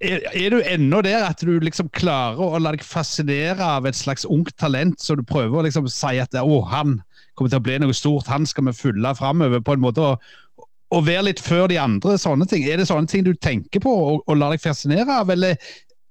er, 0.00 0.50
du 0.50 0.60
ennå 0.64 1.02
der 1.04 1.26
at 1.28 1.42
du 1.44 1.58
liksom 1.60 1.90
klarer 1.96 2.40
å 2.40 2.58
la 2.60 2.72
deg 2.74 2.84
fascinere 2.86 3.64
av 3.76 3.88
et 3.88 3.98
slags 3.98 4.24
ungt 4.24 4.54
talent, 4.60 5.00
så 5.00 5.16
du 5.16 5.22
prøver 5.26 5.60
å 5.60 5.64
liksom 5.66 5.88
si 5.92 6.16
at 6.22 6.36
å, 6.40 6.60
han 6.70 6.98
kommer 7.36 7.52
til 7.52 7.60
å 7.60 7.66
bli 7.66 7.78
noe 7.82 7.96
stort, 7.96 8.30
han 8.30 8.48
skal 8.48 8.70
vi 8.70 8.76
følge 8.76 9.14
framover 9.18 9.62
på 9.64 9.76
en 9.76 9.84
måte. 9.84 10.00
Og, 10.04 10.66
og 10.96 11.06
være 11.06 11.28
litt 11.28 11.42
før 11.44 11.68
de 11.70 11.78
andre 11.80 12.16
sånne 12.18 12.48
ting. 12.50 12.64
Er 12.66 12.80
det 12.80 12.88
sånne 12.90 13.10
ting 13.10 13.24
du 13.26 13.34
tenker 13.36 13.82
på 13.84 13.92
og, 13.92 14.24
og 14.26 14.40
lar 14.40 14.54
deg 14.54 14.64
fascinere 14.64 15.20
av, 15.20 15.30
eller 15.32 15.60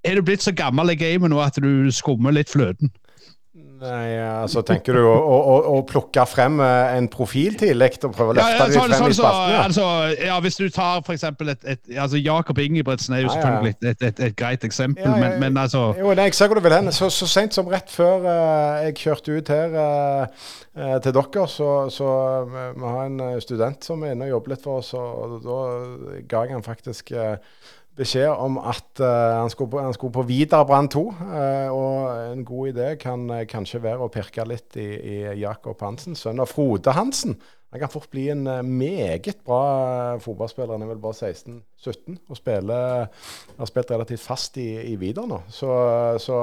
er 0.08 0.16
du 0.16 0.24
blitt 0.24 0.46
så 0.46 0.54
gammel 0.56 0.94
i 0.94 1.00
gamet 1.00 1.34
nå 1.34 1.42
at 1.44 1.60
du 1.60 1.90
skummer 1.94 2.36
litt 2.36 2.52
fløten? 2.52 2.94
Nei, 3.80 4.18
altså 4.20 4.60
tenker 4.68 4.98
du 4.98 5.06
å, 5.08 5.14
å, 5.16 5.56
å 5.72 5.76
plukke 5.88 6.26
frem 6.28 6.58
eh, 6.64 6.98
en 6.98 7.06
profil 7.12 7.56
tidlig 7.60 7.94
og 8.04 8.12
prøve 8.16 8.34
å 8.34 8.36
løfte 8.36 8.52
ja, 8.52 8.66
ja, 8.66 8.74
sånn, 8.74 8.92
frem 8.92 9.04
sånn, 9.04 9.14
i 9.14 9.18
spalten? 9.18 9.54
Ja. 9.54 9.62
Altså, 9.64 9.86
ja, 10.28 10.40
hvis 10.44 10.60
du 10.60 10.66
tar 10.76 11.00
f.eks. 11.00 11.24
et, 11.24 11.64
et 11.76 11.94
altså 11.96 12.20
Jakob 12.20 12.60
Ingebrigtsen 12.60 13.16
er 13.16 13.24
jo 13.24 13.32
selvfølgelig 13.32 13.76
et, 13.78 14.04
et, 14.10 14.20
et, 14.28 14.36
greit 14.40 14.68
eksempel, 14.68 15.08
men, 15.16 15.38
men, 15.40 15.62
altså 15.62 15.86
Jo, 15.96 16.12
nei, 16.12 16.28
Jeg 16.28 16.40
ser 16.42 16.52
hvor 16.52 16.60
du 16.60 16.66
vil 16.68 16.76
hen. 16.76 16.92
Så, 16.96 17.08
så 17.14 17.30
sent 17.32 17.56
som 17.56 17.72
rett 17.72 17.94
før 17.94 18.28
uh, 18.28 18.84
jeg 18.84 18.98
kjørte 19.00 19.40
ut 19.40 19.54
her 19.56 19.80
uh, 19.80 20.46
uh, 20.76 20.96
til 21.06 21.16
dere, 21.16 21.48
så, 21.56 21.72
så 21.94 22.14
vi 22.50 22.84
har 22.84 23.04
en 23.06 23.42
student 23.44 23.92
som 23.92 24.04
er 24.04 24.18
inne 24.18 24.28
og 24.28 24.36
jobber 24.36 24.58
litt 24.58 24.68
for 24.68 24.84
oss, 24.84 24.92
og, 25.00 25.40
og 25.40 25.44
da 25.48 25.60
ga 26.28 26.44
jeg 26.48 26.58
han 26.58 26.68
faktisk 26.68 27.16
beskjed 28.00 28.32
om 28.32 28.58
at 28.62 29.02
uh, 29.04 29.42
han, 29.42 29.52
skulle 29.52 29.74
på, 29.74 29.84
han 29.84 29.96
skulle 29.96 30.16
på 30.16 30.26
videre 30.30 30.66
Brann 30.68 30.90
2. 30.92 31.04
Uh, 31.20 31.70
og 31.76 32.34
en 32.34 32.46
god 32.48 32.72
idé 32.74 32.90
kan 33.02 33.28
uh, 33.32 33.46
kanskje 33.50 33.84
være 33.84 34.06
å 34.06 34.12
pirke 34.14 34.46
litt 34.48 34.80
i, 34.80 34.90
i 34.96 35.18
Jakob 35.42 35.80
Hansen, 35.84 36.18
sønn 36.18 36.42
av 36.42 36.52
Frode 36.52 36.96
Hansen. 36.96 37.38
Han 37.70 37.84
kan 37.84 37.92
fort 37.94 38.10
bli 38.10 38.24
en 38.34 38.48
meget 38.66 39.44
bra 39.46 40.18
fotballspiller. 40.24 40.74
Han 40.74 40.88
er 40.88 40.90
vel 40.90 41.04
bare 41.04 41.30
16-17 41.30 42.16
og 42.18 42.40
spiller, 42.40 43.12
har 43.60 43.70
spilt 43.70 43.94
relativt 43.94 44.24
fast 44.26 44.58
i, 44.58 44.72
i 44.90 44.96
Vidar 44.98 45.30
nå. 45.30 45.44
Så, 45.54 45.70
så 46.18 46.40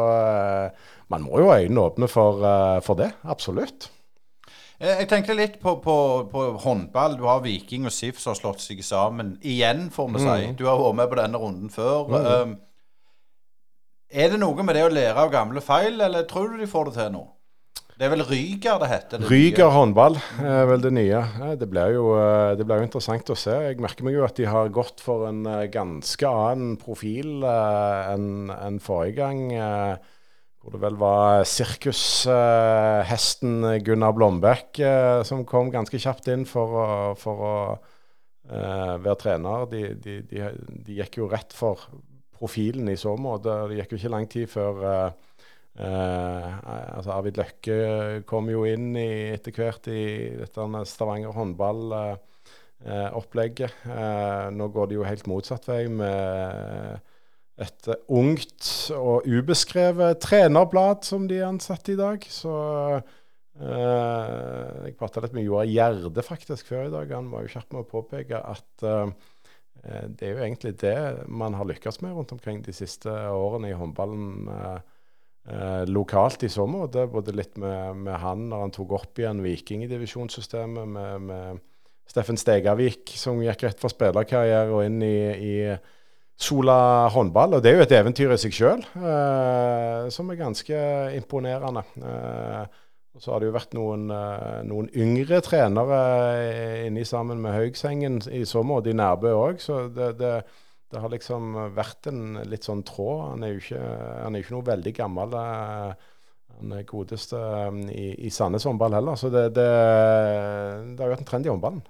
man 1.10 1.26
må 1.26 1.42
jo 1.42 1.50
ha 1.50 1.58
øynene 1.64 1.82
åpne 1.82 2.06
for, 2.06 2.46
for 2.86 3.02
det. 3.02 3.10
Absolutt. 3.26 3.88
Eh, 4.76 4.98
jeg 5.00 5.08
tenkte 5.08 5.36
litt 5.36 5.56
på, 5.62 5.78
på, 5.84 5.96
på, 6.32 6.46
håndball. 6.64 7.16
Du 7.16 7.24
har 7.28 7.44
Viking 7.44 7.88
og 7.88 7.94
SIF 7.94 8.20
som 8.20 8.34
har 8.34 8.40
slått 8.40 8.64
seg 8.64 8.82
sammen 8.84 9.36
igjen, 9.40 9.88
får 9.94 10.10
vi 10.12 10.24
si. 10.24 10.34
Mm. 10.50 10.56
Du 10.58 10.66
har 10.68 10.80
vært 10.80 10.98
med 11.00 11.12
på 11.12 11.20
denne 11.22 11.40
runden 11.40 11.72
før. 11.72 12.10
Mm. 12.12 12.26
Um, 12.26 12.58
er 14.12 14.28
det 14.32 14.42
noe 14.42 14.66
med 14.66 14.76
det 14.76 14.84
å 14.86 14.92
lære 14.92 15.24
av 15.24 15.32
gamle 15.32 15.62
feil, 15.64 15.96
eller 16.04 16.28
tror 16.28 16.52
du 16.52 16.60
de 16.60 16.68
får 16.70 16.90
det 16.90 16.98
til 17.00 17.16
nå? 17.16 17.24
Det 17.96 18.04
er 18.04 18.10
vel 18.12 18.26
Ryger 18.28 18.80
det 18.82 18.88
heter? 18.90 19.20
Det 19.22 19.28
Ryger 19.30 19.70
håndball 19.72 20.18
er 20.44 20.66
vel 20.68 20.82
det 20.84 20.90
nye. 20.92 21.22
Det 21.56 21.68
blir, 21.70 21.94
jo, 21.96 22.10
eh, 22.20 22.52
det 22.58 22.66
blir 22.68 22.82
jo 22.82 22.88
interessant 22.90 23.32
å 23.32 23.38
se. 23.40 23.54
Jeg 23.70 23.80
merker 23.80 24.04
meg 24.04 24.18
jo 24.18 24.26
at 24.26 24.36
de 24.36 24.44
har 24.52 24.68
gått 24.68 25.00
for 25.00 25.24
en 25.30 25.40
eh, 25.48 25.64
ganske 25.72 26.28
annen 26.28 26.76
profil 26.76 27.40
enn 27.48 28.52
en 28.52 28.76
forrige 28.84 29.16
gang. 29.22 29.40
Hvor 30.66 30.74
det 30.74 30.82
vel 30.82 30.96
var 30.98 31.44
sirkushesten 31.46 33.62
Gunnar 33.86 34.10
Blombekk 34.16 34.80
eh, 34.82 35.20
som 35.22 35.44
kom 35.46 35.70
ganske 35.70 35.94
kjapt 36.02 36.26
inn 36.32 36.42
for 36.50 36.66
å, 36.74 37.14
for 37.14 37.38
å 37.38 37.78
uh, 38.50 38.98
være 38.98 39.14
trener. 39.20 39.66
De, 39.70 39.94
de, 39.94 40.26
de, 40.26 40.42
de, 40.66 40.98
gikk 40.98 41.18
jo 41.20 41.28
rett 41.30 41.54
for 41.54 41.78
profilen 42.34 42.90
i 42.90 42.98
så 42.98 43.14
måte. 43.14 43.70
Det 43.70 43.78
gikk 43.78 43.94
jo 43.94 43.98
ikke 44.00 44.10
lang 44.16 44.26
tid 44.26 44.50
før 44.50 44.82
uh, 44.82 45.14
altså 45.78 47.14
Arvid 47.14 47.38
Løkke 47.38 48.26
kom 48.26 48.50
jo 48.50 48.66
inn 48.66 48.90
i, 48.98 49.30
etter 49.36 49.54
hvert 49.54 49.86
i 49.86 50.34
dette 50.40 50.82
Stavanger 50.90 51.30
håndballopplegget. 51.36 53.70
nå 54.50 54.66
går 54.74 54.86
det 54.90 54.98
jo 54.98 55.06
helt 55.06 55.30
motsatt 55.30 55.62
vei 55.70 55.86
med 55.86 56.98
et 57.56 57.88
ungt 58.12 58.70
og 58.92 59.24
ubeskrevet 59.24 60.20
trenerblad 60.20 61.06
som 61.08 61.24
de 61.28 61.40
ansatte 61.44 61.94
i 61.94 61.98
dag. 61.98 62.24
Så 62.28 62.52
eh, 62.96 64.82
Jeg 64.84 64.96
prata 65.00 65.22
litt 65.24 65.36
med 65.36 65.46
Joar 65.46 65.68
Gjerde 65.68 66.24
faktisk 66.24 66.68
før 66.72 66.90
i 66.90 66.92
dag. 66.92 67.14
Han 67.16 67.30
var 67.32 67.46
jo 67.46 67.54
kjapp 67.54 67.72
med 67.72 67.84
å 67.84 67.88
påpeke 67.88 68.42
at 68.42 68.84
eh, 68.84 69.14
det 69.86 70.26
er 70.26 70.34
jo 70.34 70.42
egentlig 70.42 70.74
det 70.82 70.98
man 71.30 71.56
har 71.56 71.68
lykkes 71.68 72.00
med 72.02 72.16
rundt 72.16 72.34
omkring 72.34 72.60
de 72.66 72.74
siste 72.74 73.12
årene 73.12 73.70
i 73.70 73.78
håndballen. 73.78 74.48
Eh, 75.46 75.82
lokalt 75.86 76.42
i 76.42 76.50
så 76.50 76.64
måte, 76.66 77.04
både 77.06 77.34
litt 77.36 77.54
med, 77.62 78.00
med, 78.02 78.16
han 78.18 78.48
når 78.50 78.64
han 78.64 78.72
tok 78.74 78.96
opp 78.98 79.20
igjen 79.20 79.44
Viking 79.44 79.84
med, 79.86 81.20
med 81.22 81.60
Steffen 82.06 82.38
Stegavik 82.38 83.12
som 83.14 83.38
gikk 83.42 83.62
rett 83.62 83.78
fra 83.78 83.90
spillerkarriere 83.92 84.74
og 84.74 84.82
inn 84.88 84.98
i, 85.06 85.18
i 85.38 85.54
Sola 86.36 87.08
håndball. 87.12 87.56
Og 87.56 87.62
det 87.64 87.72
er 87.72 87.78
jo 87.78 87.84
et 87.86 87.94
eventyr 87.96 88.34
i 88.34 88.40
seg 88.40 88.52
sjøl, 88.54 88.82
eh, 89.00 90.08
som 90.12 90.28
er 90.30 90.40
ganske 90.40 90.80
imponerende. 91.16 91.84
Eh, 91.96 92.82
så 93.16 93.32
har 93.32 93.40
det 93.40 93.48
jo 93.48 93.54
vært 93.54 93.72
noen, 93.76 94.10
eh, 94.12 94.60
noen 94.68 94.90
yngre 94.92 95.40
trenere 95.44 96.00
inni 96.84 97.04
sammen 97.08 97.40
med 97.40 97.56
Høgsengen 97.56 98.20
i 98.28 98.44
så 98.44 98.62
måte 98.66 98.92
i 98.92 98.96
Nærbø 98.96 99.32
òg. 99.32 99.62
Så 99.64 99.86
det, 99.88 100.18
det, 100.20 100.34
det, 100.92 101.00
har 101.00 101.12
liksom 101.12 101.56
vært 101.76 102.10
en 102.12 102.42
litt 102.44 102.68
sånn 102.68 102.84
tråd. 102.84 103.30
Han 103.30 103.46
er 103.46 103.54
jo 103.54 103.62
ikke, 103.62 103.86
han 104.20 104.36
er 104.36 104.44
ikke 104.44 104.56
noe 104.58 104.68
veldig 104.68 104.94
gammel. 105.00 105.38
Eh, 105.40 106.12
han 106.56 106.72
er 106.72 106.84
godeste 106.88 107.40
i, 107.92 108.06
i 108.28 108.32
Sandnes 108.32 108.64
håndball 108.68 108.96
heller. 108.96 109.16
Så 109.16 109.32
det, 109.32 109.48
det, 109.56 109.66
har 111.00 111.14
vært 111.14 111.24
en 111.24 111.32
trend 111.32 111.48
i 111.48 111.52
håndballen. 111.52 111.82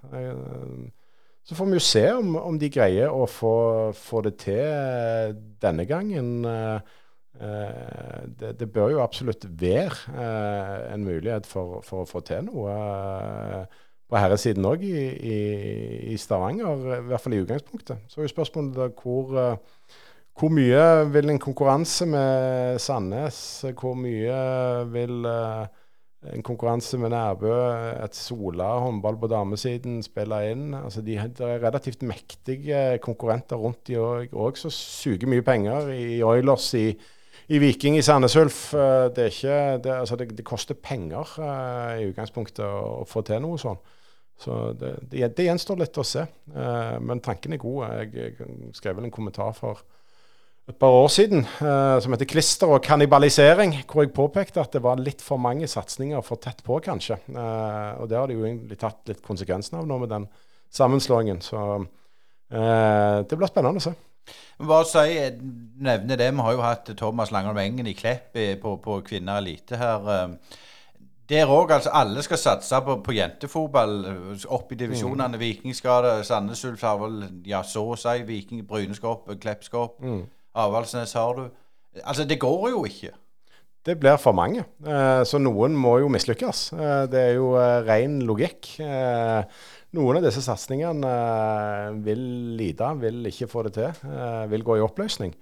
Eh, 1.46 1.48
så 1.48 1.54
får 1.54 1.66
vi 1.66 1.72
jo 1.72 1.80
se 1.80 2.12
om, 2.12 2.36
om 2.36 2.58
de 2.58 2.70
greier 2.70 3.10
å 3.10 3.26
få, 3.26 3.92
få, 3.94 4.22
det 4.22 4.36
til 4.42 5.36
denne 5.62 5.86
gangen. 5.86 6.44
Eh, 6.44 6.80
eh, 7.40 8.22
det, 8.26 8.58
det, 8.58 8.72
bør 8.72 8.90
jo 8.90 9.02
absolutt 9.02 9.46
være 9.46 10.16
eh, 10.16 10.94
en 10.94 11.04
mulighet 11.04 11.46
for, 11.46 11.82
for, 11.84 12.02
å 12.02 12.06
få 12.06 12.20
til 12.26 12.48
noe 12.48 13.66
på 14.06 14.18
herresiden 14.18 14.66
òg 14.66 14.84
i, 14.86 15.06
i, 15.18 15.38
i, 16.12 16.16
Stavanger, 16.16 17.00
i 17.00 17.06
hvert 17.08 17.22
fall 17.22 17.34
i 17.34 17.40
utgangspunktet. 17.42 18.04
Så 18.08 18.20
er 18.20 18.26
jo 18.26 18.34
spørsmålet 18.34 19.00
hvor, 19.02 19.56
hvor 20.38 20.52
mye 20.54 20.84
vil 21.10 21.30
en 21.30 21.42
konkurranse 21.42 22.06
med 22.06 22.78
Sandnes, 22.82 23.64
hvor 23.74 23.98
mye 23.98 24.36
vil 24.94 25.26
en 26.34 26.42
konkurranse 26.44 26.98
med 26.98 27.12
Nærbø, 27.12 27.52
et 28.04 28.16
Sola 28.16 28.68
håndball 28.82 29.18
på 29.20 29.28
damesiden 29.30 30.00
spiller 30.04 30.50
inn. 30.52 30.74
Altså 30.78 31.02
de, 31.04 31.16
er 31.18 31.62
relativt 31.62 32.02
mektige 32.06 32.98
konkurrenter 33.04 33.60
rundt 33.60 33.86
de 33.88 33.98
òg, 33.98 34.58
som 34.58 34.72
suger 34.72 35.28
mye 35.30 35.44
penger. 35.46 35.90
I 35.92 36.22
Oilers, 36.26 36.68
i, 36.74 36.88
i 37.48 37.60
Viking, 37.62 37.98
i 37.98 38.04
Sandnes 38.04 38.36
Ulf. 38.36 38.62
Eh, 38.74 39.08
det, 39.16 39.28
det, 39.84 39.92
altså 39.92 40.16
det, 40.16 40.30
det, 40.36 40.46
koster 40.46 40.74
penger 40.74 41.36
uh, 41.38 41.96
i 42.00 42.08
utgangspunktet 42.10 42.64
å, 42.66 43.04
få 43.08 43.22
til 43.26 43.42
noe 43.44 43.60
sånn. 43.60 43.78
Så 44.36 44.56
det, 44.76 45.32
gjenstår 45.46 45.80
litt 45.80 45.96
å 45.96 46.04
se. 46.04 46.26
Uh, 46.52 46.96
men 47.00 47.22
tanken 47.24 47.56
er 47.56 47.62
god. 47.62 48.00
Jeg 48.02 48.74
skrev 48.76 48.98
vel 48.98 49.08
en 49.08 49.14
kommentar 49.14 49.54
for 49.56 49.84
et 50.66 50.78
par 50.82 50.90
år 50.90 51.06
siden 51.14 51.44
uh, 51.60 52.00
som 52.02 52.12
heter 52.12 52.26
'Klister 52.26 52.66
og 52.66 52.82
kannibalisering', 52.84 53.84
hvor 53.86 54.02
jeg 54.02 54.12
påpekte 54.12 54.60
at 54.60 54.72
det 54.72 54.82
var 54.82 54.98
litt 54.98 55.22
for 55.22 55.38
mange 55.38 55.66
satsinger 55.66 56.20
for 56.26 56.42
tett 56.42 56.64
på, 56.66 56.80
kanskje. 56.82 57.20
Uh, 57.30 58.02
og 58.02 58.10
det 58.10 58.18
har 58.18 58.26
de 58.26 58.34
jo 58.34 58.44
egentlig 58.44 58.78
tatt 58.78 59.06
litt 59.06 59.22
konsekvensen 59.22 59.78
av 59.78 59.86
nå 59.86 59.98
med 59.98 60.10
den 60.10 60.26
sammenslåingen. 60.70 61.40
Så 61.40 61.56
uh, 61.56 63.22
det 63.22 63.38
blir 63.38 63.46
spennende 63.46 63.78
å 63.78 63.86
se. 63.86 63.94
Bare 64.58 64.84
si, 64.90 65.16
nevne 65.78 66.16
det, 66.18 66.32
Vi 66.34 66.42
har 66.42 66.52
jo 66.52 66.62
hatt 66.64 66.90
Thomas 66.98 67.30
Langholm 67.30 67.58
Engen 67.58 67.86
i 67.86 67.94
Klepp 67.94 68.34
på, 68.34 68.76
på 68.82 69.00
Kvinner 69.06 69.38
elite 69.38 69.76
her. 69.78 70.32
Der 71.28 71.46
òg, 71.46 71.70
altså 71.70 71.90
alle 71.94 72.22
skal 72.22 72.38
satse 72.38 72.80
på, 72.82 72.96
på 73.06 73.12
jentefotball 73.14 73.94
opp 74.48 74.72
i 74.72 74.78
divisjonene. 74.80 75.36
Mm. 75.36 75.40
Viking 75.40 75.74
skal 75.74 76.02
det, 76.04 76.26
Sandnes 76.26 76.64
Ulf 76.64 76.82
har 76.82 76.98
vel 76.98 77.22
ja, 77.46 77.62
så 77.62 77.84
å 77.86 77.98
si. 77.98 78.22
Viking, 78.26 78.66
Bryne 78.66 78.94
skal 78.94 79.14
opp, 79.14 79.30
Klepp 79.38 79.62
skal 79.62 79.86
opp. 79.86 80.02
Mm. 80.02 80.24
Avaldsnes 80.56 81.12
har 81.16 81.38
du. 81.38 81.46
Altså, 82.02 82.24
det 82.28 82.40
går 82.40 82.70
jo 82.72 82.84
ikke. 82.88 83.12
Det 83.86 83.94
blir 84.02 84.16
for 84.18 84.34
mange. 84.34 84.64
Eh, 84.82 85.22
så 85.28 85.38
noen 85.38 85.76
må 85.78 85.96
jo 86.02 86.10
mislykkes. 86.10 86.62
Eh, 86.74 87.02
det 87.10 87.20
er 87.22 87.34
jo 87.36 87.52
eh, 87.60 87.82
ren 87.86 88.18
logikk. 88.26 88.72
Noen 89.96 90.18
av 90.18 90.26
disse 90.26 90.42
satsingene 90.44 91.12
vil 92.04 92.24
lide, 92.58 92.88
vil 93.00 93.30
ikke 93.30 93.48
få 93.48 93.62
det 93.68 93.76
til. 93.78 94.08
Vil 94.50 94.66
gå 94.66 94.76
i 94.76 94.82
oppløsning. 94.84 95.32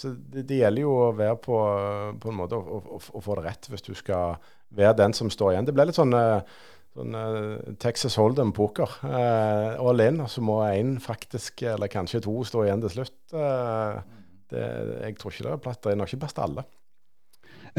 Så 0.00 0.10
det, 0.34 0.58
gjelder 0.58 0.82
jo 0.82 0.96
å 1.06 1.12
være 1.16 1.38
på, 1.40 1.60
på 2.20 2.32
en 2.32 2.36
måte 2.36 2.58
å, 2.58 2.82
å, 2.82 2.98
å, 2.98 3.22
få 3.24 3.38
det 3.38 3.46
rett 3.46 3.70
hvis 3.70 3.86
du 3.86 3.94
skal 3.96 4.36
være 4.76 4.98
den 4.98 5.14
som 5.16 5.30
står 5.32 5.54
igjen. 5.54 5.70
Det 5.70 5.76
blir 5.76 5.88
litt 5.88 5.96
sånn 5.96 6.12
sånn 6.96 7.14
uh, 7.14 7.76
Texas 7.82 8.16
Hold'em-poker. 8.18 8.98
All 9.04 10.04
in, 10.04 10.20
og 10.24 10.30
så 10.32 10.42
må 10.44 10.60
én 10.66 10.96
faktisk, 11.02 11.64
eller 11.74 11.92
kanskje 11.92 12.24
to, 12.26 12.34
stå 12.46 12.66
igjen 12.66 12.84
til 12.84 12.96
slutt. 12.98 13.16
Uh, 13.34 14.00
det, 14.50 14.66
jeg 15.06 15.18
tror 15.20 15.34
ikke 15.34 15.46
det 15.46 15.54
er 15.54 15.64
plass. 15.64 15.80
Det 15.80 15.92
er 15.92 16.00
nok 16.00 16.12
ikke 16.12 16.26
best 16.26 16.42
alle. 16.42 16.66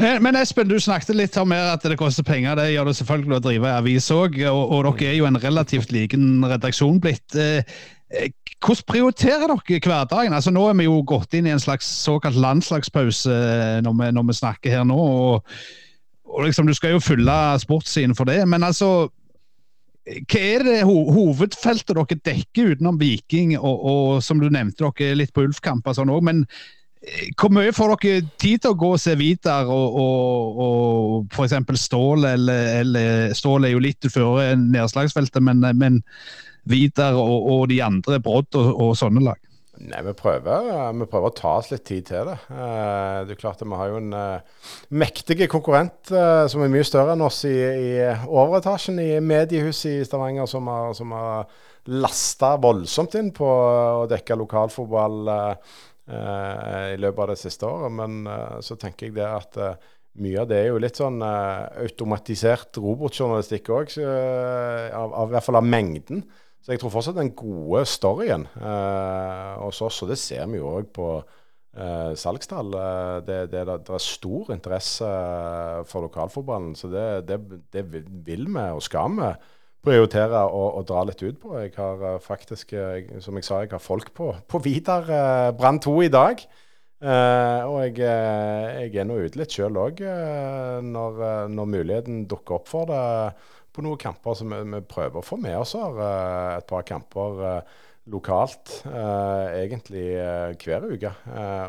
Men 0.00 0.38
Espen, 0.40 0.70
du 0.70 0.78
snakket 0.80 1.12
litt 1.18 1.34
om 1.36 1.52
at 1.52 1.82
det 1.84 1.98
koster 2.00 2.24
penger. 2.24 2.56
Det 2.56 2.70
gjør 2.72 2.88
det 2.88 2.94
selvfølgelig 2.96 3.36
å 3.36 3.42
drive 3.44 3.72
avis 3.76 4.06
òg. 4.14 4.38
Og, 4.48 4.62
og, 4.72 4.86
dere 4.96 5.10
er 5.10 5.18
jo 5.18 5.26
en 5.28 5.40
relativt 5.42 5.92
liten 5.92 6.46
redaksjon 6.48 6.96
blitt. 7.02 7.36
Hvordan 8.62 8.88
prioriterer 8.88 9.52
dere 9.52 9.82
hverdagen? 9.84 10.32
Altså 10.32 10.52
Nå 10.54 10.64
er 10.70 10.78
vi 10.80 10.88
jo 10.88 10.96
gått 11.04 11.36
inn 11.36 11.48
i 11.48 11.52
en 11.52 11.60
slags 11.60 11.88
såkalt 12.06 12.40
landslagspause 12.40 13.36
når 13.84 13.98
vi, 14.00 14.10
når 14.16 14.28
vi 14.30 14.38
snakker 14.40 14.78
her 14.78 14.88
nå. 14.88 14.96
og 14.96 15.52
og 16.32 16.46
liksom, 16.46 16.66
Du 16.66 16.74
skal 16.74 16.96
jo 16.96 17.02
følge 17.02 17.40
sportssiden 17.60 18.16
for 18.16 18.28
det, 18.28 18.40
men 18.48 18.64
altså 18.64 19.10
hva 20.02 20.38
er 20.42 20.64
det 20.66 20.78
ho 20.82 20.96
hovedfeltet 21.14 21.94
dere 21.94 22.18
dekker 22.26 22.72
utenom 22.74 22.98
Viking, 22.98 23.54
og, 23.58 23.84
og 23.86 24.22
som 24.24 24.40
du 24.42 24.48
nevnte, 24.50 24.82
dere 24.82 25.12
er 25.12 25.20
litt 25.20 25.34
på 25.34 25.44
Ulf-kamper 25.46 25.94
sånn 25.94 26.10
òg, 26.10 26.24
men 26.26 26.40
eh, 27.06 27.28
hvor 27.38 27.52
mye 27.54 27.74
får 27.76 27.94
dere 28.02 28.24
tid 28.42 28.64
til 28.64 28.74
å 28.74 28.80
gå 28.80 28.90
og 28.96 29.02
se 29.02 29.14
Vidar 29.20 29.70
og, 29.70 30.00
og, 30.02 30.58
og 30.64 31.36
f.eks. 31.36 31.54
Stål, 31.84 32.26
eller, 32.32 32.66
eller, 32.80 33.36
Stål 33.38 33.68
er 33.68 33.76
jo 33.76 33.84
litt 33.84 34.10
før 34.10 34.42
nedslagsfeltet, 34.58 35.38
men, 35.44 35.62
men 35.78 36.02
Vidar 36.66 37.14
og, 37.14 37.46
og, 37.54 37.64
de 37.70 37.78
andre, 37.86 38.18
Brodd 38.22 38.58
og, 38.58 38.74
og 38.74 38.98
sånne 38.98 39.22
lag? 39.28 39.38
Nei, 39.82 39.98
vi 40.06 40.12
prøver, 40.14 40.92
vi 40.94 41.06
prøver, 41.10 41.32
å 41.32 41.34
ta 41.34 41.52
oss 41.58 41.72
litt 41.72 41.82
tid 41.88 42.04
til 42.06 42.28
det. 42.28 42.36
Uh, 42.52 43.24
det 43.26 43.34
er 43.34 43.40
klart 43.40 43.62
at 43.62 43.66
Vi 43.66 43.78
har 43.78 43.90
jo 43.90 43.98
en 43.98 44.14
uh, 44.14 44.66
mektig 44.94 45.48
konkurrent 45.50 46.12
uh, 46.14 46.44
som 46.50 46.62
er 46.62 46.70
mye 46.70 46.86
større 46.86 47.16
enn 47.16 47.24
oss 47.26 47.40
i, 47.48 47.56
i 47.56 47.88
overetasjen 48.28 49.00
i 49.02 49.16
mediehuset 49.24 49.96
i 49.96 50.04
Stavanger, 50.06 50.46
som 50.50 50.70
har, 50.70 50.92
som 50.94 51.14
har 51.16 51.50
lasta 51.90 52.54
voldsomt 52.62 53.16
inn 53.18 53.32
på 53.34 53.48
å 53.48 54.06
dekke 54.10 54.38
lokalfotball 54.38 55.32
i 56.12 56.98
løpet 57.00 57.22
av 57.24 57.32
det 57.32 57.38
siste 57.40 57.66
året. 57.66 57.90
Men 57.98 58.20
så 58.62 58.76
tenker 58.78 59.08
jeg 59.08 59.16
det 59.16 59.26
at 59.26 59.58
mye 60.22 60.44
av 60.44 60.46
det 60.50 60.60
er 60.60 60.68
jo 60.68 60.78
litt 60.82 61.00
sånn 61.00 61.18
automatisert 61.24 62.78
robotjournalistikk 62.78 63.72
òg, 63.74 63.96
i 63.98 64.06
hvert 64.06 65.48
fall 65.48 65.58
av 65.58 65.66
mengden. 65.66 66.22
Så 66.62 66.74
jeg 66.74 66.78
tror 66.78 66.92
fortsatt 66.94 67.18
den 67.18 67.32
gode 67.34 67.82
storyen 67.90 68.44
eh, 68.54 69.54
hos 69.58 69.80
oss, 69.82 70.02
og 70.04 70.12
det 70.12 70.18
ser 70.20 70.46
vi 70.50 70.60
jo 70.60 70.68
òg 70.76 70.92
på 70.94 71.08
eh, 71.18 72.12
salgstall, 72.18 72.70
eh, 72.78 73.16
det, 73.26 73.38
det, 73.50 73.64
det, 73.66 73.96
er 73.96 74.04
stor 74.04 74.52
interesse 74.54 75.08
eh, 75.08 75.80
for 75.90 76.06
lokalfotballen. 76.06 76.76
Så 76.78 76.92
det, 76.92 77.26
det, 77.26 77.82
vil 77.82 78.46
vi 78.46 78.68
og 78.70 78.82
skal 78.86 79.18
vi 79.18 79.32
prioritere 79.82 80.44
å 80.46 80.84
dra 80.86 81.02
litt 81.08 81.22
ut 81.26 81.40
på. 81.42 81.56
Jeg 81.58 81.72
har 81.74 82.02
uh, 82.06 82.18
faktisk, 82.22 82.76
jeg, 82.76 83.18
som 83.18 83.34
jeg 83.34 83.46
sa, 83.48 83.64
jeg 83.64 83.72
har 83.72 83.82
folk 83.82 84.12
på, 84.14 84.28
på 84.46 84.60
Vidar 84.62 85.08
eh, 85.10 85.48
Brann 85.58 85.82
2 85.82 85.96
i 86.06 86.12
dag. 86.12 86.44
og 87.02 87.78
jeg, 87.82 87.96
jeg, 87.98 88.90
er 88.94 89.06
nå 89.08 89.16
ute 89.24 89.40
litt 89.40 89.50
sjøl 89.50 89.74
òg 89.74 90.04
når, 90.86 91.16
når, 91.50 91.66
muligheten 91.72 92.20
dukker 92.30 92.60
opp 92.60 92.70
for 92.70 92.86
det 92.86 93.00
på 93.72 93.84
noen 93.84 94.00
kamper 94.00 94.36
som 94.38 94.52
vi, 94.52 94.60
vi, 94.74 94.82
prøver 94.88 95.20
å 95.20 95.26
få 95.26 95.38
med 95.40 95.56
oss 95.60 95.74
her. 95.78 95.98
Uh, 95.98 96.58
et 96.58 96.68
par 96.68 96.86
kamper 96.88 97.42
uh, 97.42 97.82
lokalt, 98.12 98.80
uh, 98.86 99.52
egentlig 99.56 100.06
hver 100.62 100.88
uke. 100.90 101.12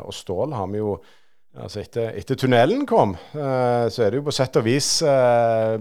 og 0.02 0.14
Stål 0.14 0.56
har 0.58 0.66
vi 0.72 0.82
jo 0.82 0.96
altså 1.54 1.84
etter, 1.84 2.10
etter 2.18 2.34
tunnelen 2.34 2.82
kom, 2.90 3.12
så 3.30 4.02
er 4.02 4.10
det 4.10 4.18
jo 4.18 4.24
på 4.26 4.32
sett 4.34 4.56
og 4.58 4.64
vis 4.66 4.88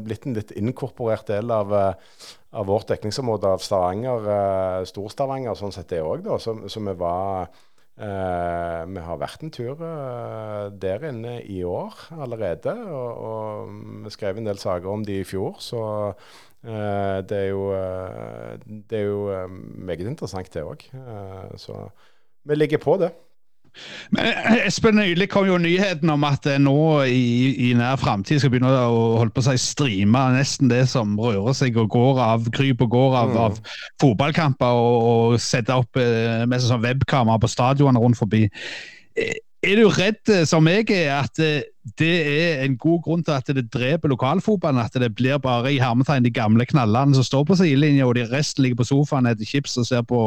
blitt 0.06 0.28
en 0.30 0.36
litt 0.38 0.52
inkorporert 0.62 1.32
del 1.32 1.50
av, 1.50 1.74
av 1.74 2.68
vårt 2.70 2.94
dekningsområde 2.94 3.56
av 3.56 3.64
Stavanger, 3.66 4.28
Stor-Stavanger, 4.86 5.58
sånn 5.58 5.74
sett 5.74 5.90
det 5.96 6.04
òg, 6.06 6.22
da. 6.28 6.38
Så, 6.38 6.54
så, 6.70 6.84
vi 6.86 6.94
var 7.02 7.50
Eh, 7.94 8.84
vi 8.90 9.02
har 9.06 9.20
vært 9.22 9.44
en 9.46 9.52
tur 9.54 9.82
eh, 9.86 10.72
der 10.82 11.04
inne 11.12 11.36
i 11.46 11.60
år 11.68 12.00
allerede. 12.18 12.74
Og, 12.90 13.20
og, 13.28 13.76
vi 14.06 14.14
skrev 14.14 14.40
en 14.40 14.50
del 14.50 14.62
saker 14.62 14.90
om 14.90 15.06
de 15.06 15.20
i 15.22 15.28
fjor, 15.28 15.60
så 15.62 15.84
eh, 16.10 17.20
det 17.30 17.38
er 17.38 17.52
jo, 17.52 17.68
det 18.66 19.00
er 19.00 19.06
jo 19.06 19.28
meget 19.86 20.08
interessant, 20.10 20.50
det 20.54 20.66
òg. 20.66 20.88
så 21.62 21.86
vi 22.44 22.58
ligger 22.58 22.82
på 22.82 22.98
det. 22.98 23.14
Men 24.14 24.28
eh, 24.30 24.66
Espen, 24.68 24.98
Nylig 25.00 25.30
kom 25.34 25.48
jo 25.48 25.58
nyheten 25.62 26.12
om 26.14 26.26
at 26.28 26.46
nå 26.62 26.78
i, 27.10 27.70
i 27.70 27.72
nær 27.78 27.98
framtid 28.02 28.42
skal 28.42 28.54
begynne 28.54 28.72
å 28.72 29.20
holde 29.20 29.34
på 29.34 29.44
å 29.44 29.48
si 29.48 29.56
streame 29.62 30.26
nesten 30.36 30.72
det 30.72 30.84
som 30.92 31.16
rører 31.20 31.58
seg 31.58 31.78
og 31.82 31.90
går 31.94 32.22
av, 32.24 32.50
kryp 32.54 32.84
og 32.86 32.94
går 32.94 33.18
av, 33.22 33.32
mm. 33.34 33.40
av 33.46 33.80
fotballkamper, 34.04 34.82
og, 34.84 35.08
og 35.14 35.42
sette 35.42 35.74
opp 35.76 36.00
eh, 36.02 36.44
med 36.50 36.64
sånn 36.64 36.84
webkamera 36.84 37.42
på 37.42 37.52
stadionene 37.52 38.04
rundt 38.04 38.20
forbi. 38.20 38.46
Eh, 39.18 39.40
er 39.64 39.80
du 39.80 39.88
redd, 39.88 40.22
eh, 40.30 40.44
som 40.50 40.68
jeg 40.68 40.90
er, 40.92 41.24
at 41.24 41.40
det 42.00 42.14
er 42.14 42.64
en 42.66 42.76
god 42.80 43.02
grunn 43.06 43.24
til 43.26 43.36
at 43.36 43.50
det 43.56 43.70
dreper 43.74 44.12
lokalfotballen? 44.12 44.84
At 44.84 45.00
det 45.00 45.14
blir 45.16 45.40
bare 45.42 45.72
i 45.74 45.82
hermetegn 45.82 46.28
de 46.28 46.34
gamle 46.36 46.68
knallene 46.70 47.18
som 47.18 47.26
står 47.26 47.48
på 47.50 47.58
sidelinja, 47.64 48.06
og 48.06 48.20
de 48.20 48.28
resten 48.30 48.66
ligger 48.66 48.84
på 48.84 48.92
sofaen 48.92 49.30
etter 49.32 49.48
chips 49.48 49.80
og 49.82 49.90
ser 49.90 50.06
på 50.08 50.22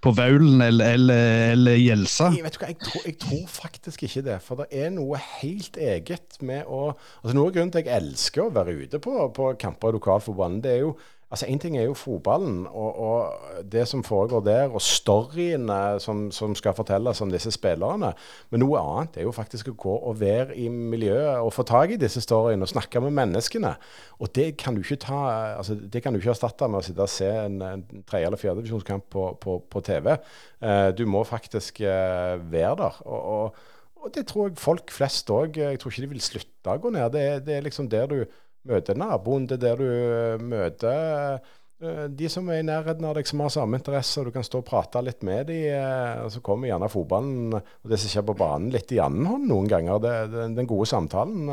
på 0.00 0.12
Vaulen 0.16 0.62
eller, 0.64 0.94
eller, 0.96 1.22
eller 1.52 1.76
Gjelsa? 1.76 2.30
Jeg, 2.32 2.44
jeg 2.44 2.78
tror, 2.80 3.06
jeg, 3.06 3.16
tror, 3.20 3.46
faktisk 3.52 4.02
ikke 4.06 4.24
det. 4.30 4.38
For 4.44 4.62
det 4.62 4.68
er 4.82 4.92
noe 4.94 5.20
helt 5.40 5.76
eget 5.76 6.40
med 6.40 6.68
å 6.68 6.90
altså 6.94 7.36
Noe 7.36 7.50
av 7.50 7.56
grunnen 7.56 7.72
til 7.74 7.82
at 7.82 7.90
jeg 7.90 8.02
elsker 8.02 8.46
å 8.46 8.52
være 8.54 8.76
ute 8.80 9.00
på, 9.02 9.16
på 9.36 9.50
kamper 9.60 9.92
i 9.92 9.98
lokalforbundet, 9.98 10.64
det 10.64 10.76
er 10.78 10.84
jo 10.86 10.94
Altså, 11.30 11.46
Én 11.46 11.60
ting 11.62 11.76
er 11.78 11.84
jo 11.86 11.94
fotballen 11.94 12.64
og, 12.66 12.96
og, 12.98 13.62
det 13.70 13.84
som 13.88 14.02
foregår 14.02 14.40
der, 14.42 14.72
og 14.74 14.82
storyene 14.82 16.00
som, 16.02 16.24
som, 16.34 16.56
skal 16.58 16.74
fortelles 16.74 17.20
om 17.22 17.30
disse 17.30 17.52
spillerne. 17.54 18.10
Men 18.50 18.62
noe 18.64 18.80
annet 18.80 19.20
er 19.20 19.28
jo 19.28 19.34
faktisk 19.34 19.70
å 19.70 19.76
gå 19.78 19.94
og 20.10 20.18
være 20.20 20.56
i 20.58 20.66
miljøet 20.68 21.38
og 21.38 21.52
få 21.54 21.62
tak 21.68 21.94
i 21.94 22.00
disse 22.00 22.22
storyene 22.24 22.66
og 22.66 22.72
snakke 22.72 23.02
med 23.04 23.14
menneskene. 23.14 23.76
Og 24.18 24.34
det 24.34 24.56
kan 24.58 24.74
du 24.74 24.82
ikke 24.82 24.98
ta, 25.06 25.20
altså, 25.60 25.78
det 25.78 26.02
kan 26.02 26.12
du 26.12 26.18
ikke 26.18 26.34
erstatte 26.34 26.66
med 26.66 26.82
å 26.82 26.86
sitte 26.88 27.06
og 27.06 27.14
se 27.14 27.30
en, 27.30 27.60
en 27.62 27.84
tredje- 28.02 28.26
eller 28.26 28.40
fjerdedivisjonskamp 28.40 29.06
på, 29.14 29.28
på, 29.40 29.60
på, 29.70 29.84
TV. 29.86 30.16
Eh, 30.60 30.88
du 30.98 31.06
må 31.06 31.22
faktisk 31.24 31.80
eh, 31.86 32.40
være 32.50 32.80
der. 32.82 33.04
og, 33.06 33.20
og 33.20 33.68
og 34.00 34.14
det 34.14 34.26
tror 34.30 34.48
jeg 34.48 34.60
folk 34.60 34.92
flest 34.92 35.28
òg. 35.28 35.58
Jeg 35.60 35.80
tror 35.80 35.92
ikke 35.92 36.04
de 36.06 36.14
vil 36.14 36.22
slutte 36.24 36.72
å 36.72 36.80
gå 36.80 36.92
ned. 36.94 37.10
Det, 37.12 37.24
det 37.44 37.56
er 37.56 37.66
liksom 37.66 37.88
der 37.92 38.06
du 38.08 38.22
møter 38.68 38.98
naboen. 38.98 39.48
Det 39.48 39.58
er 39.58 39.64
der 39.64 39.80
du 39.80 39.88
eh, 39.88 40.42
møter 40.42 41.40
eh, 41.80 42.06
de 42.12 42.28
som 42.28 42.48
er 42.52 42.60
i 42.60 42.64
nærheten 42.66 43.06
av 43.08 43.14
deg, 43.16 43.28
som 43.28 43.40
har 43.40 43.52
samme 43.54 43.78
interesse, 43.80 44.20
og 44.20 44.28
du 44.28 44.34
kan 44.34 44.44
stå 44.44 44.60
og 44.60 44.66
prate 44.68 45.00
litt 45.04 45.24
med 45.24 45.48
dem. 45.48 45.62
Eh, 45.72 46.24
og 46.24 46.32
så 46.34 46.42
kommer 46.44 46.68
gjerne 46.68 46.90
fotballen 46.92 47.54
og 47.56 47.92
det 47.92 48.00
som 48.02 48.12
skjer 48.12 48.26
på 48.28 48.36
banen, 48.40 48.72
litt 48.74 48.92
i 48.92 49.00
annen 49.00 49.28
hånd 49.30 49.48
noen 49.48 49.70
ganger. 49.70 50.02
Det, 50.04 50.16
det, 50.34 50.48
den 50.58 50.68
gode 50.70 50.88
samtalen 50.90 51.48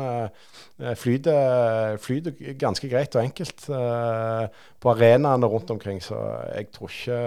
flyter, 1.00 1.96
flyter, 2.02 2.36
ganske 2.60 2.90
greit 2.92 3.16
og 3.16 3.24
enkelt 3.24 3.64
på 3.66 4.92
arenaene 4.92 5.48
rundt 5.50 5.72
omkring. 5.74 6.02
Så 6.04 6.18
jeg 6.52 6.68
tror 6.76 6.92
ikke 6.92 7.22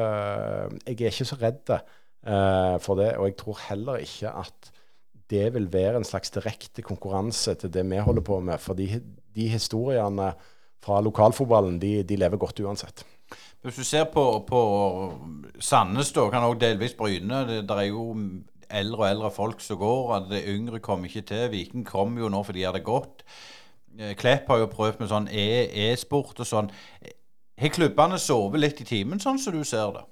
Jeg 0.86 0.94
er 0.94 1.10
ikke 1.10 1.28
så 1.34 1.40
redd 1.42 1.74
for 2.86 3.02
det, 3.02 3.16
og 3.18 3.26
jeg 3.32 3.36
tror 3.40 3.60
heller 3.66 4.06
ikke 4.06 4.30
at 4.44 4.72
det 5.32 5.48
vil 5.56 5.70
være 5.72 6.02
en 6.02 6.08
slags 6.08 6.34
direkte 6.36 6.84
konkurranse 6.84 7.56
til 7.56 7.72
det 7.74 7.84
vi 7.88 8.04
holder 8.04 8.26
på 8.26 8.40
med. 8.44 8.60
For 8.60 8.78
de, 9.36 9.48
historiene 9.52 10.32
fra 10.82 11.02
lokalfotballen 11.04 11.80
de, 11.82 12.02
de, 12.08 12.18
lever 12.18 12.42
godt 12.42 12.60
uansett. 12.64 13.06
Hvis 13.62 13.78
du 13.78 13.86
ser 13.86 14.08
på, 14.10 14.24
på 14.48 14.62
Sandnes, 15.62 16.12
da, 16.16 16.26
kan 16.34 16.48
også 16.48 16.64
delvis 16.64 16.96
Bryne. 16.98 17.44
Det, 17.48 17.62
der 17.70 17.84
er 17.84 17.90
jo 17.92 18.06
eldre 18.72 19.04
og 19.04 19.10
eldre 19.10 19.32
folk 19.32 19.62
som 19.62 19.78
går. 19.78 20.14
At 20.16 20.30
Det 20.32 20.44
yngre 20.50 20.80
kommer 20.80 21.06
ikke 21.08 21.28
til. 21.30 21.52
Viking 21.52 21.86
kommer 21.88 22.26
jo 22.26 22.32
nå 22.34 22.44
fordi 22.44 22.64
de 22.64 22.66
hadde 22.66 22.82
det 22.82 22.88
godt. 22.88 23.26
Eh, 24.00 24.16
Klepp 24.16 24.48
har 24.48 24.64
jo 24.64 24.72
prøvd 24.72 25.02
med 25.02 25.12
sånn 25.12 25.28
e, 25.30 25.68
e-sport 25.90 26.40
e 26.40 26.46
og 26.46 26.50
sånn. 26.50 26.72
Har 27.62 27.76
klubbene 27.76 28.18
sovet 28.18 28.64
litt 28.64 28.82
i 28.82 28.88
timen, 28.88 29.22
sånn 29.22 29.40
som 29.42 29.54
du 29.54 29.62
ser 29.68 29.94
det? 29.98 30.06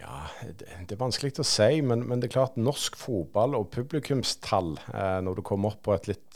Ja, 0.00 0.24
det, 0.42 0.64
det, 0.64 0.94
er 0.94 1.00
vanskelig 1.00 1.34
å 1.42 1.46
si, 1.46 1.80
men, 1.84 2.02
men, 2.08 2.22
det 2.22 2.30
er 2.30 2.38
klart 2.38 2.58
norsk 2.58 2.96
fotball 2.98 3.56
og 3.58 3.68
publikumstall, 3.74 4.72
eh, 4.94 5.18
når 5.26 5.38
du 5.38 5.44
kommer 5.46 5.74
opp 5.74 5.82
på 5.86 5.94
et 5.94 6.08
litt 6.12 6.29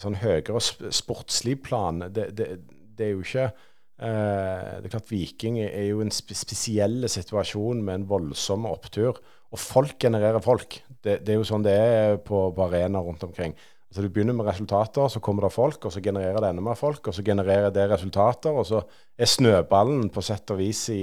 sånn 0.00 0.18
høyere 0.22 0.60
sportslig 0.94 1.58
plan, 1.66 2.00
det, 2.14 2.30
det, 2.38 2.48
det 2.96 3.06
er 3.06 3.12
jo 3.12 3.24
ikke 3.24 3.44
eh, 3.48 4.70
Det 4.78 4.88
er 4.88 4.94
klart 4.94 5.12
Viking 5.12 5.60
er 5.64 5.86
jo 5.90 6.02
en 6.04 6.12
spesiell 6.14 7.08
situasjon 7.10 7.82
med 7.84 8.00
en 8.00 8.08
voldsom 8.10 8.66
opptur. 8.70 9.20
Og 9.52 9.60
folk 9.60 9.98
genererer 10.00 10.40
folk. 10.40 10.80
Det, 10.88 11.20
det 11.26 11.34
er 11.34 11.40
jo 11.40 11.46
sånn 11.46 11.64
det 11.66 11.76
er 11.76 12.18
på, 12.24 12.46
på 12.56 12.66
arenaer 12.66 13.04
rundt 13.04 13.24
omkring. 13.26 13.52
Altså 13.92 14.06
Du 14.06 14.08
begynner 14.08 14.32
med 14.32 14.46
resultater, 14.48 15.08
så 15.12 15.20
kommer 15.20 15.44
det 15.44 15.52
folk, 15.52 15.84
og 15.84 15.92
så 15.92 16.00
genererer 16.00 16.40
det 16.40 16.48
enda 16.48 16.62
mer 16.64 16.78
folk, 16.80 17.04
og 17.04 17.12
så 17.12 17.24
genererer 17.26 17.68
det 17.76 17.90
resultater, 17.90 18.54
og 18.56 18.64
så 18.64 18.80
er 19.20 19.28
snøballen 19.28 20.06
på 20.08 20.22
sett 20.24 20.48
og 20.54 20.62
vis 20.62 20.86
i, 20.94 21.02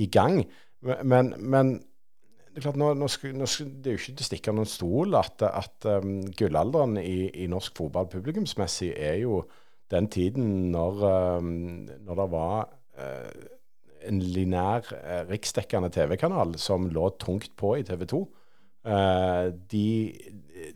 i 0.00 0.06
gang. 0.08 0.38
Men, 1.04 1.34
men, 1.36 1.74
det 2.54 2.60
er 2.60 2.68
klart, 2.68 2.78
nå, 2.78 2.92
nå, 2.94 3.08
nå, 3.34 3.46
det 3.82 3.90
er 3.90 3.96
jo 3.96 3.98
ikke 3.98 4.12
til 4.14 4.22
å 4.22 4.28
stikke 4.28 4.52
noen 4.54 4.68
stol 4.70 5.16
at, 5.18 5.42
at 5.42 5.88
um, 5.90 6.20
gullalderen 6.38 7.00
i, 7.00 7.26
i, 7.34 7.48
norsk 7.50 7.74
fotball 7.80 8.06
publikumsmessig 8.12 8.92
er 8.94 9.16
jo 9.24 9.40
den 9.90 10.06
tiden 10.06 10.70
når, 10.70 11.02
um, 11.40 11.48
når 12.06 12.20
det 12.20 12.26
var 12.30 12.68
uh, 13.00 13.42
en 14.06 14.20
linær, 14.22 14.86
uh, 14.94 15.24
riksdekkende 15.32 15.90
TV-kanal 15.96 16.54
som 16.62 16.86
lå 16.94 17.08
tungt 17.18 17.50
på 17.58 17.74
i 17.80 17.82
TV 17.88 18.06
2. 18.14 18.22
Uh, 18.84 19.50
de, 19.72 19.88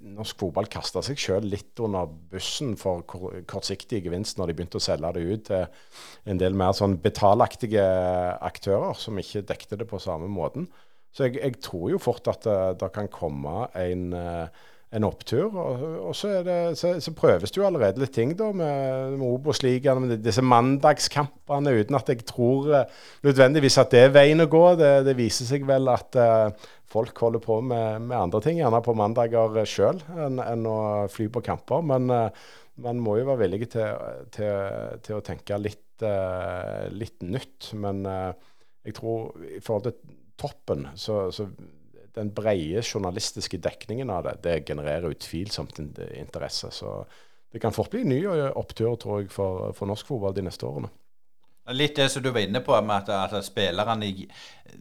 norsk 0.02 0.42
fotball 0.42 0.66
kasta 0.72 1.04
seg 1.06 1.22
sjøl 1.22 1.46
litt 1.46 1.78
under 1.84 2.10
bussen 2.10 2.74
for 2.80 3.06
kortsiktig 3.06 4.02
gevinst 4.08 4.40
når 4.40 4.50
de 4.50 4.58
begynte 4.58 4.82
å 4.82 4.82
selge 4.82 5.14
det 5.14 5.24
ut 5.28 5.46
til 5.52 6.34
en 6.34 6.42
del 6.42 6.58
mer 6.58 6.74
sånn 6.74 6.98
betalaktige 7.06 7.86
aktører 8.42 8.98
som 8.98 9.22
ikke 9.22 9.46
dekte 9.46 9.78
det 9.78 9.86
på 9.86 10.02
samme 10.02 10.26
måten. 10.26 10.66
Så 11.14 11.28
jeg, 11.28 11.38
jeg 11.40 11.60
tror 11.64 11.92
jo 11.92 12.00
fort 12.02 12.28
at 12.30 12.44
det, 12.44 12.58
det 12.82 12.90
kan 12.94 13.08
komme 13.12 13.66
en, 13.80 14.10
en 14.94 15.04
opptur. 15.04 15.52
Og, 15.52 15.82
og 16.08 16.16
så, 16.16 16.30
det, 16.44 16.56
så, 16.80 16.94
så, 17.02 17.12
prøves 17.16 17.52
det 17.52 17.60
jo 17.60 17.66
allerede 17.68 18.00
litt 18.02 18.14
ting 18.16 18.32
da 18.38 18.48
med, 18.56 19.16
med 19.18 19.26
Obos-ligaen, 19.26 20.00
med 20.04 20.22
disse 20.24 20.44
mandagskampene, 20.44 21.74
uten 21.80 21.98
at 21.98 22.12
jeg 22.12 22.24
tror 22.28 22.70
nødvendigvis 23.26 23.78
at 23.82 23.92
det 23.92 24.04
er 24.06 24.14
veien 24.14 24.44
å 24.44 24.48
gå. 24.50 24.64
Det, 24.80 24.92
det 25.08 25.16
viser 25.18 25.48
seg 25.48 25.66
vel 25.68 25.90
at 25.92 26.18
uh, 26.20 26.70
folk 26.88 27.20
holder 27.24 27.44
på 27.44 27.60
med, 27.64 28.06
med, 28.06 28.16
andre 28.18 28.42
ting, 28.44 28.62
gjerne 28.62 28.82
på 28.84 28.96
mandager 28.96 29.60
sjøl, 29.68 30.00
enn, 30.16 30.40
en 30.44 30.70
å 30.70 30.78
fly 31.12 31.28
på 31.32 31.44
kamper. 31.44 31.84
Men 31.92 32.08
uh, 32.12 32.54
man 32.84 33.02
må 33.02 33.18
jo 33.18 33.28
være 33.28 33.44
villig 33.44 33.72
til, 33.74 34.08
til, 34.34 35.00
til 35.04 35.18
å 35.18 35.24
tenke 35.26 35.60
litt, 35.60 35.84
uh, 36.06 36.86
litt 36.94 37.20
nytt. 37.26 37.74
Men 37.76 38.06
jeg 38.08 38.94
tror 38.96 39.34
i 39.44 39.60
forhold 39.60 39.90
til 39.90 40.16
toppen, 40.38 40.86
så, 40.96 41.26
så 41.34 41.48
den 42.18 42.30
brede 42.34 42.82
journalistiske 42.82 43.60
dekningen 43.62 44.10
av 44.10 44.24
det, 44.26 44.36
det 44.44 44.56
genererer 44.66 45.12
utvilsomt 45.14 45.78
interesse. 45.78 46.70
Så 46.74 47.02
det 47.52 47.60
kan 47.62 47.72
fort 47.72 47.90
bli 47.90 48.04
ny 48.04 48.22
opptur, 48.28 48.96
tror 48.96 49.22
jeg, 49.22 49.30
for, 49.32 49.72
for 49.76 49.90
norsk 49.90 50.08
fotball 50.08 50.34
de 50.36 50.46
neste 50.48 50.66
årene. 50.66 50.90
Litt 51.68 51.98
det 51.98 52.06
som 52.08 52.22
du 52.24 52.30
var 52.32 52.46
inne 52.46 52.62
på, 52.64 52.72
med 52.80 53.10
at, 53.10 53.34
at 53.36 53.44
spillerne 53.44 54.08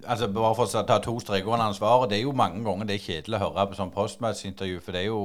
altså 0.08 0.30
Bare 0.32 0.53
for 0.55 0.72
å 0.72 0.84
ta 0.88 0.99
to 1.03 1.18
streker 1.20 1.51
under 1.51 1.68
ansvaret. 1.68 2.10
Det 2.12 2.20
er 2.20 2.24
jo 2.24 2.36
mange 2.36 2.64
ganger 2.64 2.88
det 2.88 2.95
er 2.95 3.03
kjedelig 3.03 3.38
å 3.38 3.41
høre 3.43 3.66
på 3.68 3.80
sånn 3.80 3.91
postmatch-intervju, 3.91 4.80
for 4.84 4.95
det 4.95 5.01
er 5.03 5.10
jo 5.10 5.22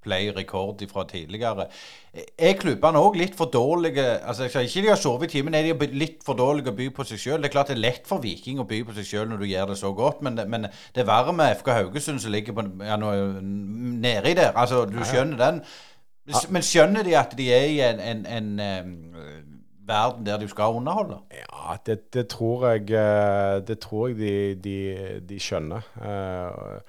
eh, 0.00 0.04
play 0.04 0.30
rekord 0.36 0.82
fra 0.90 1.04
tidligere. 1.08 1.66
Er 2.38 2.56
klubbene 2.58 2.98
òg 2.98 3.18
litt 3.20 3.36
for 3.38 3.52
dårlige 3.52 4.02
altså 4.26 4.48
jeg 4.48 4.66
Ikke 4.66 4.82
de 4.82 4.88
har 4.88 4.96
sovet 4.98 5.28
i 5.28 5.38
timen, 5.38 5.54
er 5.54 5.68
de 5.68 5.86
litt 5.92 6.24
for 6.26 6.34
dårlige 6.34 6.72
å 6.72 6.76
by 6.76 6.88
på 6.96 7.04
seg 7.04 7.20
sjøl? 7.22 7.38
Det 7.42 7.50
er 7.50 7.54
klart 7.54 7.68
det 7.70 7.76
er 7.76 7.84
lett 7.84 8.08
for 8.08 8.22
Viking 8.24 8.58
å 8.60 8.66
by 8.66 8.82
på 8.88 8.96
seg 8.96 9.06
sjøl 9.06 9.28
når 9.30 9.44
du 9.44 9.46
gjør 9.50 9.70
det 9.70 9.78
så 9.78 9.92
godt, 9.94 10.22
men, 10.22 10.40
men 10.50 10.66
det 10.94 11.04
er 11.04 11.10
verre 11.10 11.36
med 11.36 11.54
FK 11.60 11.70
Haugesund 11.76 12.20
som 12.20 12.34
ligger 12.34 12.56
på, 12.56 12.66
ja, 12.82 12.98
nedi 12.98 14.34
der. 14.34 14.52
Altså, 14.56 14.84
du 14.90 14.98
skjønner 15.04 15.38
den. 15.38 15.62
Men 16.50 16.62
skjønner 16.62 17.02
de 17.06 17.16
at 17.18 17.32
de 17.38 17.46
er 17.52 17.64
i 17.70 17.80
en, 17.82 18.00
en, 18.00 18.26
en, 18.26 18.60
en 18.60 18.92
verden 19.90 20.26
der 20.26 20.38
du 20.38 20.48
skal 20.48 20.64
underholde? 20.64 21.18
Ja, 21.32 21.76
det, 21.86 22.14
det 22.14 22.28
tror 22.28 22.68
jeg 22.68 22.90
eh, 22.90 23.66
Det 23.68 23.78
tror 23.78 24.08
jeg 24.08 24.16
de, 24.16 24.54
de, 24.54 25.20
de 25.28 25.40
skjønner. 25.40 25.86
Uh, 25.96 26.80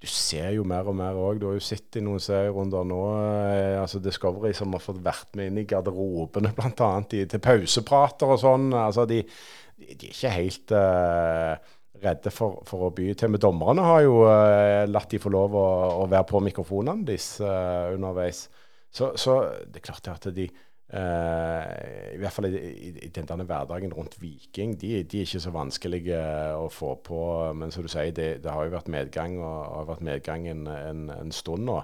du 0.00 0.06
ser 0.10 0.50
jo 0.56 0.64
mer 0.68 0.88
og 0.90 0.96
mer 0.98 1.16
òg. 1.18 1.40
Du 1.40 1.48
har 1.48 1.56
jo 1.56 1.64
sett 1.64 1.98
i 1.98 2.02
noen 2.04 2.22
serierunder 2.22 2.84
nå 2.88 3.00
eh, 3.16 3.76
altså 3.80 4.00
Discovery 4.02 4.52
som 4.56 4.74
har 4.76 4.82
fått 4.84 5.00
vært 5.04 5.36
med 5.38 5.50
inn 5.50 5.62
i 5.62 5.66
garderobene, 5.68 6.52
bl.a. 6.58 6.90
til 7.08 7.42
pauseprater 7.42 8.34
og 8.34 8.42
sånn. 8.42 8.68
Altså, 8.76 9.06
de, 9.08 9.22
de, 9.22 9.94
er 9.94 10.12
ikke 10.12 10.34
helt 10.34 10.76
uh, 10.76 11.56
redde 12.02 12.32
for, 12.34 12.60
for, 12.68 12.88
å 12.88 12.92
by. 12.96 13.08
Til 13.16 13.32
Men 13.32 13.42
dommerne 13.42 13.88
har 13.88 14.04
jo 14.04 14.20
uh, 14.26 14.84
latt 14.90 15.10
de 15.12 15.22
få 15.22 15.32
lov 15.32 15.56
å, 15.56 15.66
å 16.04 16.06
være 16.12 16.28
på 16.30 16.44
mikrofonene 16.44 17.08
deres 17.08 17.32
uh, 17.44 17.92
underveis. 17.94 18.46
Så, 18.92 19.12
så, 19.20 19.40
det 19.68 19.82
er 19.82 19.88
klart 19.90 20.08
at 20.12 20.30
de, 20.36 20.46
Uh, 20.86 22.14
I 22.14 22.18
hvert 22.22 22.30
fall 22.30 22.46
i, 22.46 22.58
i, 22.62 22.90
i 23.08 23.08
denne 23.10 23.42
hverdagen 23.46 23.94
rundt 23.94 24.14
Viking. 24.22 24.76
De, 24.78 25.00
de, 25.02 25.18
er 25.18 25.26
ikke 25.26 25.42
så 25.42 25.50
vanskelige 25.54 26.20
å 26.54 26.68
få 26.70 26.92
på. 27.06 27.22
Men 27.58 27.74
som 27.74 27.86
du 27.86 27.90
sier, 27.90 28.12
det, 28.14 28.28
det 28.44 28.52
har 28.54 28.68
jo 28.68 28.76
vært 28.76 28.92
medgang 28.94 29.34
og 29.40 29.56
har 29.80 29.88
vært 29.90 30.06
medgang 30.06 30.46
en, 30.52 30.62
en, 30.70 31.02
en 31.16 31.34
stund 31.34 31.66
nå. 31.66 31.80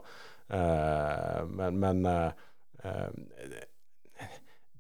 Uh, 0.53 1.43
men, 1.51 1.83
men 1.83 2.07
uh, 2.07 2.31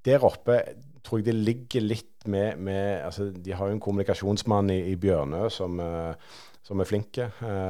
der 0.07 0.27
oppe 0.27 0.61
tror 1.03 1.19
jeg 1.19 1.33
det 1.33 1.37
ligger 1.43 1.83
litt 1.83 2.27
med, 2.31 2.63
med 2.63 3.03
altså, 3.03 3.29
De 3.35 3.55
har 3.55 3.69
jo 3.69 3.75
en 3.75 3.83
kommunikasjonsmann 3.83 4.71
i, 4.71 4.79
i 4.93 4.97
Bjørnø 5.03 5.49
som, 5.51 5.81
som, 6.63 6.83
er 6.83 6.87
flinke, 6.87 7.27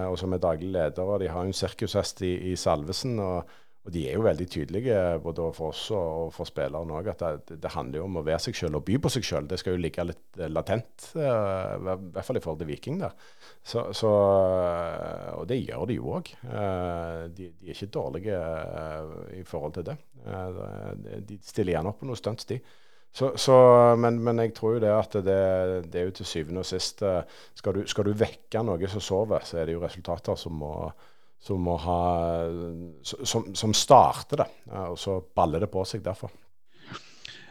og 0.09 0.18
som 0.20 0.32
er 0.32 0.40
daglig 0.40 0.68
leder. 0.72 1.05
Og 1.05 1.20
de 1.20 1.30
har 1.32 1.44
jo 1.44 1.53
en 1.53 1.57
sirkushest 1.57 2.20
i, 2.28 2.32
i 2.53 2.57
Salvesen. 2.61 3.16
og 3.20 3.48
og 3.83 3.91
de 3.91 4.03
er 4.07 4.14
jo 4.14 4.22
veldig 4.22 4.45
tydelige, 4.47 4.99
både 5.24 5.49
for 5.57 5.72
oss 5.72 5.89
og 5.97 6.28
for 6.35 6.47
spillerne 6.47 6.95
òg, 6.95 7.09
at 7.11 7.22
det, 7.49 7.57
det, 7.64 7.72
handler 7.74 7.99
jo 7.99 8.05
om 8.07 8.20
å 8.20 8.22
være 8.28 8.45
seg 8.45 8.55
sjøl 8.55 8.78
og 8.78 8.85
by 8.87 9.01
på 9.03 9.11
seg 9.11 9.26
sjøl. 9.26 9.49
Det 9.51 9.59
skal 9.59 9.74
jo 9.74 9.83
ligge 9.83 10.05
litt 10.07 10.39
eh, 10.39 10.51
latent, 10.53 11.09
uh, 11.18 11.74
i 11.80 11.97
hvert 12.14 12.28
fall 12.28 12.39
i 12.39 12.45
forhold 12.45 12.62
til 12.62 12.70
Viking. 12.70 13.01
der. 13.03 13.16
Så, 13.59 13.89
så, 13.99 14.12
eh, 14.12 15.33
og 15.35 15.49
det 15.51 15.59
gjør 15.64 15.91
de 15.91 15.99
jo 15.99 16.14
òg. 16.14 16.30
De, 16.47 17.49
de, 17.49 17.66
er 17.66 17.74
ikke 17.74 17.91
dårlige 17.99 18.39
i 19.41 19.43
forhold 19.49 19.74
til 19.74 19.91
det. 19.91 19.99
de 21.26 21.43
stiller 21.43 21.74
gjerne 21.74 21.91
opp 21.91 21.99
på 22.05 22.11
noe 22.11 22.22
stunts, 22.22 22.47
de. 22.53 22.61
Så, 23.12 23.35
så, 23.37 23.57
men, 23.99 24.22
men, 24.24 24.39
jeg 24.41 24.55
tror 24.57 24.76
jo 24.76 24.85
det 24.87 24.93
at 24.95 25.16
det, 25.26 25.41
det 25.93 26.01
er 26.01 26.07
jo 26.07 26.14
til 26.16 26.28
syvende 26.30 26.62
og 26.62 26.68
sist 26.70 27.03
skal 27.59 27.83
skal 27.91 28.07
du 28.09 28.14
vekke 28.16 28.62
noe 28.64 28.89
som 28.89 29.05
sover, 29.05 29.43
så 29.45 29.59
er 29.59 29.68
det 29.68 29.74
jo 29.74 29.83
resultater 29.83 30.39
som 30.39 30.55
må 30.62 30.72
som, 31.43 31.66
ha, 31.66 32.03
som, 33.03 33.49
som 33.55 33.74
starter 33.74 34.45
det. 34.45 34.49
Og 34.86 34.99
så 34.99 35.18
baller 35.34 35.64
det 35.64 35.72
på 35.72 35.84
seg 35.88 36.05
derfor. 36.05 36.30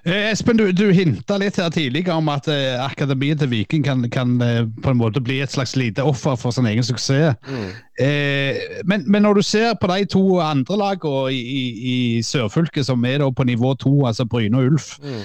Eh, 0.04 0.32
Espen, 0.32 0.58
du, 0.58 0.72
du 0.74 0.88
hinta 0.92 1.36
litt 1.38 1.60
her 1.62 1.70
tidligere 1.70 2.16
om 2.18 2.30
at 2.34 2.48
eh, 2.50 2.74
akademiet 2.82 3.38
til 3.38 3.52
Viking 3.52 3.84
kan, 3.86 4.02
kan 4.10 4.32
eh, 4.42 4.64
på 4.82 4.90
en 4.90 4.98
måte 4.98 5.22
bli 5.22 5.38
et 5.44 5.54
slags 5.54 5.76
lite 5.78 6.02
offer 6.02 6.40
for 6.42 6.56
sin 6.56 6.66
egen 6.66 6.86
suksess. 6.86 7.38
Mm. 7.46 7.68
Eh, 8.02 8.62
men, 8.90 9.06
men, 9.06 9.22
når 9.28 9.38
du 9.38 9.44
ser 9.46 9.76
på 9.78 9.92
de 9.92 10.08
to 10.10 10.24
andre 10.42 10.80
lagene 10.82 11.36
i, 11.36 11.38
i, 11.38 11.66
i 11.92 11.98
sørfylket 12.26 12.88
som 12.88 13.06
er 13.06 13.28
på 13.30 13.46
nivå 13.46 13.76
to, 13.78 13.94
altså 14.10 14.26
Bryne 14.26 14.58
og 14.58 14.72
Ulf, 14.72 14.96
mm. 15.06 15.22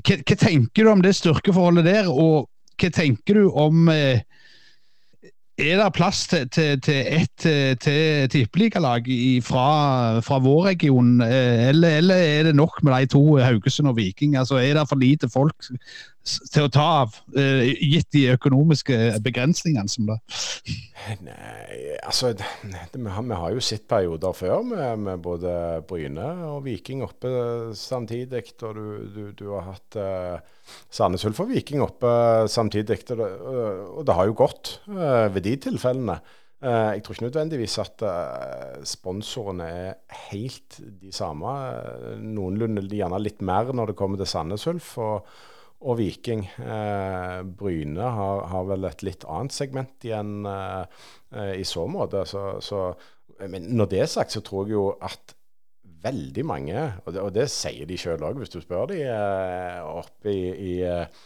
hva, 0.00 0.16
hva, 0.22 0.38
tenker 0.46 0.86
du 0.86 0.92
om 0.94 1.04
det 1.04 1.12
styrkeforholdet 1.18 1.84
der? 1.84 2.08
Og 2.08 2.48
hva 2.80 2.92
tenker 2.96 3.42
du 3.42 3.50
om 3.52 3.90
eh, 3.92 4.24
er 5.56 5.80
det 5.80 5.92
plass 5.96 6.26
til, 6.28 6.48
til, 6.52 6.80
til 6.84 6.98
ett 7.16 7.46
til 7.80 8.28
tippeligalag 8.32 9.06
fra, 9.44 10.20
fra 10.20 10.38
vår 10.44 10.66
region, 10.66 11.20
eh, 11.24 11.68
eller, 11.70 11.96
eller, 12.02 12.14
er 12.14 12.42
det 12.48 12.56
nok 12.56 12.82
med 12.84 12.92
de 12.92 13.06
to, 13.06 13.38
Haugesund 13.40 13.88
og 13.88 13.96
Viking? 13.96 14.36
Altså, 14.36 14.60
er 14.60 14.74
det 14.76 14.88
for 14.88 15.00
lite 15.00 15.30
folk 15.32 15.70
til 16.26 16.66
å 16.66 16.70
ta 16.72 16.84
av, 17.02 17.16
eh, 17.38 17.68
gitt 17.78 18.10
de 18.14 18.24
økonomiske 18.34 18.96
begrensningene 19.24 19.90
som 19.90 20.08
det 20.10 20.18
Nei, 21.22 21.96
altså 22.02 22.32
det, 22.34 22.46
vi, 22.64 23.06
har, 23.06 23.22
vi, 23.22 23.36
har, 23.38 23.52
jo 23.54 23.62
sett 23.62 23.84
perioder 23.88 24.34
før 24.34 24.64
med, 24.66 25.04
med, 25.06 25.20
både 25.22 25.52
Bryne 25.86 26.30
og 26.48 26.64
Viking 26.64 27.04
oppe 27.06 27.30
samtidig. 27.78 28.42
Og 28.66 28.74
du, 28.74 28.86
du, 29.14 29.22
du 29.38 29.44
har 29.52 29.68
hatt 29.68 29.98
uh, 30.00 30.40
Sandnes 30.90 31.22
Ulf 31.28 31.44
og 31.44 31.52
Viking 31.52 31.84
oppe 31.84 32.10
samtidig. 32.50 33.04
Og 33.14 33.22
det, 33.22 33.28
og 33.86 34.02
det 34.08 34.18
har 34.18 34.26
jo 34.26 34.38
gått 34.42 34.72
uh, 34.90 35.28
ved 35.30 35.46
de 35.46 35.54
tilfellene. 35.68 36.18
Uh, 36.64 36.96
jeg 36.96 37.04
tror 37.04 37.14
ikke 37.14 37.28
nødvendigvis 37.28 37.78
at 37.84 38.02
uh, 38.02 38.78
sponsorene 38.88 39.66
er 39.68 40.22
helt 40.30 40.80
de 40.80 41.12
samme. 41.14 41.52
Noenlunde 42.18 42.88
gjerne 42.90 43.22
litt 43.22 43.44
mer 43.46 43.70
når 43.70 43.92
det 43.92 44.00
kommer 44.00 44.18
til 44.18 44.32
Sandnes 44.32 44.66
Ulf. 44.72 44.96
og 44.98 45.30
og 45.86 46.00
Viking. 46.00 46.44
Eh, 46.58 47.40
Bryne 47.46 48.10
har, 48.18 48.44
har, 48.50 48.66
vel 48.72 48.88
et 48.88 49.06
litt 49.06 49.26
annet 49.30 49.54
segment 49.54 50.06
igjen 50.06 50.48
eh, 50.50 51.02
eh, 51.32 51.54
i 51.62 51.66
så 51.66 51.86
måte. 51.90 52.24
Så, 52.26 52.58
så, 52.64 52.88
men 53.46 53.70
når 53.78 53.92
det 53.92 54.02
er 54.02 54.14
sagt, 54.18 54.34
så 54.34 54.42
tror 54.44 54.66
jeg 54.66 54.76
jo 54.76 54.88
at 54.98 55.36
veldig 56.06 56.44
mange, 56.46 56.82
og 57.04 57.14
det, 57.14 57.22
og 57.22 57.32
det 57.34 57.46
sier 57.52 57.88
de 57.88 57.98
sjøl 57.98 58.24
òg, 58.26 58.38
hvis 58.40 58.52
du 58.52 58.60
spør 58.62 58.90
de 58.92 59.00
eh, 59.06 59.80
oppe 59.86 60.30
i, 60.32 60.44
i 60.52 60.74
eh, 60.86 61.24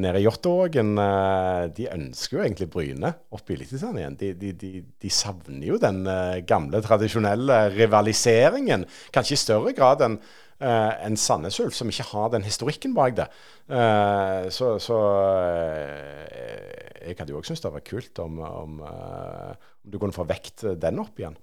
nede 0.00 0.20
i 0.20 0.24
Jåttåvågen, 0.24 0.94
eh, 1.00 1.64
de 1.76 1.90
ønsker 1.92 2.38
jo 2.38 2.44
egentlig 2.44 2.70
Bryne 2.72 3.10
opp 3.34 3.50
i 3.50 3.58
Eliteserien 3.58 4.00
igjen. 4.00 4.18
De, 4.20 4.30
de, 4.40 4.52
de, 4.60 4.72
de, 5.04 5.12
savner 5.12 5.68
jo 5.68 5.80
den 5.82 6.04
gamle, 6.48 6.80
tradisjonelle 6.84 7.60
rivaliseringen. 7.74 8.86
Kanskje 9.14 9.36
i 9.36 9.44
større 9.44 9.76
grad 9.76 10.04
enn 10.06 10.18
en 10.60 11.16
Sandnes 11.18 11.58
Ulf, 11.60 11.74
som 11.76 11.90
ikke 11.90 12.06
har 12.12 12.30
den 12.32 12.46
historikken 12.46 12.94
bak 12.96 13.16
det. 13.18 13.26
Uh, 13.64 14.50
så, 14.52 14.74
så 14.82 14.98
uh, 14.98 17.04
jeg 17.04 17.16
hadde 17.18 17.32
jo 17.32 17.40
òg 17.40 17.48
syntes 17.48 17.64
det 17.64 17.72
var 17.74 17.84
kult 17.84 18.20
om, 18.22 18.40
om, 18.44 18.78
om, 18.84 19.64
du 19.84 19.98
kunne 20.00 20.16
få 20.16 20.24
vekt 20.28 20.64
den 20.80 21.00
opp 21.02 21.18
igjen. 21.20 21.34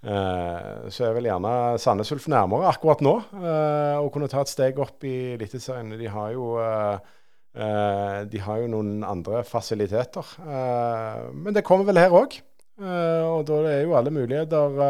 så 0.00 1.02
jeg 1.02 1.16
vil 1.18 1.26
gjerne 1.28 1.50
Sandnes 1.76 2.08
Ulf 2.14 2.24
nærmere 2.32 2.70
akkurat 2.70 3.02
nå, 3.04 3.12
og 4.00 4.08
kunne 4.14 4.30
ta 4.32 4.40
et 4.40 4.48
steg 4.48 4.80
opp 4.80 5.04
i 5.04 5.34
Eliteserien. 5.34 5.92
De 6.00 6.08
har 6.08 6.30
jo 6.32 6.46
de 8.32 8.40
har 8.46 8.62
jo 8.62 8.70
noen 8.72 9.04
andre 9.04 9.42
fasiliteter. 9.44 10.32
men 11.36 11.52
det 11.52 11.66
kommer 11.68 11.90
vel 11.90 12.00
her 12.00 12.16
òg. 12.16 12.40
og 12.80 13.44
da 13.52 13.60
er 13.68 13.84
jo 13.84 13.98
alle 14.00 14.16
muligheter 14.16 14.80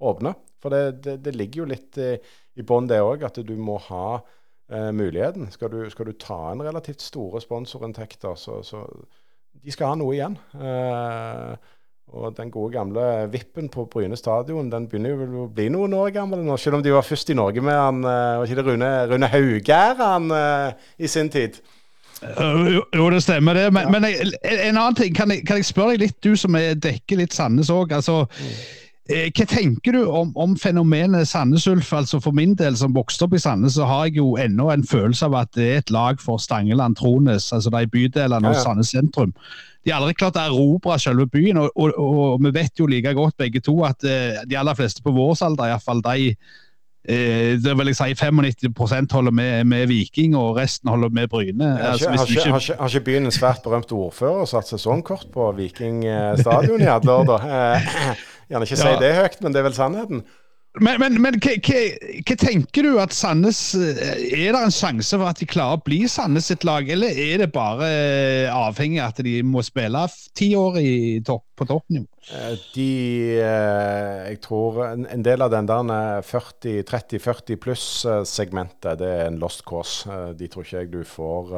åpne. 0.00 0.32
For 0.62 0.72
det, 0.72 1.02
det, 1.04 1.18
det 1.28 1.36
ligger 1.36 1.66
jo 1.66 1.70
litt 1.74 2.00
i 2.00 2.14
bånn 2.64 2.88
det 2.88 3.02
òg, 3.04 3.26
at 3.26 3.38
du 3.44 3.54
må 3.60 3.76
ha 3.90 4.20
eh, 4.70 4.90
muligheten. 4.96 5.50
Skal 5.52 5.72
du, 5.72 5.78
skal 5.90 6.08
du, 6.08 6.16
ta 6.20 6.38
inn 6.52 6.64
relativt 6.64 7.04
store 7.04 7.42
sponsorinntekter, 7.44 8.36
så, 8.40 8.62
så 8.64 8.86
de 9.62 9.74
skal 9.74 9.92
ha 9.92 9.98
noe 10.00 10.14
igjen. 10.16 10.38
Eh, 10.56 11.72
og 12.16 12.36
den 12.36 12.52
gode 12.54 12.70
gamle 12.76 13.26
vippen 13.32 13.68
på 13.72 13.88
Bryne 13.90 14.16
stadion 14.16 14.68
den 14.70 14.84
begynner 14.86 15.10
jo 15.10 15.40
å 15.42 15.46
bli 15.50 15.66
noen 15.74 15.96
år 15.98 16.12
gammel 16.14 16.44
nå, 16.46 16.54
selv 16.60 16.78
om 16.78 16.84
de 16.84 16.92
var 16.94 17.02
først 17.02 17.32
i 17.34 17.36
Norge 17.38 17.64
med 17.64 17.74
han, 17.74 18.04
eh, 18.06 18.36
var 18.38 18.46
ikke 18.46 18.60
det 18.60 18.66
Rune, 18.68 18.90
Rune 19.10 19.30
Haugær 19.32 19.98
han 19.98 20.30
eh, 20.30 20.86
i 21.02 21.10
sin 21.10 21.32
tid? 21.32 21.58
Jo, 22.22 22.84
jo, 22.94 23.10
det 23.12 23.20
stemmer 23.22 23.58
det. 23.58 23.66
Men, 23.74 23.82
ja. 23.82 23.90
men 23.92 24.06
jeg, 24.08 24.30
en 24.68 24.78
annen 24.78 24.96
ting, 24.96 25.12
kan 25.14 25.30
jeg, 25.30 25.42
kan 25.46 25.58
jeg, 25.60 25.68
spørre 25.68 25.96
deg 25.96 26.06
litt, 26.06 26.16
du 26.24 26.32
som 26.38 26.54
er, 26.56 26.78
dekker 26.80 27.20
litt 27.20 27.34
Sandnes 27.36 27.68
òg. 27.74 27.92
Altså, 27.92 28.22
mm. 28.24 28.54
Eh, 29.06 29.28
hva 29.30 29.44
tenker 29.46 29.94
du 29.94 30.00
om, 30.10 30.32
om 30.34 30.56
fenomenet 30.58 31.28
Sandnes 31.30 31.68
Ulf? 31.70 31.92
Altså 31.94 32.18
For 32.22 32.34
min 32.34 32.56
del, 32.58 32.74
som 32.78 32.94
vokste 32.96 33.28
opp 33.28 33.36
i 33.38 33.42
Sandnes, 33.42 33.76
så 33.78 33.86
har 33.86 34.08
jeg 34.08 34.18
jo 34.18 34.32
ennå 34.42 34.66
en 34.72 34.82
følelse 34.86 35.28
av 35.28 35.36
at 35.44 35.52
det 35.54 35.68
er 35.68 35.82
et 35.84 35.92
lag 35.94 36.18
for 36.22 36.42
Stangeland, 36.42 36.98
Trones, 36.98 37.52
altså 37.54 37.70
de 37.70 37.84
bydelene 37.92 38.42
og 38.42 38.56
ja, 38.56 38.58
ja. 38.58 38.64
Sandnes 38.64 38.90
sentrum. 38.96 39.34
De 39.86 39.92
har 39.94 40.02
aldri 40.02 40.16
klart 40.18 40.40
å 40.40 40.48
erobre 40.48 40.98
selve 40.98 41.28
byen, 41.30 41.60
og, 41.62 41.70
og, 41.78 41.94
og, 42.02 42.40
vi 42.42 42.50
vet 42.56 42.82
jo 42.82 42.88
like 42.90 43.14
godt 43.14 43.36
begge 43.38 43.62
to 43.62 43.78
at 43.86 44.02
uh, 44.02 44.42
de 44.42 44.58
aller 44.58 44.74
fleste 44.74 45.04
på 45.04 45.14
vår 45.14 45.38
alder, 45.46 45.70
iallfall 45.70 46.02
de 46.02 46.32
det 47.06 47.74
vil 47.78 47.90
jeg 47.92 47.98
si 47.98 48.14
95% 48.18 49.12
holder 49.14 49.34
med, 49.34 49.64
med, 49.64 49.86
Viking, 49.86 50.36
og 50.36 50.56
resten 50.56 50.90
holder 50.90 51.12
med 51.14 51.28
Bryne. 51.30 51.68
Har 51.76 51.94
ikke, 51.94 52.08
altså, 52.10 52.26
ikke, 52.28 52.40
har, 52.50 52.60
ikke, 52.60 52.78
har 52.80 52.88
ikke, 52.88 53.04
byen 53.10 53.28
en 53.28 53.34
svært 53.34 53.62
berømt 53.64 53.92
ordfører 53.94 54.48
satt 54.50 54.72
sesongkort 54.72 55.28
på 55.34 55.52
Viking 55.58 56.02
stadion 56.40 56.82
i 56.82 56.90
alle 56.90 57.12
år, 57.12 57.28
da? 57.30 57.38
Gjerne 58.50 58.66
ikke 58.66 58.78
si 58.78 58.96
det 59.02 59.14
høyt, 59.16 59.38
men 59.42 59.54
det 59.54 59.62
er 59.62 59.68
vel 59.68 59.78
sannheten. 59.78 60.26
Men, 60.76 60.98
men, 61.00 61.16
men 61.22 61.38
hva 61.40 62.36
tenker 62.36 62.84
du 62.84 62.98
at 63.00 63.14
Sandnes 63.16 63.60
eh, 63.78 64.00
Er 64.36 64.52
det 64.52 64.60
en 64.60 64.74
sjanse 64.74 65.16
for 65.16 65.28
at 65.30 65.40
de 65.40 65.48
klarer 65.48 65.78
å 65.78 65.84
bli 65.86 66.02
Sandnes 66.10 66.50
sitt 66.50 66.66
lag, 66.68 66.88
eller 66.92 67.16
er 67.16 67.40
det 67.44 67.48
bare 67.54 67.88
eh, 67.88 68.52
avhengig 68.52 69.00
av 69.00 69.14
at 69.14 69.22
de 69.24 69.38
må 69.46 69.64
spille 69.64 70.04
ti 70.36 70.50
år 70.58 70.76
topp, 71.24 71.46
på 71.56 71.68
toppnivå? 71.70 72.08
Eh, 72.28 72.58
de 72.74 72.90
Jeg 73.38 74.40
tror 74.44 74.82
en, 74.90 75.24
del 75.24 75.46
av 75.46 75.54
den 75.54 75.70
der 75.70 76.26
30-40 76.26 77.62
pluss-segmentet, 77.62 78.98
det 79.00 79.12
er 79.20 79.30
en 79.30 79.40
lost 79.40 79.64
cause. 79.68 80.10
De 80.36 80.50
tror 80.50 80.66
ikke 80.66 80.82
jeg 80.82 80.92
du 80.92 81.00
får 81.08 81.56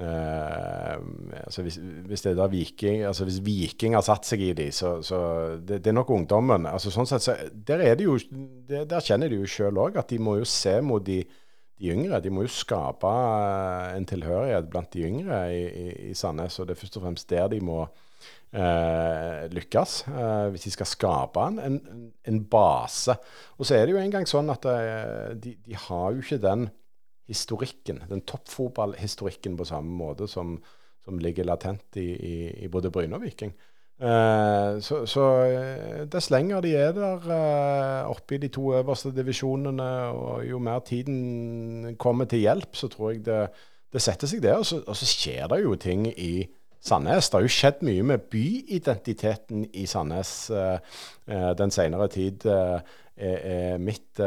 altså 0.00 1.62
hvis, 1.62 1.76
hvis, 2.06 2.22
det 2.24 2.38
er 2.38 2.48
Viking 2.48 3.02
altså 3.04 3.24
hvis 3.28 3.42
Viking 3.44 3.94
har 3.94 4.04
satt 4.06 4.24
seg 4.24 4.40
i 4.40 4.52
de, 4.56 4.70
så, 4.72 5.02
så 5.04 5.18
det, 5.60 5.82
det, 5.84 5.90
er 5.90 5.98
nok 5.98 6.10
ungdommen. 6.10 6.66
altså 6.66 6.90
sånn 6.90 7.06
sett, 7.06 7.22
så 7.22 7.36
Der, 7.52 7.78
er 7.84 7.94
det 7.96 8.06
jo, 8.06 8.16
det, 8.16 8.86
der 8.88 9.04
kjenner 9.04 9.28
de 9.28 9.42
jo 9.42 9.46
sjøl 9.48 9.76
òg 9.76 10.00
at 10.00 10.08
de 10.08 10.18
må 10.18 10.38
jo 10.40 10.48
se 10.48 10.78
mot 10.80 11.04
de, 11.04 11.20
de, 11.76 11.92
yngre. 11.92 12.22
De 12.24 12.32
må 12.32 12.46
jo 12.46 12.54
skape 12.54 13.04
uh, 13.04 13.92
en 13.92 14.08
tilhørighet 14.08 14.70
blant 14.72 14.88
de 14.94 15.04
yngre 15.10 15.44
i, 15.52 15.60
i, 15.68 15.86
i, 16.08 16.14
Sandnes. 16.16 16.58
og 16.58 16.68
Det 16.68 16.76
er 16.76 16.80
først 16.80 16.96
og 16.96 17.04
fremst 17.04 17.28
der 17.28 17.52
de 17.52 17.60
må 17.60 17.82
uh, 17.84 19.40
lykkes. 19.52 20.04
hvis 20.54 20.68
de 20.70 20.76
skal 20.78 20.88
skape 20.88 21.48
en, 21.52 21.60
en, 21.60 21.80
en, 22.32 22.44
base. 22.48 23.18
Og 23.58 23.68
så 23.68 23.76
er 23.76 23.84
det 23.84 23.92
jo 23.92 24.00
engang 24.00 24.24
sånn 24.30 24.48
at 24.56 24.64
de, 25.36 25.58
de 25.60 25.76
har 25.84 26.14
jo 26.16 26.24
ikke 26.24 26.40
den 26.40 26.70
historikken, 27.32 28.02
den 28.10 28.24
toppfotballhistorikken 28.28 29.56
på 29.58 29.66
samme 29.68 29.92
måte 29.98 30.28
som, 30.30 30.58
som 31.04 31.20
ligger 31.22 31.48
latent 31.48 32.00
i, 32.00 32.08
i, 32.12 32.36
i 32.64 32.70
både 32.72 32.92
Bryne 32.94 33.18
og 33.18 33.24
Viking. 33.24 33.54
Eh, 34.02 34.78
så, 34.82 35.04
så 35.06 35.26
eh, 35.46 35.98
dess 36.10 36.30
lenger 36.32 36.64
de 36.64 36.72
er 36.74 36.94
der 36.96 37.26
eh, 37.30 38.08
oppe 38.10 38.34
i 38.34 38.40
de 38.42 38.48
to 38.50 38.72
øverste 38.74 39.12
divisjonene, 39.14 39.90
og 40.10 40.46
jo 40.48 40.58
mer 40.58 40.80
tiden 40.86 41.94
kommer 41.98 42.26
til 42.26 42.42
hjelp, 42.42 42.74
så 42.74 42.88
tror 42.90 43.12
jeg 43.12 43.26
det, 43.26 43.44
det 43.92 44.02
setter 44.02 44.30
seg 44.30 44.42
der. 44.42 44.58
Og 44.58 44.66
så, 44.66 44.80
og 44.86 44.98
så 44.98 45.06
skjer 45.06 45.46
det 45.52 45.62
jo 45.62 45.76
ting 45.78 46.08
i 46.10 46.48
Sandnes. 46.82 47.28
Det 47.30 47.38
har 47.38 47.46
jo 47.46 47.52
skjedd 47.54 47.84
mye 47.86 48.02
med 48.02 48.24
byidentiteten 48.32 49.68
i 49.70 49.86
Sandnes 49.86 50.50
eh, 50.50 50.98
eh 51.30 51.52
den 51.58 51.70
senere 51.70 52.08
tid, 52.10 52.46
eh, 52.46 52.80
er, 53.16 53.38
er, 53.38 53.78
mitt 53.78 54.18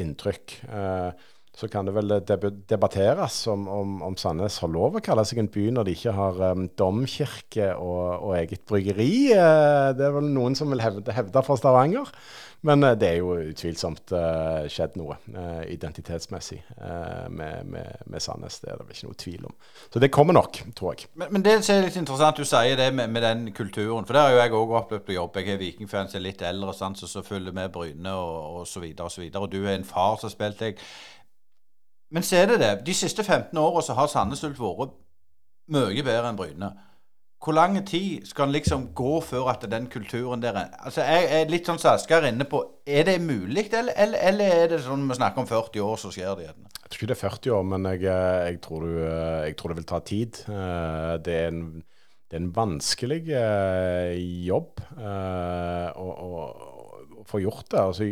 inntrykk. 0.00 0.54
Eh, 0.64 1.10
så 1.56 1.68
kan 1.68 1.86
det 1.86 1.94
vel 1.96 2.14
debatteres 2.70 3.42
om, 3.50 3.66
om, 3.68 3.96
om, 4.06 4.16
Sandnes 4.16 4.60
har 4.62 4.70
lov 4.70 4.96
å 4.96 5.02
kalle 5.04 5.24
seg 5.26 5.42
en 5.42 5.50
by 5.50 5.66
når 5.74 5.88
de 5.88 5.96
ikke 5.96 6.14
har 6.16 6.38
um, 6.52 6.68
domkirke 6.78 7.72
og, 7.74 8.04
og, 8.20 8.36
eget 8.38 8.62
bryggeri. 8.70 9.10
Uh, 9.34 9.90
det 9.98 10.06
er 10.06 10.14
vel 10.14 10.30
noen 10.30 10.56
som 10.58 10.70
vil 10.70 10.82
hevde, 10.84 11.10
hevde 11.16 11.42
fra 11.44 11.58
Stavanger. 11.58 12.14
Men 12.60 12.84
det 13.00 13.06
er 13.08 13.22
jo 13.22 13.38
utvilsomt 13.40 14.12
uh, 14.12 14.66
skjedd 14.68 14.98
noe 15.00 15.14
identitetsmessig 15.72 16.58
med, 17.32 17.70
med, 17.72 18.02
med, 18.04 18.20
Sandnes. 18.20 18.58
Det 18.60 18.68
er 18.68 18.76
det 18.76 18.84
vel 18.84 18.98
ikke 18.98 19.08
noe 19.08 19.20
tvil 19.22 19.46
om. 19.48 19.54
Så 19.88 20.02
det 20.04 20.10
kommer 20.12 20.36
nok, 20.36 20.60
tror 20.76 20.92
jeg. 20.92 21.08
Men, 21.16 21.32
men 21.32 21.46
det 21.46 21.56
er 21.56 21.80
litt 21.86 21.96
interessant 21.96 22.36
du 22.36 22.44
sier 22.44 22.76
det 22.76 22.90
med, 22.94 23.08
med 23.16 23.24
den 23.24 23.46
kulturen. 23.56 24.04
For 24.04 24.16
der 24.16 24.28
har 24.28 24.34
jo 24.36 24.42
jeg 24.42 24.56
òg 24.60 24.74
opplevd 24.82 25.08
å 25.08 25.16
jobbe. 25.16 25.44
Jeg 25.46 25.56
er 25.56 25.64
vikingfan 25.64 26.12
er 26.12 26.26
litt 26.26 26.44
eldre, 26.44 26.76
sant, 26.76 27.00
så, 27.00 27.08
så 27.08 27.24
følger 27.24 27.56
med 27.56 27.72
Bryne 27.72 28.12
og, 28.12 28.60
og 28.60 28.68
så 28.68 28.84
videre 28.84 29.08
og. 29.08 29.40
Og 29.40 29.48
du 29.56 29.62
er 29.64 29.78
en 29.78 29.88
far 29.88 30.20
som 30.20 30.32
spilte 30.32 30.68
jeg 30.68 30.82
men 32.10 32.26
så 32.26 32.40
er 32.40 32.46
det 32.50 32.60
det. 32.60 32.70
De 32.86 32.94
siste 32.94 33.24
15 33.24 33.58
åra 33.58 33.82
så 33.82 33.94
har 33.98 34.10
Sandnes 34.10 34.44
Ulf 34.46 34.60
vært 34.60 34.96
mye 35.70 36.02
bedre 36.02 36.30
enn 36.30 36.38
Bryne. 36.38 36.70
Hvor 37.40 37.56
lang 37.56 37.78
tid 37.88 38.26
skal 38.28 38.50
en 38.50 38.52
liksom 38.52 38.90
gå 38.96 39.14
før 39.24 39.48
at 39.54 39.62
den 39.70 39.86
kulturen 39.88 40.42
der 40.42 40.58
Altså, 40.84 41.00
Jeg 41.00 41.28
er 41.40 41.48
litt 41.48 41.66
sånn 41.66 41.78
som 41.80 42.24
inne 42.28 42.44
på 42.44 42.60
Er 42.86 43.06
det 43.08 43.20
mulig, 43.20 43.70
eller, 43.72 43.94
eller, 43.96 44.18
eller, 44.18 44.56
er 44.64 44.68
det 44.68 44.82
sånn 44.84 45.06
vi 45.08 45.16
snakker 45.16 45.40
om 45.40 45.48
40 45.48 45.80
år, 45.80 45.96
så 45.96 46.10
skjer 46.12 46.34
det 46.36 46.44
igjen? 46.44 46.66
Jeg 46.82 46.90
tror 46.90 46.98
ikke 46.98 47.06
det 47.06 47.16
er 47.16 47.28
40 47.30 47.54
år, 47.56 47.62
men 47.70 47.88
jeg, 47.88 48.02
jeg, 48.02 48.60
tror, 48.60 48.84
du, 48.84 48.98
jeg 49.46 49.56
tror, 49.56 49.72
det 49.72 49.78
vil 49.78 49.88
ta 49.88 50.00
tid. 50.04 50.42
Eh, 50.50 51.14
det 51.24 51.38
er 51.38 51.48
en, 51.48 51.62
det 52.28 52.36
er 52.36 52.42
en 52.42 52.52
vanskelig 52.56 53.20
eh, 53.30 54.20
jobb 54.50 54.82
eh, 54.98 55.88
å, 55.96 56.08
å, 56.10 56.44
å 57.22 57.26
få 57.30 57.40
gjort 57.40 57.70
det. 57.70 57.80
altså 57.80 58.10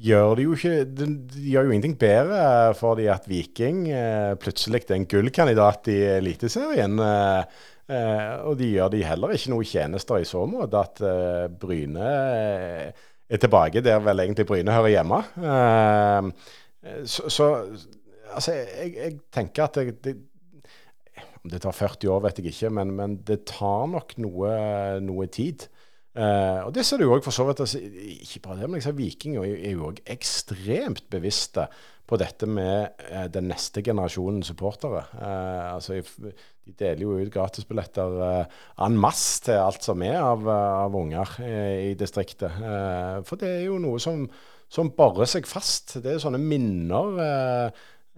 gjør 0.00 0.36
det 0.38 0.46
jo 0.46 0.54
ikke 0.56 0.76
Det 0.88 1.08
gjør 1.44 1.66
jo 1.66 1.74
ingenting 1.74 1.98
bedre 2.00 2.40
for 2.78 2.96
de 2.98 3.08
at 3.12 3.28
Viking 3.28 3.84
eh, 3.92 4.32
plutselig 4.40 4.84
er 4.86 4.96
en 4.96 5.08
gullkandidat 5.08 5.90
i 5.92 5.98
Eliteserien. 6.16 6.98
Eh, 6.98 7.60
eh, 7.92 8.34
og 8.48 8.56
de 8.60 8.72
gjør 8.72 8.92
de 8.94 9.04
heller 9.04 9.36
ikke 9.36 9.52
noe 9.52 9.68
tjenester 9.68 10.22
i 10.22 10.28
så 10.28 10.44
måte 10.48 10.80
at 10.80 11.02
eh, 11.04 11.46
Bryne 11.52 12.08
eh, 12.08 13.04
er 13.32 13.40
tilbake 13.40 13.84
der 13.84 14.02
vel 14.04 14.24
egentlig 14.24 14.48
Bryne 14.48 14.76
hører 14.76 14.96
hjemme. 14.96 15.22
Eh, 15.52 17.04
så, 17.06 17.28
så, 17.30 17.48
altså, 18.32 18.56
jeg, 18.56 18.94
jeg, 18.96 19.18
tenker 19.32 19.68
at 19.68 19.78
det, 20.02 20.16
Om 21.42 21.50
det 21.50 21.62
tar 21.62 21.74
40 21.74 22.10
år, 22.10 22.20
vet 22.26 22.38
jeg 22.38 22.52
ikke, 22.52 22.70
men, 22.70 22.96
men 22.96 23.16
det 23.26 23.44
tar 23.50 23.86
nok 23.90 24.16
noe, 24.22 24.50
noe 25.02 25.26
tid. 25.26 25.68
Uh, 26.12 26.66
og 26.66 26.74
det 26.76 26.84
ser 26.84 27.00
du 27.00 27.06
òg 27.08 27.24
for 27.24 27.32
så 27.32 27.46
vidt. 27.48 27.62
Altså, 27.64 27.80
ikke 27.80 28.42
bare 28.44 28.60
det, 28.60 28.68
men 28.68 28.76
liksom, 28.78 28.96
Vikinger 28.98 29.46
er 29.48 29.72
jo 29.72 29.88
òg 29.88 30.02
ekstremt 30.12 31.06
bevisste 31.12 31.66
på 32.08 32.18
dette 32.20 32.44
med 32.50 32.98
uh, 33.08 33.26
den 33.32 33.48
neste 33.48 33.80
generasjonen 33.84 34.42
supportere. 34.44 35.06
Uh, 35.16 35.78
altså, 35.78 36.02
de 36.02 36.74
deler 36.78 37.06
jo 37.06 37.16
ut 37.16 37.32
gratisbilletter 37.32 38.18
uh, 38.20 38.58
en 38.84 38.98
masse 39.00 39.40
til 39.46 39.56
alt 39.56 39.86
som 39.86 40.04
er 40.04 40.18
av, 40.20 40.44
av 40.52 40.98
unger 41.00 41.38
i 41.42 41.94
distriktet. 41.98 42.60
for 43.24 43.40
det 43.40 43.48
er 43.48 43.64
jo 43.70 43.78
noe 43.80 44.02
som, 44.02 44.26
som 44.68 44.92
borer 44.92 45.30
seg 45.30 45.48
fast. 45.48 45.96
Det 46.04 46.12
er 46.12 46.20
sånne 46.20 46.42
minner. 46.42 47.72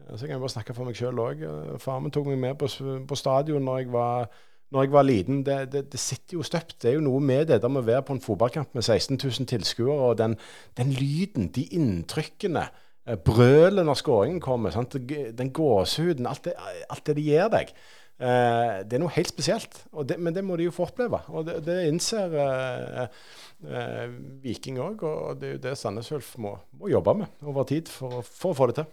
altså, 0.08 0.26
jeg 0.26 0.34
kan 0.34 0.42
bare 0.42 0.56
snakke 0.56 0.74
for 0.74 0.90
meg 0.90 0.98
sjøl 0.98 1.22
òg. 1.22 1.46
Faren 1.78 2.08
min 2.08 2.14
tok 2.14 2.26
meg 2.32 2.42
med 2.42 2.58
på, 2.58 2.72
på 3.06 3.20
stadion 3.22 3.62
når 3.62 3.84
jeg 3.84 3.94
var 3.94 4.26
når 4.72 4.86
jeg 4.86 4.92
var 4.92 5.06
liten, 5.06 5.42
det, 5.46 5.58
det, 5.72 5.84
det, 5.92 6.00
sitter 6.00 6.38
jo 6.38 6.46
støpt. 6.46 6.78
Det 6.82 6.90
er 6.90 6.96
jo 6.96 7.04
noe 7.04 7.20
med 7.22 7.46
det 7.50 7.60
der 7.62 7.70
med 7.72 7.84
å 7.84 7.86
være 7.86 8.06
på 8.06 8.16
en 8.16 8.22
fotballkamp 8.24 8.74
med 8.74 8.82
16 8.82 9.18
000 9.20 9.50
tilskuere, 9.50 10.08
og 10.10 10.18
den, 10.18 10.38
den, 10.78 10.94
lyden, 10.96 11.50
de 11.54 11.66
inntrykkene, 11.78 12.64
eh, 13.06 13.18
brølet 13.18 13.86
når 13.86 14.00
skåringen 14.00 14.40
kommer, 14.42 14.74
sant? 14.74 14.96
den 14.98 15.52
gåsehuden, 15.54 16.26
alt 16.26 16.48
alt 16.54 17.06
det 17.06 17.18
de 17.20 17.28
gir 17.28 17.52
deg. 17.52 17.74
Eh, 18.14 18.82
det 18.86 18.94
er 18.94 19.00
noe 19.02 19.10
helt 19.16 19.30
spesielt, 19.32 19.80
det, 20.06 20.20
men 20.22 20.34
det 20.36 20.44
må 20.46 20.54
de 20.58 20.68
jo 20.68 20.74
få 20.74 20.86
oppleve. 20.86 21.18
Og 21.34 21.48
det, 21.48 21.58
det 21.66 21.80
innser 21.90 22.36
eh, 22.38 23.22
eh, 23.66 24.04
Viking 24.44 24.78
òg, 24.82 25.02
og 25.02 25.40
det 25.40 25.48
er 25.48 25.56
jo 25.56 25.62
det 25.64 25.78
Sandnes 25.80 26.12
Ulf 26.14 26.36
må, 26.38 26.54
må, 26.78 26.92
jobbe 26.92 27.16
med 27.24 27.42
over 27.46 27.66
tid 27.68 27.90
for, 27.90 28.22
for 28.22 28.54
å 28.54 28.58
få 28.58 28.70
det 28.70 28.78
til. 28.78 28.92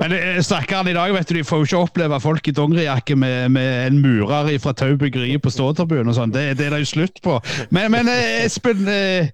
Men 0.00 0.12
eh, 0.14 0.40
stakkaren 0.42 0.90
i 0.90 0.96
dag, 0.96 1.12
vet 1.14 1.30
du, 1.30 1.36
de 1.38 1.46
får 1.46 1.62
jo 1.62 1.68
ikke 1.68 1.82
oppleve 1.84 2.18
folk 2.22 2.50
i 2.50 2.54
dongerijakke 2.56 3.16
med, 3.18 3.52
med, 3.54 3.70
en 3.86 4.00
murer 4.02 4.50
fra 4.62 4.74
Tau 4.76 4.96
byggeri 4.98 5.36
på 5.42 5.52
ståtribunen 5.54 6.10
og 6.10 6.18
sånn. 6.18 6.34
Det, 6.34 6.44
det, 6.58 6.66
er 6.66 6.76
det 6.76 6.84
jo 6.84 6.92
slutt 6.94 7.22
på. 7.24 7.38
Men, 7.74 7.90
men 7.94 8.10
eh, 8.10 8.44
Espen, 8.46 8.86
eh, 8.90 9.30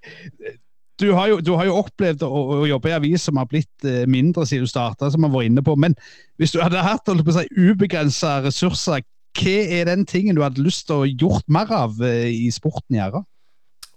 du 1.01 1.11
har, 1.13 1.29
jo, 1.31 1.39
du 1.45 1.53
har 1.57 1.69
jo, 1.69 1.77
opplevd 1.83 2.25
å, 2.25 2.29
å, 2.29 2.61
jobbe 2.69 2.89
i 2.91 2.95
avis 2.97 3.27
som 3.27 3.37
har 3.37 3.49
blitt 3.49 3.85
mindre 4.09 4.47
siden 4.49 4.65
du 4.65 4.71
starta, 4.71 5.11
som 5.13 5.25
vi 5.27 5.29
var 5.33 5.45
inne 5.45 5.61
på. 5.65 5.75
Men 5.77 5.93
hvis 6.41 6.55
du 6.55 6.61
hadde 6.63 6.81
hatt 6.81 7.09
si, 7.09 7.45
ubegrensa 7.53 8.39
ressurser, 8.45 9.05
hva 9.37 9.57
er 9.77 9.85
den 9.85 10.07
tingen 10.09 10.33
du 10.33 10.41
hadde 10.41 10.65
lyst 10.65 10.87
til 10.89 11.03
å 11.03 11.09
gjort 11.09 11.45
mer 11.53 11.69
av 11.69 12.01
i 12.01 12.49
sporten 12.53 12.97
i 12.97 13.01
Gjæra? 13.01 13.21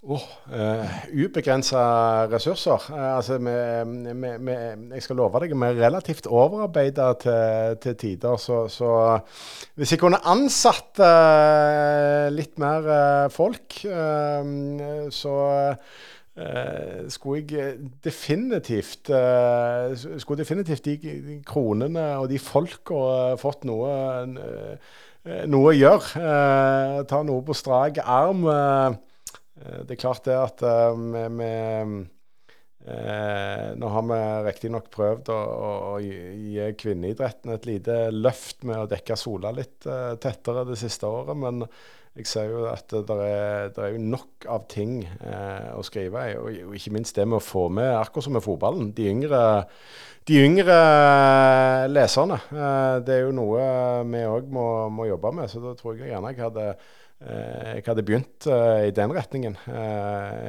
Oh, 0.03 0.17
uh, 0.49 0.85
Ubegrensa 1.13 2.25
ressurser. 2.25 2.89
Uh, 2.89 3.17
altså, 3.17 3.37
med, 3.37 3.85
med, 3.85 4.39
med, 4.39 4.93
jeg 4.95 5.03
skal 5.05 5.15
love 5.15 5.39
deg, 5.43 5.51
vi 5.53 5.67
er 5.67 5.77
relativt 5.77 6.25
overarbeida 6.25 7.11
til, 7.21 7.75
til, 7.83 7.95
tider. 7.95 8.39
Så, 8.41 8.63
så, 8.67 9.19
hvis 9.77 9.91
jeg 9.93 10.01
kunne 10.01 10.17
ansatt 10.25 10.97
uh, 11.05 12.33
litt 12.33 12.57
mer 12.57 13.29
folk, 13.29 13.77
så 15.13 15.37
skulle 17.11 17.41
jeg 17.43 17.89
definitivt 18.03 19.09
Skulle 20.23 20.39
definitivt 20.39 20.85
de 20.85 21.37
kronene 21.45 22.05
og 22.17 22.29
de 22.31 22.39
folka 22.39 23.35
fått 23.37 23.67
noe, 23.69 23.91
noe 25.51 25.73
å 25.73 25.75
gjøre. 25.75 26.25
ta 27.05 27.21
noe 27.27 27.45
på 27.45 27.57
strak 27.61 27.99
arm. 28.01 28.47
Eh, 29.61 29.83
det 29.85 29.95
er 29.95 30.03
klart 30.03 30.25
det 30.27 30.37
at 30.37 30.65
vi 30.65 31.53
Eh, 32.85 33.77
nå 33.77 33.87
har 33.93 34.05
vi 34.09 34.19
riktignok 34.47 34.87
prøvd 34.89 35.27
å, 35.29 35.39
å, 35.93 35.97
gi 36.01 36.63
kvinneidretten 36.81 37.53
et 37.53 37.67
lite 37.69 37.97
løft 38.09 38.63
med 38.65 38.79
å 38.81 38.87
dekke 38.89 39.17
Sola 39.19 39.51
litt 39.53 39.85
eh, 39.85 40.15
tettere 40.21 40.63
det 40.65 40.79
siste 40.81 41.05
året, 41.05 41.37
men 41.37 41.61
jeg 42.17 42.25
ser 42.27 42.49
jo 42.49 42.63
at 42.71 42.89
det 42.89 43.17
er, 43.27 43.69
det 43.75 43.85
er 43.85 43.99
nok 44.01 44.47
av 44.49 44.65
ting 44.71 45.03
eh, 45.05 45.69
å 45.77 45.83
skrive. 45.85 46.25
Og, 46.41 46.57
og, 46.65 46.73
ikke 46.79 46.95
minst 46.95 47.19
det 47.19 47.27
med 47.29 47.37
å 47.37 47.45
få 47.45 47.67
med, 47.69 47.91
akkurat 47.99 48.25
som 48.25 48.35
med 48.35 48.43
fotballen, 48.43 48.89
de 48.97 49.05
yngre, 49.13 49.43
de 50.27 50.41
yngre 50.41 50.79
leserne. 51.93 52.41
Eh, 52.49 52.97
det 53.05 53.19
er 53.19 53.23
jo 53.27 53.37
noe 53.37 53.69
vi 54.09 54.25
òg 54.25 54.49
må, 54.57 54.65
må, 54.89 55.05
jobbe 55.11 55.35
med, 55.37 55.53
så 55.53 55.61
da 55.61 55.77
tror 55.77 56.01
jeg 56.01 56.15
gjerne 56.15 56.33
jeg 56.33 56.43
hadde 56.47 56.67
Eh, 56.71 57.10
jeg 57.21 57.83
hadde 57.85 58.03
begynt 58.05 58.47
uh, 58.49 58.81
i 58.87 58.93
den 58.95 59.13
retningen. 59.13 59.55
Uh, 59.67 59.73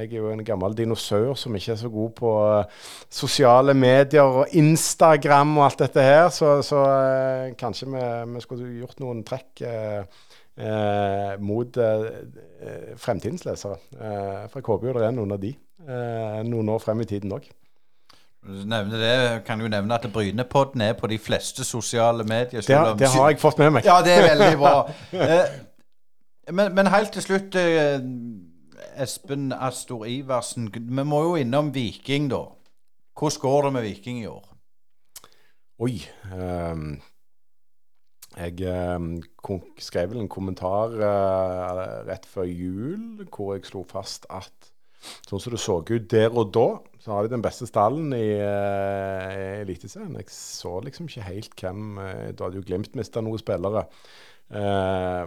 jeg 0.00 0.08
er 0.08 0.16
jo 0.16 0.30
en 0.32 0.44
gammel 0.44 0.76
dinosaur 0.76 1.36
som 1.36 1.56
ikke 1.56 1.74
er 1.74 1.80
så 1.82 1.90
god 1.92 2.12
på 2.16 2.32
uh, 2.32 2.84
sosiale 3.12 3.74
medier 3.76 4.24
og 4.24 4.54
Instagram 4.56 5.58
og 5.58 5.66
alt 5.66 5.82
dette 5.84 6.04
her, 6.06 6.28
så, 6.32 6.54
så 6.64 6.82
kanskje 7.60 7.90
vi, 7.92 8.04
vi, 8.34 8.44
skulle 8.44 8.70
gjort 8.80 9.02
noen 9.04 9.24
trekk 9.26 9.66
mot 11.40 11.76
fremtidens 13.00 13.46
lesere. 13.46 13.78
for 13.88 14.58
jeg 14.58 14.66
håper 14.66 14.88
jo 14.88 14.92
det 14.98 15.06
er 15.06 15.14
noen 15.16 15.32
av 15.32 15.40
de 15.40 15.54
noen 16.44 16.68
år 16.74 16.82
frem 16.84 17.00
i 17.00 17.06
tiden 17.08 17.32
òg. 17.32 17.48
Nevne 18.42 19.00
det, 19.00 19.14
kan 19.46 19.60
jo 19.62 19.70
nevne 19.72 19.96
at 19.96 20.04
Brynepodden 20.12 20.84
er 20.84 20.92
på 20.98 21.08
de 21.08 21.16
fleste 21.18 21.64
sosiale 21.64 22.24
medier. 22.28 22.60
Det, 22.60 22.78
det, 23.00 23.08
har 23.14 23.30
jeg 23.30 23.40
fått 23.40 23.60
med 23.62 23.78
meg. 23.78 23.88
Ja, 23.88 24.00
det 24.04 24.16
er 24.18 24.28
veldig 24.34 24.58
bra. 24.60 24.74
Men, 26.50 26.74
men 26.74 26.90
helt 26.90 27.12
til 27.14 27.22
slutt, 27.22 27.54
eh, 27.54 28.00
Espen 28.98 29.52
Astor 29.52 30.06
Iversen. 30.10 30.72
Vi 30.74 31.04
må 31.06 31.22
jo 31.22 31.36
innom 31.38 31.70
Viking, 31.74 32.30
da. 32.32 32.42
Hvordan 33.18 33.40
går 33.40 33.62
det 33.62 33.72
med 33.72 33.82
Viking 33.82 34.22
i 34.22 34.26
år? 34.26 34.48
Oi. 35.78 35.94
Um, 36.34 37.00
jeg 38.36 38.64
um, 38.96 39.22
skrev 39.78 40.10
vel 40.10 40.22
en 40.22 40.28
kommentar 40.32 40.94
uh, 40.96 41.80
rett 42.08 42.26
før 42.26 42.48
jul 42.48 43.26
hvor 43.28 43.52
jeg 43.54 43.66
slo 43.68 43.82
fast 43.84 44.24
at 44.32 44.70
sånn 45.26 45.42
som 45.42 45.52
det 45.52 45.60
så 45.60 45.80
ut 45.82 46.06
der 46.10 46.30
og 46.30 46.52
da, 46.54 46.66
så 47.02 47.12
har 47.12 47.26
de 47.26 47.34
den 47.34 47.44
beste 47.44 47.66
stallen 47.68 48.14
i 48.16 48.38
uh, 48.40 49.60
Eliteserien. 49.62 50.16
Jeg 50.16 50.32
så 50.32 50.78
liksom 50.86 51.10
ikke 51.10 51.28
helt 51.28 51.56
hvem 51.60 51.98
uh, 52.00 52.30
Da 52.32 52.46
hadde 52.46 52.62
jo 52.62 52.66
Glimt 52.66 52.96
mista 52.98 53.22
noen 53.22 53.42
spillere. 53.42 53.84
Eh, 54.50 55.24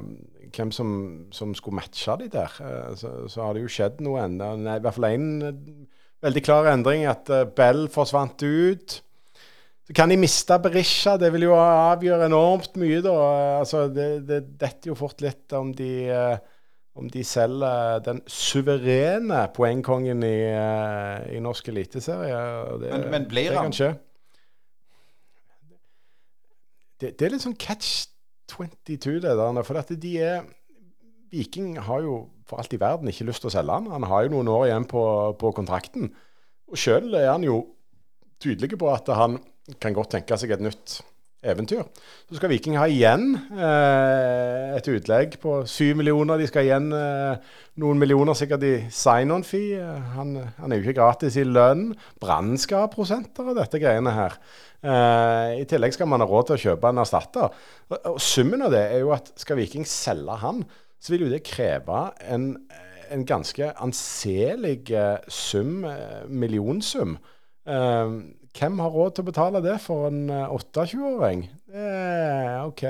hvem 0.56 0.72
som, 0.76 0.90
som, 1.36 1.54
skulle 1.56 1.80
matche 1.80 2.18
de 2.22 2.30
der. 2.34 2.58
Eh, 2.62 2.96
så, 3.00 3.14
så, 3.32 3.44
har 3.44 3.56
det 3.56 3.66
jo 3.66 3.72
skjedd 3.72 4.04
noe 4.06 4.26
ennå. 4.26 4.52
I 4.60 4.80
hvert 4.84 4.98
fall 4.98 5.10
én 5.14 5.30
veldig 6.26 6.44
klar 6.46 6.72
endring, 6.74 7.06
at 7.10 7.30
Bell 7.56 7.86
forsvant 7.94 8.44
ut. 8.44 9.00
Så 9.86 9.94
kan 9.94 10.10
de 10.10 10.18
miste 10.18 10.58
Berisha. 10.60 11.16
Det 11.22 11.30
vil 11.36 11.46
jo 11.46 11.56
avgjøre 11.60 12.28
enormt 12.32 12.76
mye, 12.82 13.04
da. 13.06 13.16
Altså, 13.62 13.86
det, 13.94 14.10
det 14.28 14.42
detter 14.58 14.92
jo 14.92 14.98
fort 14.98 15.22
litt 15.22 15.54
om 15.54 15.72
de 15.78 16.10
om 16.96 17.10
de 17.12 17.24
selger 17.28 18.00
den 18.06 18.22
suverene 18.32 19.42
poengkongen 19.56 20.24
i, 20.24 20.38
i 21.36 21.42
norsk 21.44 21.68
eliteserie. 21.74 22.38
Men, 22.80 23.10
men, 23.12 23.26
blir 23.28 23.58
han? 23.58 23.74
Det, 26.96 27.10
det, 27.20 27.26
er 27.26 27.34
litt 27.34 27.44
sånn 27.44 27.58
catch 27.60 28.08
22, 28.52 29.20
det. 29.24 29.66
For 29.68 29.80
at 29.80 29.92
de 30.02 30.14
er 30.22 30.46
Viking 31.34 31.76
har 31.82 32.04
jo 32.06 32.18
for 32.46 32.62
alt 32.62 32.74
i 32.76 32.80
verden 32.80 33.10
ikke 33.10 33.26
lyst 33.28 33.42
til 33.44 33.50
å 33.50 33.56
selge 33.56 33.74
han. 33.74 33.90
Han 33.92 34.06
har 34.08 34.26
jo 34.26 34.36
noen 34.36 34.52
år 34.54 34.68
igjen 34.68 34.86
på, 34.90 35.02
på 35.42 35.52
kontrakten. 35.58 36.12
Og 36.70 36.80
sjøl 36.80 37.10
er 37.18 37.32
han 37.32 37.46
jo 37.46 37.64
tydelig 38.42 38.78
på 38.78 38.90
at 38.94 39.10
han 39.18 39.40
kan 39.82 39.96
godt 39.98 40.14
tenke 40.14 40.38
seg 40.38 40.54
et 40.54 40.64
nytt 40.64 41.00
eventyr. 41.46 41.84
Så 42.30 42.38
skal 42.40 42.52
Viking 42.52 42.78
ha 42.80 42.86
igjen 42.90 43.36
eh, 43.54 44.76
et 44.78 44.88
utlegg 44.90 45.38
på 45.42 45.58
syv 45.70 46.00
millioner. 46.00 46.40
De 46.42 46.48
skal 46.50 46.68
igjen 46.68 46.88
eh, 46.96 47.42
noen 47.82 48.00
millioner 48.02 48.38
sikkert 48.38 48.66
i 48.66 48.76
sign-on-fee. 48.94 49.82
Han, 50.16 50.38
han, 50.58 50.72
er 50.72 50.80
jo 50.80 50.88
ikke 50.88 51.00
gratis 51.02 51.38
i 51.42 51.46
lønn. 51.48 51.92
Brann 52.22 52.56
skal 52.62 52.86
ha 52.86 52.94
prosenter 52.94 53.52
av 53.52 53.60
dette 53.60 53.82
greiene 53.82 54.16
her. 54.16 54.40
Eh, 54.86 55.52
I 55.62 55.68
tillegg 55.70 55.96
skal 55.96 56.10
man 56.12 56.24
ha 56.24 56.30
råd 56.30 56.50
til 56.50 56.58
å 56.58 56.64
kjøpe 56.70 56.92
en 56.92 57.04
erstatter. 57.04 57.62
Og, 57.90 58.00
og 58.16 58.18
Summen 58.24 58.66
av 58.66 58.74
det 58.76 58.86
er 58.94 59.06
jo 59.06 59.14
at 59.16 59.32
skal 59.42 59.60
Viking 59.62 59.88
selge 59.90 60.40
han, 60.42 60.64
så 61.02 61.14
vil 61.14 61.28
jo 61.28 61.34
det 61.34 61.46
kreve 61.46 62.08
en, 62.26 62.54
en 63.14 63.28
ganske 63.28 63.70
anselig 63.84 64.80
eh, 64.94 65.20
sum, 65.30 65.84
eh, 65.90 66.26
millionsum. 66.30 67.20
Hvem 68.56 68.80
har 68.80 68.94
råd 68.94 69.16
til 69.16 69.26
å 69.26 69.28
betale 69.28 69.62
det 69.64 69.76
for 69.84 70.08
en 70.08 70.30
28-åring? 70.32 71.46
Eh, 71.76 72.58
OK. 72.64 72.84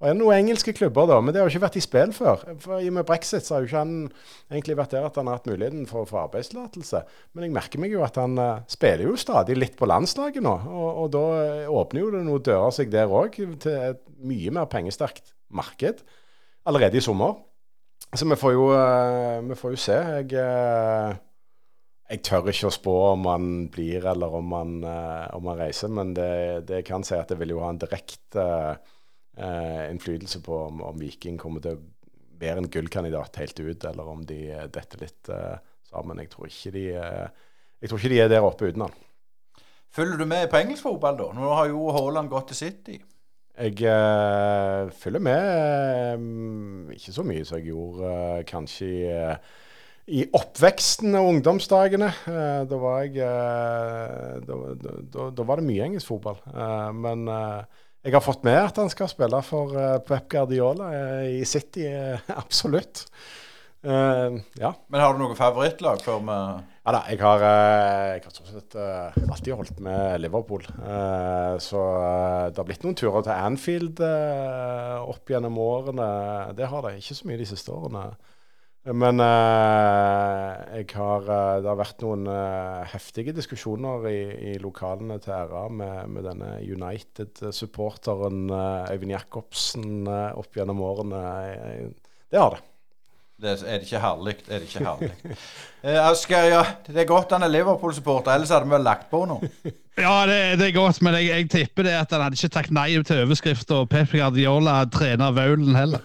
Og 0.00 0.06
er 0.08 0.14
det 0.14 0.20
noen 0.22 0.38
engelske 0.40 0.72
klubber, 0.72 1.04
da, 1.10 1.18
men 1.20 1.34
det 1.34 1.42
har 1.42 1.46
jo 1.46 1.52
ikke 1.52 1.66
vært 1.66 1.76
i 1.76 1.82
spill 1.84 2.12
før. 2.16 2.40
For 2.62 2.80
I 2.80 2.88
og 2.88 2.94
med 2.96 3.06
brexit 3.06 3.44
så 3.44 3.54
har 3.54 3.62
jo 3.62 3.68
ikke 3.68 3.82
han 3.82 3.92
egentlig 4.48 4.78
vært 4.78 4.94
der 4.96 5.04
at 5.04 5.18
han 5.20 5.28
har 5.28 5.36
hatt 5.36 5.50
muligheten 5.50 5.84
for 5.90 6.02
å 6.02 6.08
få 6.08 6.22
arbeidstillatelse. 6.22 7.02
Men 7.36 7.46
jeg 7.46 7.54
merker 7.58 7.82
meg 7.82 7.92
jo 7.92 8.00
at 8.06 8.16
han 8.16 8.40
uh, 8.40 8.62
spiller 8.72 9.10
jo 9.10 9.18
stadig 9.20 9.58
litt 9.58 9.76
på 9.76 9.90
landslaget 9.90 10.40
nå. 10.46 10.54
Og, 10.72 10.88
og 11.04 11.12
da 11.12 11.24
åpner 11.68 12.00
jo 12.00 12.14
det 12.16 12.24
noen 12.24 12.46
dører 12.48 12.72
seg 12.74 12.90
der 12.94 13.12
òg, 13.12 13.36
til 13.60 13.76
et 13.76 14.00
mye 14.24 14.56
mer 14.56 14.72
pengesterkt 14.72 15.34
marked 15.52 16.00
allerede 16.64 16.96
i 16.96 17.04
sommer. 17.04 17.36
Så 18.16 18.24
vi 18.24 18.40
får 18.40 18.56
jo, 18.56 18.70
vi 19.52 19.60
får 19.60 19.76
jo 19.76 19.84
se. 19.84 20.00
Jeg 20.16 20.32
uh, 20.40 21.12
jeg 22.10 22.22
tør 22.26 22.48
ikke 22.50 22.68
å 22.68 22.74
spå 22.74 22.94
om 23.12 23.28
han 23.30 23.50
blir 23.70 24.06
eller 24.10 24.32
om 24.40 24.54
han, 24.56 24.72
uh, 24.82 25.28
om 25.36 25.46
han 25.52 25.60
reiser, 25.60 25.92
men 25.94 26.14
det, 26.16 26.30
det, 26.70 26.82
kan 26.88 27.06
si 27.06 27.14
at 27.14 27.30
det 27.30 27.38
vil 27.38 27.54
jo 27.54 27.60
ha 27.62 27.70
en 27.70 27.78
direkte 27.80 28.46
uh, 28.74 29.82
innflytelse 29.86 30.42
på 30.46 30.56
om, 30.66 30.82
om, 30.88 30.98
Viking 30.98 31.38
kommer 31.38 31.62
til 31.64 31.78
å 31.78 31.84
være 32.40 32.64
en 32.64 32.70
gullkandidat 32.72 33.38
helt 33.38 33.62
ut, 33.62 33.86
eller 33.86 34.10
om 34.10 34.24
de 34.26 34.40
detter 34.72 35.04
litt 35.04 35.30
uh, 35.30 35.60
sammen. 35.86 36.18
Jeg 36.24 36.32
tror, 36.32 36.50
ikke 36.50 36.74
de, 36.74 36.84
jeg 36.90 37.92
tror 37.92 38.00
ikke 38.00 38.12
de 38.14 38.20
er 38.24 38.32
der 38.32 38.46
oppe 38.46 38.70
uten 38.70 38.88
han. 38.88 38.98
Følger 39.90 40.18
du 40.18 40.26
med 40.30 40.50
på 40.50 40.58
engelsk 40.58 40.86
fotball, 40.86 41.16
da? 41.18 41.30
Nå 41.34 41.54
har 41.58 41.70
jo 41.70 41.90
Haaland 41.94 42.30
gått 42.30 42.52
til 42.52 42.60
City. 42.60 43.00
Jeg 43.60 43.74
uh, 43.84 44.90
følger 44.96 45.20
med, 45.20 46.14
um, 46.16 46.90
ikke 46.94 47.12
så 47.12 47.24
mye 47.26 47.44
som 47.44 47.58
jeg 47.58 47.70
gjorde 47.74 48.06
uh, 48.08 48.44
kanskje 48.48 48.86
i 48.88 49.00
uh, 49.10 49.58
i 50.10 50.24
oppveksten 50.34 51.14
og 51.18 51.28
ungdomsdagene. 51.34 52.08
Eh, 52.30 52.62
da, 52.68 52.78
var 52.80 53.04
jeg, 53.06 53.20
eh, 53.22 54.40
da, 54.46 54.56
da, 54.80 55.28
da, 55.36 55.46
var 55.46 55.60
det 55.60 55.68
mye 55.68 55.86
engelsk 55.86 56.10
fotball. 56.10 56.40
Eh, 56.50 56.88
men 56.96 57.28
jeg 57.30 58.16
har 58.16 58.24
fått 58.24 58.46
med 58.46 58.58
at 58.58 58.80
han 58.80 58.90
skal 58.92 59.10
spille 59.12 59.42
for 59.46 59.76
Pep 60.06 60.26
Guardiola 60.32 60.90
i 61.28 61.44
City. 61.46 61.86
absolutt. 62.42 63.06
ja. 63.80 64.70
Men 64.92 65.00
har 65.00 65.14
du 65.14 65.22
noe 65.22 65.36
favorittlag 65.38 66.02
før 66.04 66.18
vi 66.20 66.34
Ja 66.36 66.92
da, 66.92 66.98
jeg 67.08 67.20
har, 67.22 67.44
jeg 68.12 68.24
har 68.26 68.34
sett, 68.50 68.74
alltid 68.76 69.54
holdt 69.56 69.80
med 69.84 70.20
Liverpool. 70.20 70.66
så 71.64 71.84
det 72.50 72.60
har 72.60 72.68
blitt 72.68 72.84
noen 72.84 72.98
turer 72.98 73.24
til 73.24 73.32
Anfield 73.36 74.02
opp 74.04 75.32
gjennom 75.32 75.56
årene. 75.60 76.10
Det 76.58 76.68
har 76.68 76.84
det. 76.84 76.98
Ikke 77.00 77.16
så 77.20 77.30
mye 77.30 77.40
de 77.40 77.48
siste 77.48 77.72
årene. 77.72 78.04
Men 78.88 79.20
eh, 79.20 80.78
jeg 80.80 80.86
har, 80.96 81.26
uh, 81.28 81.58
det 81.60 81.68
har 81.68 81.76
vært 81.76 82.00
noen 82.00 82.24
eh, 82.32 82.86
heftige 82.94 83.34
diskusjoner 83.36 84.06
i, 84.08 84.20
i 84.48 84.54
lokalene 84.62 85.18
til 85.20 85.36
RA 85.50 85.66
med, 85.68 86.08
med 86.14 86.24
denne 86.24 86.54
United-supporteren 86.64 88.48
Øyvind 88.48 89.12
Jacobsen 89.12 90.08
opp 90.08 90.56
gjennom 90.56 90.80
årene. 90.86 91.20
det 92.32 92.40
har 92.40 92.56
det. 92.56 92.64
Det 93.40 93.52
er 93.64 93.78
det 93.78 93.86
ikke 93.86 94.00
herlig. 94.02 94.34
Er 94.48 94.58
det 94.58 94.66
ikke 94.68 94.82
herlig. 94.84 95.10
eh, 95.82 96.08
Asger, 96.10 96.48
ja, 96.50 96.64
det 96.86 96.98
er 97.00 97.06
godt 97.08 97.30
han 97.32 97.46
er 97.46 97.48
Liverpool-supporter, 97.48 98.34
ellers 98.34 98.52
hadde 98.52 98.68
vi 98.68 98.74
vel 98.74 98.84
lagt 98.84 99.06
på 99.12 99.22
noe. 99.30 99.48
ja, 100.04 100.16
det, 100.28 100.36
det, 100.60 100.66
er 100.66 100.74
godt, 100.76 101.00
men 101.06 101.16
jeg, 101.16 101.30
jeg, 101.30 101.46
tipper 101.54 101.88
det 101.88 101.94
at 101.96 102.12
han 102.12 102.26
hadde 102.26 102.36
ikke 102.36 102.52
takket 102.52 102.76
nei 102.76 102.88
til 103.00 103.22
overskrift, 103.24 103.72
og 103.76 103.88
Pep 103.92 104.12
Guardiola 104.12 104.82
trener 104.92 105.32
Vaulen 105.36 105.78
heller. 105.78 106.04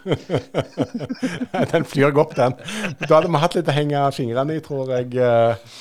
den 1.74 1.90
flyr 1.92 2.16
godt, 2.16 2.38
den. 2.40 2.56
Da 3.04 3.12
hadde 3.18 3.34
vi 3.34 3.44
hatt 3.44 3.60
litt 3.60 3.74
å 3.74 3.76
henge 3.76 4.06
fingrene 4.16 4.56
i, 4.56 4.64
tror 4.64 4.96
jeg, 4.96 5.12
uh, 5.20 5.76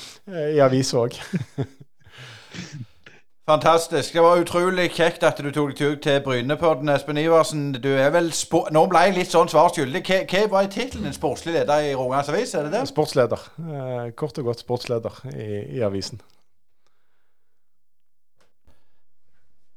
i 0.51 0.59
avisa 0.65 0.99
òg. 1.05 1.15
Fantastisk. 3.45 4.13
Det 4.13 4.21
var 4.21 4.39
utrolig 4.41 4.87
kjekt 4.97 5.23
at 5.23 5.37
du 5.37 5.51
tok 5.53 5.75
tur 5.77 5.91
til 6.01 6.21
Brynepodden, 6.25 6.89
Espen 6.89 7.19
Iversen. 7.21 7.75
Du 7.77 7.91
er 7.93 8.09
vel 8.09 8.31
Nå 8.73 8.81
ble 8.89 9.03
jeg 9.05 9.13
litt 9.19 9.35
sånn 9.35 9.51
svar 9.51 9.69
skyldig. 9.69 10.01
Hva, 10.01 10.39
var 10.49 10.69
tittelen 10.73 11.05
din? 11.05 11.13
Sportslig 11.13 11.53
leder 11.53 11.85
i 11.85 11.91
Rogalands 11.93 12.31
Avis? 12.33 12.55
Er 12.57 12.65
det 12.65 12.73
det? 12.73 12.81
Sportsleder. 12.89 13.43
Eh, 13.61 14.07
kort 14.17 14.41
og 14.41 14.49
godt 14.49 14.65
sportsleder 14.65 15.21
i, 15.29 15.77
i 15.77 15.85
avisen. 15.85 16.23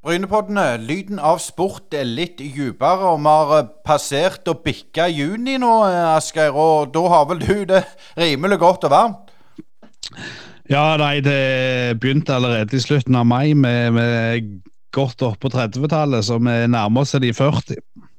Brynepoddene, 0.01 0.79
lyden 0.81 1.21
av 1.21 1.37
sport 1.45 1.93
er 1.93 2.09
litt 2.09 2.41
dypere. 2.41 3.13
Og 3.13 3.21
vi 3.21 3.35
har 3.37 3.57
eh, 3.59 3.73
passert 3.85 4.49
og 4.49 4.65
bikka 4.65 5.11
juni 5.13 5.61
nå, 5.61 5.75
eh, 5.91 6.15
Asgeir. 6.17 6.57
Og 6.57 6.89
da 6.97 7.05
har 7.13 7.29
vel 7.35 7.45
du 7.45 7.57
det 7.69 7.85
rimelig 8.17 8.63
godt 8.65 8.89
og 8.89 8.97
varmt? 8.97 9.35
Ja, 10.69 10.97
nei, 11.01 11.21
det 11.25 12.01
begynte 12.01 12.35
allerede 12.37 12.77
i 12.77 12.81
slutten 12.81 13.17
av 13.17 13.25
mai 13.27 13.55
med, 13.55 13.93
med 13.97 14.49
godt 14.93 15.25
på 15.41 15.49
30-tallet, 15.49 16.25
så 16.25 16.37
vi 16.39 16.57
nærmer 16.69 17.01
oss 17.01 17.17
de 17.17 17.33
40. 17.33 17.79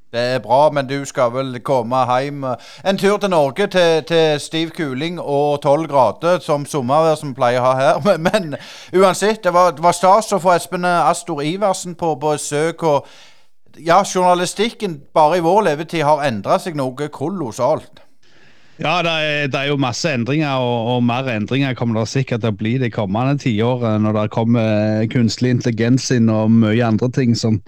Det 0.10 0.20
er 0.20 0.40
bra, 0.42 0.72
men 0.74 0.88
du 0.90 1.06
skal 1.06 1.30
vel 1.30 1.60
komme 1.62 2.00
hjem 2.10 2.44
En 2.86 2.98
tur 2.98 3.18
til 3.18 3.30
Norge, 3.30 3.68
til, 3.68 4.04
til 4.04 4.40
stiv 4.42 4.72
kuling 4.74 5.20
og 5.22 5.62
12 5.62 5.88
grader, 5.88 6.40
som 6.42 6.66
sommervær 6.66 7.20
som 7.22 7.36
pleier 7.38 7.62
å 7.62 7.68
ha 7.68 7.76
her. 7.78 8.02
Men, 8.08 8.26
men 8.26 8.56
uansett, 8.98 9.44
det 9.44 9.54
var, 9.54 9.76
det 9.78 9.86
var 9.86 9.94
stas 9.94 10.34
å 10.34 10.42
få 10.42 10.56
Espen 10.56 10.86
Astor 10.86 11.44
Iversen 11.46 11.94
på 11.96 12.16
besøk. 12.16 12.84
og 12.84 13.06
ja, 13.78 14.02
journalistikken 14.02 14.98
bare 15.14 15.38
i 15.38 15.46
vår 15.46 15.62
levetid 15.70 16.02
har 16.04 16.26
endra 16.26 16.58
seg 16.58 16.76
noe 16.76 17.14
kolossalt. 17.14 18.09
Ja, 18.80 19.02
det 19.04 19.12
er, 19.12 19.48
det 19.52 19.60
er, 19.60 19.68
jo 19.74 19.80
masse 19.82 20.08
endringer, 20.16 20.62
og, 20.64 20.86
og, 20.94 21.02
mer 21.04 21.28
endringer 21.34 21.76
kommer 21.76 22.00
det 22.00 22.08
sikkert 22.14 22.46
til 22.46 22.54
å 22.54 22.60
bli 22.62 22.78
de 22.80 22.88
kommende 22.94 23.36
tiåret, 23.42 24.00
når 24.00 24.16
det 24.16 24.30
kommer 24.32 25.10
kunstig 25.12 25.52
intelligens 25.52 26.08
inn 26.16 26.32
og 26.32 26.54
mye 26.62 26.80
andre 26.86 27.10
ting 27.12 27.36
som 27.36 27.60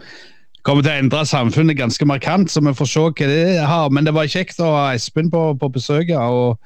kommer 0.64 0.86
til 0.86 0.94
å 0.94 1.02
endre 1.02 1.26
samfunnet 1.28 1.80
ganske 1.80 2.08
markant. 2.08 2.48
Så 2.54 2.64
vi 2.64 2.72
får 2.78 2.90
se 2.94 3.04
hva 3.04 3.28
det 3.28 3.44
har. 3.60 3.92
Men 3.92 4.08
det 4.08 4.16
var 4.16 4.32
kjekt 4.32 4.64
å 4.64 4.72
ha 4.72 4.88
Espen 4.96 5.28
på, 5.34 5.50
på 5.60 5.72
besøk. 5.76 6.16
og 6.16 6.62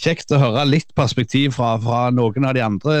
kjekt 0.00 0.32
å 0.32 0.38
høre 0.40 0.64
litt 0.68 0.92
perspektiv 0.96 1.56
fra, 1.58 1.74
fra, 1.82 2.08
noen 2.14 2.46
av 2.48 2.54
de 2.56 2.62
andre 2.64 2.96